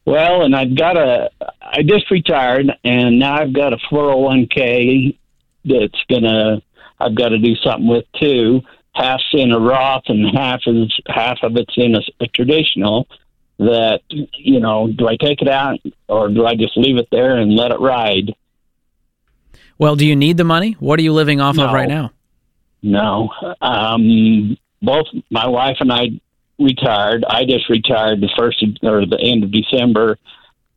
Well, 0.05 0.43
and 0.43 0.55
I've 0.55 0.75
got 0.75 0.97
a. 0.97 1.31
I 1.61 1.81
just 1.81 2.11
retired, 2.11 2.71
and 2.83 3.17
now 3.17 3.35
I've 3.41 3.53
got 3.53 3.73
a 3.73 3.77
401k 3.91 5.17
that's 5.65 6.03
gonna. 6.09 6.61
I've 6.99 7.15
got 7.15 7.29
to 7.29 7.39
do 7.39 7.55
something 7.55 7.87
with 7.87 8.05
too. 8.19 8.61
Half's 8.93 9.23
in 9.33 9.51
a 9.51 9.59
Roth, 9.59 10.03
and 10.07 10.35
half 10.35 10.61
is 10.67 10.93
half 11.07 11.39
of 11.41 11.55
it's 11.55 11.73
in 11.77 11.95
a, 11.95 12.01
a 12.19 12.27
traditional. 12.27 13.07
That 13.59 13.99
you 14.09 14.59
know, 14.59 14.87
do 14.87 15.07
I 15.07 15.17
take 15.17 15.41
it 15.41 15.49
out 15.49 15.79
or 16.07 16.29
do 16.29 16.45
I 16.45 16.55
just 16.55 16.77
leave 16.77 16.97
it 16.97 17.09
there 17.11 17.35
and 17.35 17.55
let 17.55 17.71
it 17.71 17.79
ride? 17.79 18.33
Well, 19.77 19.95
do 19.95 20.05
you 20.05 20.15
need 20.15 20.37
the 20.37 20.43
money? 20.43 20.77
What 20.79 20.97
are 20.99 21.03
you 21.03 21.13
living 21.13 21.41
off 21.41 21.57
of 21.57 21.71
right 21.71 21.87
now? 21.87 22.11
No. 22.81 23.29
Um, 23.61 24.57
both 24.81 25.07
my 25.29 25.47
wife 25.47 25.77
and 25.81 25.91
I 25.91 26.07
retired. 26.57 27.25
I 27.27 27.45
just 27.45 27.69
retired 27.69 28.21
the 28.21 28.29
first 28.37 28.63
of, 28.63 28.69
or 28.81 29.05
the 29.05 29.19
end 29.21 29.43
of 29.43 29.51
December. 29.51 30.17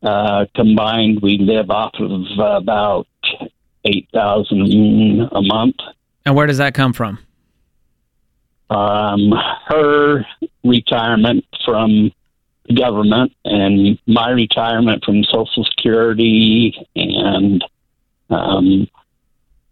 Uh, 0.01 0.45
combined, 0.53 1.21
we 1.21 1.37
live 1.37 1.69
off 1.69 1.93
of 1.99 2.21
uh, 2.37 2.43
about 2.57 3.07
eight 3.85 4.09
thousand 4.13 5.29
a 5.31 5.41
month. 5.41 5.75
And 6.25 6.35
where 6.35 6.47
does 6.47 6.57
that 6.57 6.73
come 6.73 6.93
from? 6.93 7.19
Um, 8.69 9.31
her 9.67 10.25
retirement 10.63 11.45
from 11.65 12.11
government 12.77 13.33
and 13.45 13.97
my 14.07 14.29
retirement 14.29 15.03
from 15.03 15.23
Social 15.25 15.65
Security 15.65 16.73
and 16.95 17.63
um, 18.29 18.87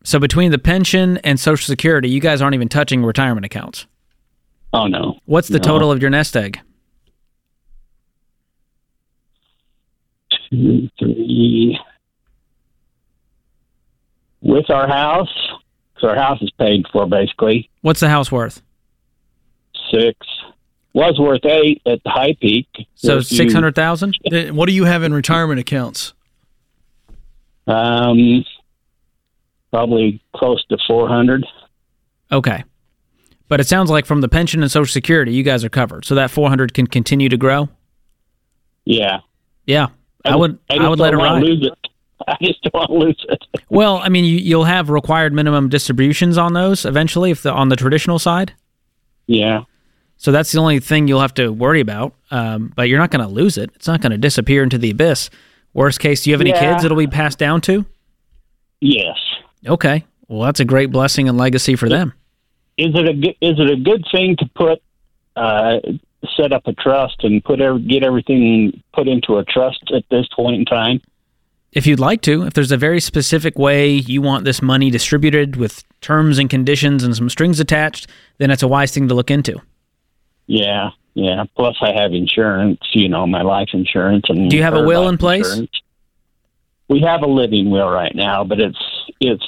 So 0.03 0.19
between 0.19 0.51
the 0.51 0.59
pension 0.59 1.17
and 1.19 1.39
Social 1.39 1.65
Security, 1.65 2.09
you 2.09 2.19
guys 2.19 2.41
aren't 2.41 2.55
even 2.55 2.67
touching 2.69 3.03
retirement 3.03 3.45
accounts. 3.45 3.85
oh 4.73 4.87
no, 4.87 5.19
What's 5.25 5.47
the 5.47 5.59
No. 5.59 5.63
total 5.63 5.91
of 5.91 6.01
your 6.01 6.09
nest 6.11 6.35
egg? 6.35 6.59
two, 10.49 10.89
three. 10.99 11.79
With 14.41 14.69
our 14.69 14.87
house, 14.87 15.29
because 15.93 16.09
our 16.09 16.15
house 16.15 16.41
is 16.41 16.49
paid 16.57 16.85
for 16.91 17.05
basically, 17.05 17.69
What's 17.81 17.99
the 17.99 18.09
house 18.09 18.31
worth? 18.31 18.61
six. 19.93 20.17
Was 20.93 21.17
worth 21.17 21.45
eight 21.45 21.81
at 21.85 22.03
the 22.03 22.09
high 22.09 22.35
peak. 22.39 22.67
So 22.95 23.21
six 23.21 23.53
hundred 23.53 23.75
thousand. 23.75 24.17
What 24.51 24.67
do 24.67 24.73
you 24.73 24.85
have 24.85 25.03
in 25.03 25.13
retirement 25.13 25.59
accounts? 25.59 26.13
Um, 27.67 28.43
probably 29.71 30.21
close 30.35 30.65
to 30.65 30.77
400. 30.87 31.45
Okay. 32.31 32.63
But 33.47 33.59
it 33.59 33.67
sounds 33.67 33.89
like 33.89 34.05
from 34.05 34.21
the 34.21 34.29
pension 34.29 34.61
and 34.61 34.71
Social 34.71 34.91
Security, 34.91 35.33
you 35.33 35.43
guys 35.43 35.63
are 35.63 35.69
covered. 35.69 36.05
So 36.05 36.15
that 36.15 36.31
400 36.31 36.73
can 36.73 36.87
continue 36.87 37.29
to 37.29 37.37
grow. 37.37 37.69
Yeah. 38.85 39.19
Yeah, 39.65 39.87
I, 40.25 40.35
would. 40.35 40.57
I, 40.69 40.73
I, 40.73 40.77
just 40.77 40.89
would 40.89 40.99
let 40.99 41.13
it 41.13 41.17
ride. 41.17 41.43
Lose 41.43 41.67
it. 41.67 41.87
I 42.27 42.35
just 42.41 42.61
don't 42.63 42.73
want 42.73 42.89
to 42.89 42.93
lose 42.95 43.25
it. 43.29 43.63
Well, 43.69 43.97
I 43.97 44.09
mean, 44.09 44.25
you, 44.25 44.37
you'll 44.37 44.65
have 44.65 44.89
required 44.89 45.33
minimum 45.33 45.69
distributions 45.69 46.37
on 46.37 46.53
those 46.53 46.85
eventually, 46.85 47.31
if 47.31 47.43
the, 47.43 47.53
on 47.53 47.69
the 47.69 47.75
traditional 47.75 48.19
side. 48.19 48.53
Yeah. 49.27 49.61
So 50.21 50.31
that's 50.31 50.51
the 50.51 50.59
only 50.59 50.79
thing 50.79 51.07
you'll 51.07 51.19
have 51.21 51.33
to 51.33 51.51
worry 51.51 51.79
about. 51.79 52.13
Um, 52.29 52.71
but 52.75 52.83
you're 52.83 52.99
not 52.99 53.09
going 53.09 53.27
to 53.27 53.33
lose 53.33 53.57
it. 53.57 53.71
It's 53.73 53.87
not 53.87 54.01
going 54.01 54.11
to 54.11 54.19
disappear 54.19 54.61
into 54.61 54.77
the 54.77 54.91
abyss. 54.91 55.31
Worst 55.73 55.99
case, 55.99 56.23
do 56.23 56.29
you 56.29 56.35
have 56.35 56.41
any 56.41 56.51
Yeah. 56.51 56.73
kids 56.73 56.85
it'll 56.85 56.95
be 56.95 57.07
passed 57.07 57.39
down 57.39 57.59
to? 57.61 57.85
Yes. 58.81 59.17
Okay. 59.65 60.05
Well, 60.27 60.43
that's 60.43 60.59
a 60.59 60.65
great 60.65 60.91
blessing 60.91 61.27
and 61.27 61.39
legacy 61.39 61.75
for 61.75 61.89
them. 61.89 62.13
Is 62.77 62.93
it 62.93 63.09
a 63.09 63.13
good, 63.13 63.35
is 63.41 63.59
it 63.59 63.71
a 63.71 63.75
good 63.77 64.05
thing 64.11 64.35
to 64.37 64.45
put 64.55 64.79
uh, 65.35 65.79
set 66.37 66.53
up 66.53 66.67
a 66.67 66.73
trust 66.73 67.23
and 67.23 67.43
put 67.43 67.59
every, 67.59 67.81
get 67.81 68.03
everything 68.03 68.79
put 68.93 69.07
into 69.07 69.37
a 69.37 69.43
trust 69.45 69.91
at 69.91 70.03
this 70.11 70.27
point 70.35 70.55
in 70.55 70.65
time? 70.65 71.01
If 71.71 71.87
you'd 71.87 71.99
like 71.99 72.21
to, 72.23 72.43
if 72.43 72.53
there's 72.53 72.71
a 72.71 72.77
very 72.77 72.99
specific 72.99 73.57
way 73.57 73.89
you 73.89 74.21
want 74.21 74.45
this 74.45 74.61
money 74.61 74.91
distributed 74.91 75.55
with 75.55 75.83
terms 75.99 76.37
and 76.37 76.47
conditions 76.47 77.03
and 77.03 77.15
some 77.15 77.27
strings 77.27 77.59
attached, 77.59 78.05
then 78.37 78.51
it's 78.51 78.61
a 78.61 78.67
wise 78.67 78.91
thing 78.91 79.07
to 79.07 79.15
look 79.15 79.31
into. 79.31 79.59
Yeah. 80.51 80.89
Yeah. 81.13 81.45
Plus, 81.55 81.77
I 81.81 81.93
have 81.93 82.13
insurance. 82.13 82.81
You 82.93 83.07
know, 83.07 83.25
my 83.25 83.41
life 83.41 83.69
insurance 83.73 84.25
and. 84.27 84.49
Do 84.49 84.57
you 84.57 84.63
have 84.63 84.73
a 84.73 84.83
will 84.83 85.07
in 85.07 85.17
place? 85.17 85.47
insurance. 85.47 85.81
We 86.89 86.99
have 87.01 87.21
a 87.21 87.27
living 87.27 87.71
will 87.71 87.89
right 87.89 88.13
now, 88.13 88.43
but 88.43 88.59
it's 88.59 88.77
it's 89.21 89.45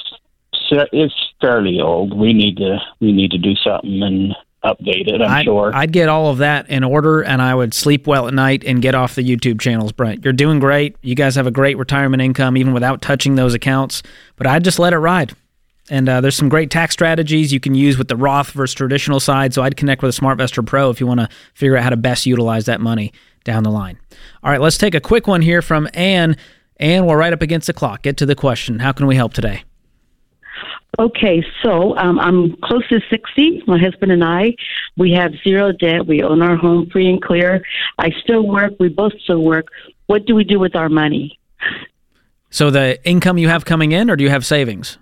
it's 0.70 1.14
fairly 1.42 1.78
old. 1.78 2.16
We 2.18 2.32
need 2.32 2.56
to 2.56 2.78
we 3.00 3.12
need 3.12 3.32
to 3.32 3.38
do 3.38 3.54
something 3.56 4.02
and 4.02 4.34
update 4.64 5.08
it. 5.08 5.20
I'm 5.20 5.30
I'd, 5.30 5.44
sure. 5.44 5.70
I'd 5.74 5.92
get 5.92 6.08
all 6.08 6.30
of 6.30 6.38
that 6.38 6.70
in 6.70 6.82
order 6.82 7.20
and 7.20 7.42
I 7.42 7.54
would 7.54 7.74
sleep 7.74 8.06
well 8.06 8.26
at 8.26 8.32
night 8.32 8.64
and 8.64 8.80
get 8.80 8.94
off 8.94 9.14
the 9.14 9.22
YouTube 9.22 9.60
channels, 9.60 9.92
Brent. 9.92 10.24
You're 10.24 10.32
doing 10.32 10.58
great. 10.58 10.96
You 11.02 11.14
guys 11.14 11.34
have 11.34 11.46
a 11.46 11.50
great 11.50 11.76
retirement 11.76 12.22
income 12.22 12.56
even 12.56 12.72
without 12.72 13.02
touching 13.02 13.34
those 13.34 13.52
accounts, 13.52 14.02
but 14.36 14.46
I'd 14.46 14.64
just 14.64 14.78
let 14.78 14.94
it 14.94 14.98
ride. 14.98 15.36
And 15.90 16.08
uh, 16.08 16.20
there's 16.20 16.36
some 16.36 16.48
great 16.48 16.70
tax 16.70 16.94
strategies 16.94 17.52
you 17.52 17.60
can 17.60 17.74
use 17.74 17.98
with 17.98 18.08
the 18.08 18.16
Roth 18.16 18.52
versus 18.52 18.74
traditional 18.74 19.20
side. 19.20 19.52
So 19.52 19.62
I'd 19.62 19.76
connect 19.76 20.02
with 20.02 20.16
a 20.16 20.20
SmartVestor 20.20 20.64
Pro 20.64 20.90
if 20.90 21.00
you 21.00 21.06
want 21.06 21.20
to 21.20 21.28
figure 21.54 21.76
out 21.76 21.82
how 21.82 21.90
to 21.90 21.96
best 21.96 22.24
utilize 22.24 22.64
that 22.66 22.80
money 22.80 23.12
down 23.44 23.62
the 23.62 23.70
line. 23.70 23.98
All 24.42 24.50
right, 24.50 24.60
let's 24.60 24.78
take 24.78 24.94
a 24.94 25.00
quick 25.00 25.26
one 25.26 25.42
here 25.42 25.60
from 25.60 25.88
Ann. 25.92 26.36
Ann, 26.78 27.06
we're 27.06 27.18
right 27.18 27.32
up 27.32 27.42
against 27.42 27.66
the 27.66 27.74
clock. 27.74 28.02
Get 28.02 28.16
to 28.18 28.26
the 28.26 28.34
question. 28.34 28.78
How 28.78 28.92
can 28.92 29.06
we 29.06 29.14
help 29.14 29.34
today? 29.34 29.64
Okay, 30.98 31.44
so 31.62 31.96
um, 31.96 32.18
I'm 32.20 32.56
close 32.62 32.86
to 32.88 33.00
60. 33.10 33.64
My 33.66 33.78
husband 33.78 34.12
and 34.12 34.22
I, 34.22 34.54
we 34.96 35.12
have 35.12 35.32
zero 35.42 35.72
debt. 35.72 36.06
We 36.06 36.22
own 36.22 36.40
our 36.40 36.56
home 36.56 36.88
free 36.90 37.08
and 37.08 37.20
clear. 37.20 37.64
I 37.98 38.10
still 38.22 38.46
work. 38.46 38.74
We 38.78 38.88
both 38.88 39.12
still 39.22 39.42
work. 39.42 39.66
What 40.06 40.26
do 40.26 40.34
we 40.34 40.44
do 40.44 40.58
with 40.58 40.76
our 40.76 40.88
money? 40.88 41.38
So 42.50 42.70
the 42.70 43.04
income 43.06 43.38
you 43.38 43.48
have 43.48 43.64
coming 43.64 43.92
in, 43.92 44.08
or 44.08 44.14
do 44.14 44.22
you 44.22 44.30
have 44.30 44.46
savings? 44.46 44.98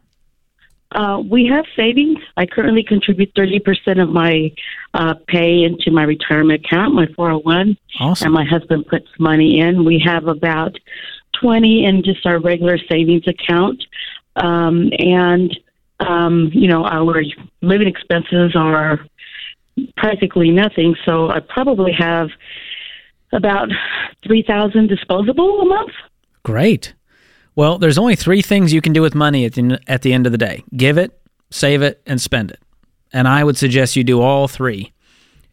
Uh, 0.95 1.20
we 1.20 1.47
have 1.47 1.64
savings. 1.76 2.18
I 2.36 2.47
currently 2.47 2.82
contribute 2.82 3.34
30% 3.34 4.03
of 4.03 4.09
my 4.11 4.53
uh, 4.95 5.14
pay 5.26 5.62
into 5.64 5.90
my 5.90 6.03
retirement 6.05 6.64
account, 6.64 6.95
my 6.95 7.07
401, 7.16 7.76
Awesome. 8.01 8.26
and 8.26 8.34
my 8.34 8.45
husband 8.45 8.86
puts 8.86 9.07
money 9.18 9.61
in. 9.61 9.84
We 9.84 9.99
have 10.05 10.26
about 10.26 10.76
20 11.40 11.84
in 11.84 12.03
just 12.03 12.26
our 12.26 12.38
regular 12.40 12.78
savings 12.90 13.26
account. 13.26 13.82
Um, 14.36 14.90
and, 14.99 15.59
um, 16.01 16.51
you 16.53 16.68
know, 16.68 16.84
our 16.84 17.22
living 17.62 17.88
expenses 17.88 18.55
are 18.55 19.01
practically 19.97 20.51
nothing. 20.51 20.95
So 21.05 21.30
I 21.30 21.40
probably 21.40 21.93
have 21.93 22.28
about 23.32 23.68
3000 24.26 24.88
disposable 24.88 25.61
a 25.62 25.64
month. 25.64 25.93
Great. 26.43 26.95
Well, 27.55 27.78
there's 27.78 27.98
only 27.98 28.16
three 28.16 28.42
things 28.42 28.72
you 28.72 28.80
can 28.80 28.92
do 28.92 29.03
with 29.03 29.14
money 29.14 29.44
at 29.44 29.55
the, 29.55 29.78
at 29.86 30.03
the 30.03 30.12
end 30.12 30.26
of 30.26 30.32
the 30.32 30.38
day 30.38 30.64
give 30.76 30.98
it, 30.98 31.18
save 31.50 31.82
it, 31.82 32.03
and 32.07 32.20
spend 32.20 32.50
it. 32.50 32.61
And 33.12 33.28
I 33.28 33.44
would 33.44 33.59
suggest 33.59 33.94
you 33.96 34.05
do 34.05 34.20
all 34.20 34.48
three. 34.48 34.92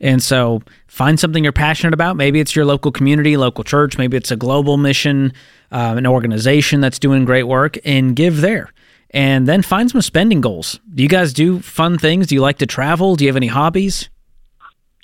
And 0.01 0.23
so 0.23 0.61
find 0.87 1.19
something 1.19 1.43
you're 1.43 1.51
passionate 1.51 1.93
about. 1.93 2.15
Maybe 2.15 2.39
it's 2.39 2.55
your 2.55 2.63
local 2.63 2.91
community, 2.91 3.35
local 3.35 3.65
church. 3.65 3.97
Maybe 3.97 4.15
it's 4.15 4.31
a 4.31 4.37
global 4.37 4.77
mission, 4.77 5.33
uh, 5.71 5.95
an 5.97 6.07
organization 6.07 6.79
that's 6.79 6.99
doing 6.99 7.25
great 7.25 7.43
work, 7.43 7.77
and 7.83 8.15
give 8.15 8.39
there. 8.39 8.71
And 9.11 9.47
then 9.47 9.61
find 9.61 9.89
some 9.91 10.01
spending 10.01 10.39
goals. 10.39 10.79
Do 10.93 11.03
you 11.03 11.09
guys 11.09 11.33
do 11.33 11.59
fun 11.59 11.97
things? 11.97 12.27
Do 12.27 12.35
you 12.35 12.41
like 12.41 12.59
to 12.59 12.65
travel? 12.65 13.15
Do 13.15 13.25
you 13.25 13.29
have 13.29 13.35
any 13.35 13.47
hobbies? 13.47 14.09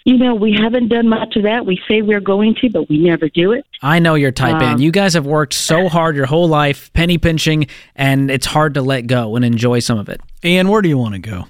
You 0.05 0.19
know, 0.19 0.35
we 0.35 0.55
haven't 0.61 0.89
done 0.89 1.09
much 1.09 1.35
of 1.35 1.43
that. 1.43 1.65
We 1.65 1.81
say 1.87 2.03
we're 2.03 2.19
going 2.19 2.53
to, 2.61 2.69
but 2.69 2.87
we 2.89 2.99
never 2.99 3.27
do 3.27 3.53
it. 3.53 3.65
I 3.81 3.97
know 3.97 4.13
your 4.13 4.31
type, 4.31 4.53
Um, 4.55 4.61
Ann. 4.61 4.79
You 4.81 4.91
guys 4.91 5.15
have 5.15 5.25
worked 5.25 5.53
so 5.53 5.89
hard 5.89 6.15
your 6.15 6.27
whole 6.27 6.47
life, 6.47 6.93
penny 6.93 7.17
pinching, 7.17 7.65
and 7.95 8.29
it's 8.29 8.45
hard 8.45 8.75
to 8.75 8.83
let 8.83 9.07
go 9.07 9.35
and 9.35 9.43
enjoy 9.43 9.79
some 9.79 9.97
of 9.97 10.07
it. 10.07 10.21
Ann, 10.43 10.69
where 10.69 10.83
do 10.83 10.89
you 10.89 10.97
want 10.99 11.15
to 11.15 11.19
go? 11.19 11.47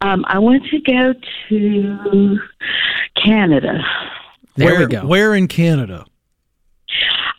Um, 0.00 0.24
I 0.26 0.38
want 0.38 0.64
to 0.70 0.80
go 0.80 1.12
to 1.50 2.38
Canada. 3.22 3.78
There 4.56 4.72
where, 4.72 4.80
we 4.80 4.86
go. 4.86 5.06
Where 5.06 5.34
in 5.34 5.48
Canada? 5.48 6.06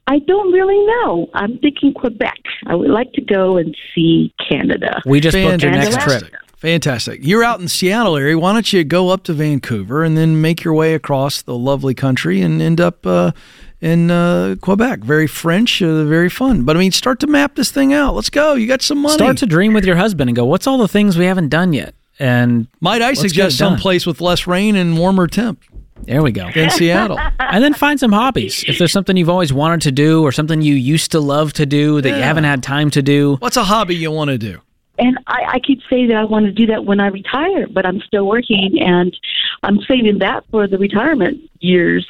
I 0.05 0.19
don't 0.19 0.51
really 0.51 0.85
know. 0.85 1.27
I'm 1.33 1.57
thinking 1.57 1.93
Quebec. 1.93 2.37
I 2.67 2.75
would 2.75 2.91
like 2.91 3.11
to 3.13 3.21
go 3.21 3.57
and 3.57 3.75
see 3.95 4.33
Canada. 4.47 5.01
We 5.05 5.19
just 5.19 5.35
booked 5.35 5.63
your 5.63 5.71
next 5.71 5.99
trip. 6.01 6.23
Fantastic. 6.63 7.19
You're 7.21 7.43
out 7.43 7.59
in 7.59 7.67
Seattle 7.67 8.15
area. 8.15 8.39
Why 8.39 8.53
don't 8.53 8.71
you 8.71 8.85
go 8.85 9.09
up 9.09 9.23
to 9.23 9.33
Vancouver 9.33 10.05
and 10.05 10.15
then 10.15 10.39
make 10.39 10.63
your 10.63 10.73
way 10.73 10.93
across 10.93 11.41
the 11.41 11.57
lovely 11.57 11.93
country 11.93 12.39
and 12.41 12.61
end 12.61 12.79
up 12.79 13.05
uh, 13.05 13.33
in 13.81 14.09
uh, 14.09 14.55
Quebec? 14.61 14.99
Very 15.01 15.27
French, 15.27 15.81
uh, 15.81 16.05
very 16.05 16.29
fun. 16.29 16.63
But 16.63 16.77
I 16.77 16.79
mean, 16.79 16.93
start 16.93 17.19
to 17.19 17.27
map 17.27 17.55
this 17.55 17.69
thing 17.69 17.91
out. 17.93 18.15
Let's 18.15 18.29
go. 18.29 18.53
You 18.53 18.65
got 18.65 18.81
some 18.81 18.99
money. 18.99 19.13
Start 19.13 19.35
to 19.39 19.45
dream 19.45 19.73
with 19.73 19.83
your 19.83 19.97
husband 19.97 20.29
and 20.29 20.37
go, 20.37 20.45
what's 20.45 20.65
all 20.65 20.77
the 20.77 20.87
things 20.87 21.17
we 21.17 21.25
haven't 21.25 21.49
done 21.49 21.73
yet? 21.73 21.95
And 22.17 22.67
Might 22.79 23.01
I 23.01 23.13
suggest 23.13 23.57
some 23.57 23.75
place 23.75 24.05
with 24.05 24.21
less 24.21 24.47
rain 24.47 24.77
and 24.77 24.97
warmer 24.97 25.27
temp 25.27 25.61
There 26.03 26.23
we 26.23 26.31
go. 26.31 26.47
In 26.47 26.69
Seattle? 26.69 27.19
And 27.39 27.61
then 27.61 27.73
find 27.73 27.99
some 27.99 28.13
hobbies. 28.13 28.63
If 28.69 28.77
there's 28.77 28.93
something 28.93 29.17
you've 29.17 29.27
always 29.27 29.51
wanted 29.51 29.81
to 29.81 29.91
do 29.91 30.23
or 30.23 30.31
something 30.31 30.61
you 30.61 30.75
used 30.75 31.11
to 31.11 31.19
love 31.19 31.51
to 31.53 31.65
do 31.65 31.99
that 31.99 32.09
you 32.09 32.23
haven't 32.23 32.45
had 32.45 32.63
time 32.63 32.89
to 32.91 33.01
do, 33.01 33.35
What's 33.39 33.57
a 33.57 33.65
hobby 33.65 33.97
you 33.97 34.11
want 34.11 34.29
to 34.29 34.37
do? 34.37 34.61
And 34.99 35.17
I, 35.25 35.53
I 35.53 35.59
keep 35.59 35.79
saying 35.89 36.09
that 36.09 36.17
I 36.17 36.23
want 36.25 36.45
to 36.45 36.51
do 36.51 36.67
that 36.67 36.85
when 36.85 36.99
I 36.99 37.07
retire, 37.07 37.67
but 37.67 37.85
I'm 37.85 37.99
still 38.01 38.27
working, 38.27 38.77
and 38.79 39.15
I'm 39.63 39.79
saving 39.87 40.19
that 40.19 40.43
for 40.51 40.67
the 40.67 40.77
retirement 40.77 41.49
years, 41.59 42.05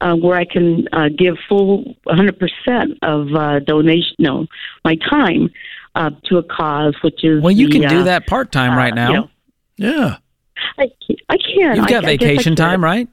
uh, 0.00 0.14
where 0.14 0.36
I 0.38 0.44
can 0.44 0.86
uh, 0.92 1.08
give 1.16 1.36
full 1.48 1.96
100% 2.06 2.98
of 3.02 3.34
uh, 3.34 3.58
donation, 3.60 4.14
no, 4.20 4.46
my 4.84 4.94
time 5.10 5.50
uh, 5.96 6.10
to 6.26 6.36
a 6.38 6.42
cause, 6.44 6.94
which 7.02 7.24
is 7.24 7.42
well, 7.42 7.50
you 7.50 7.66
the, 7.66 7.80
can 7.80 7.88
do 7.88 8.00
uh, 8.00 8.04
that 8.04 8.26
part 8.28 8.52
time 8.52 8.76
right 8.76 8.92
uh, 8.92 8.96
now. 8.96 9.08
you 9.08 9.16
know, 9.16 9.30
Yeah. 9.76 10.16
I 10.78 10.90
can. 11.06 11.16
I 11.28 11.36
can. 11.36 11.76
You've 11.76 11.86
got 11.88 12.04
I 12.04 12.14
guess 12.16 12.24
I 12.24 12.26
vacation 12.26 12.56
time, 12.56 12.82
right? 12.82 13.08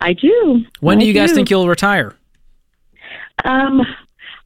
I 0.00 0.12
do. 0.14 0.64
When 0.80 0.98
I 0.98 1.00
do 1.00 1.06
you 1.06 1.12
guys 1.12 1.32
think 1.32 1.50
you'll 1.50 1.68
retire? 1.68 2.14
Um, 3.44 3.82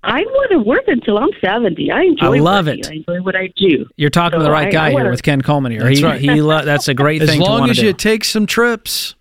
I 0.07 0.21
want 0.23 0.51
to 0.53 0.59
work 0.59 0.85
until 0.87 1.19
I'm 1.19 1.31
70. 1.43 1.91
I 1.91 2.03
enjoy. 2.03 2.27
I 2.37 2.39
love 2.39 2.67
working. 2.67 2.81
it. 2.81 2.91
I 2.91 2.95
enjoy 2.95 3.23
what 3.23 3.35
I 3.37 3.49
do. 3.57 3.87
You're 3.97 4.11
talking 4.11 4.39
to 4.39 4.45
the 4.45 4.51
right 4.51 4.69
I- 4.69 4.71
guy 4.71 4.87
I 4.89 4.91
here 4.91 5.11
with 5.11 5.23
Ken 5.23 5.41
Coleman 5.43 5.73
here. 5.73 5.83
That's 5.83 5.99
he, 5.99 6.05
right. 6.05 6.21
he 6.21 6.31
lo- 6.43 6.65
that's 6.65 6.89
a 6.89 6.95
great 6.95 7.23
As 7.23 7.29
thing 7.31 7.41
to 7.41 7.45
long 7.47 7.61
want 7.61 7.71
as 7.71 7.77
to 7.79 7.83
do. 7.83 7.87
you 7.89 7.93
take 7.95 8.25
some 8.25 8.47
trips. 8.47 9.15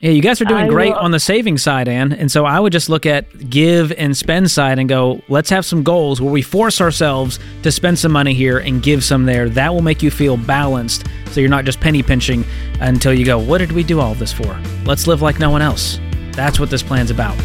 Yeah, 0.00 0.10
you 0.10 0.20
guys 0.20 0.38
are 0.42 0.44
doing 0.44 0.64
I 0.64 0.68
great 0.68 0.90
will- 0.92 0.98
on 0.98 1.12
the 1.12 1.20
saving 1.20 1.56
side, 1.56 1.88
Ann. 1.88 2.12
And 2.12 2.30
so 2.30 2.44
I 2.44 2.60
would 2.60 2.72
just 2.72 2.90
look 2.90 3.06
at 3.06 3.48
give 3.48 3.90
and 3.92 4.14
spend 4.14 4.50
side 4.50 4.78
and 4.78 4.86
go, 4.88 5.22
let's 5.28 5.48
have 5.48 5.64
some 5.64 5.82
goals 5.82 6.20
where 6.20 6.30
we 6.32 6.42
force 6.42 6.80
ourselves 6.80 7.38
to 7.62 7.72
spend 7.72 7.98
some 7.98 8.12
money 8.12 8.34
here 8.34 8.58
and 8.58 8.82
give 8.82 9.02
some 9.02 9.24
there. 9.24 9.48
That 9.48 9.72
will 9.72 9.80
make 9.80 10.02
you 10.02 10.10
feel 10.10 10.36
balanced 10.36 11.06
so 11.30 11.40
you're 11.40 11.48
not 11.48 11.64
just 11.64 11.80
penny 11.80 12.02
pinching 12.02 12.44
until 12.80 13.14
you 13.14 13.24
go, 13.24 13.38
what 13.38 13.58
did 13.58 13.72
we 13.72 13.82
do 13.82 14.00
all 14.00 14.14
this 14.14 14.32
for? 14.32 14.58
Let's 14.84 15.06
live 15.06 15.22
like 15.22 15.38
no 15.38 15.48
one 15.50 15.62
else. 15.62 15.98
That's 16.32 16.58
what 16.60 16.68
this 16.68 16.82
plan's 16.82 17.10
about. 17.10 17.38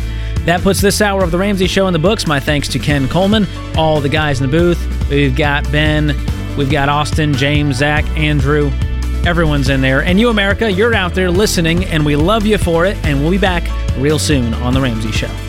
That 0.46 0.62
puts 0.62 0.82
this 0.82 1.02
hour 1.02 1.24
of 1.24 1.32
The 1.32 1.38
Ramsey 1.38 1.68
Show 1.68 1.88
in 1.88 1.94
the 1.94 2.00
books. 2.00 2.26
My 2.26 2.40
thanks 2.40 2.68
to 2.70 2.80
Ken 2.80 3.08
Coleman, 3.08 3.46
all 3.78 4.02
the 4.02 4.10
guys 4.10 4.42
in 4.42 4.50
the 4.50 4.58
booth. 4.58 5.10
We've 5.10 5.36
got 5.36 5.70
Ben, 5.72 6.16
we've 6.58 6.72
got 6.72 6.90
Austin, 6.90 7.34
James, 7.34 7.78
Zach, 7.78 8.06
Andrew. 8.18 8.72
Everyone's 9.26 9.70
in 9.70 9.82
there. 9.82 10.02
And 10.02 10.20
you, 10.20 10.30
America, 10.30 10.72
you're 10.72 10.96
out 10.96 11.14
there 11.14 11.30
listening, 11.30 11.86
and 11.86 12.06
we 12.06 12.16
love 12.16 12.46
you 12.46 12.58
for 12.58 12.86
it. 12.86 12.98
And 13.06 13.20
we'll 13.22 13.32
be 13.32 13.38
back 13.38 13.64
real 13.98 14.18
soon 14.18 14.54
on 14.56 14.74
The 14.74 14.82
Ramsey 14.82 15.12
Show. 15.12 15.49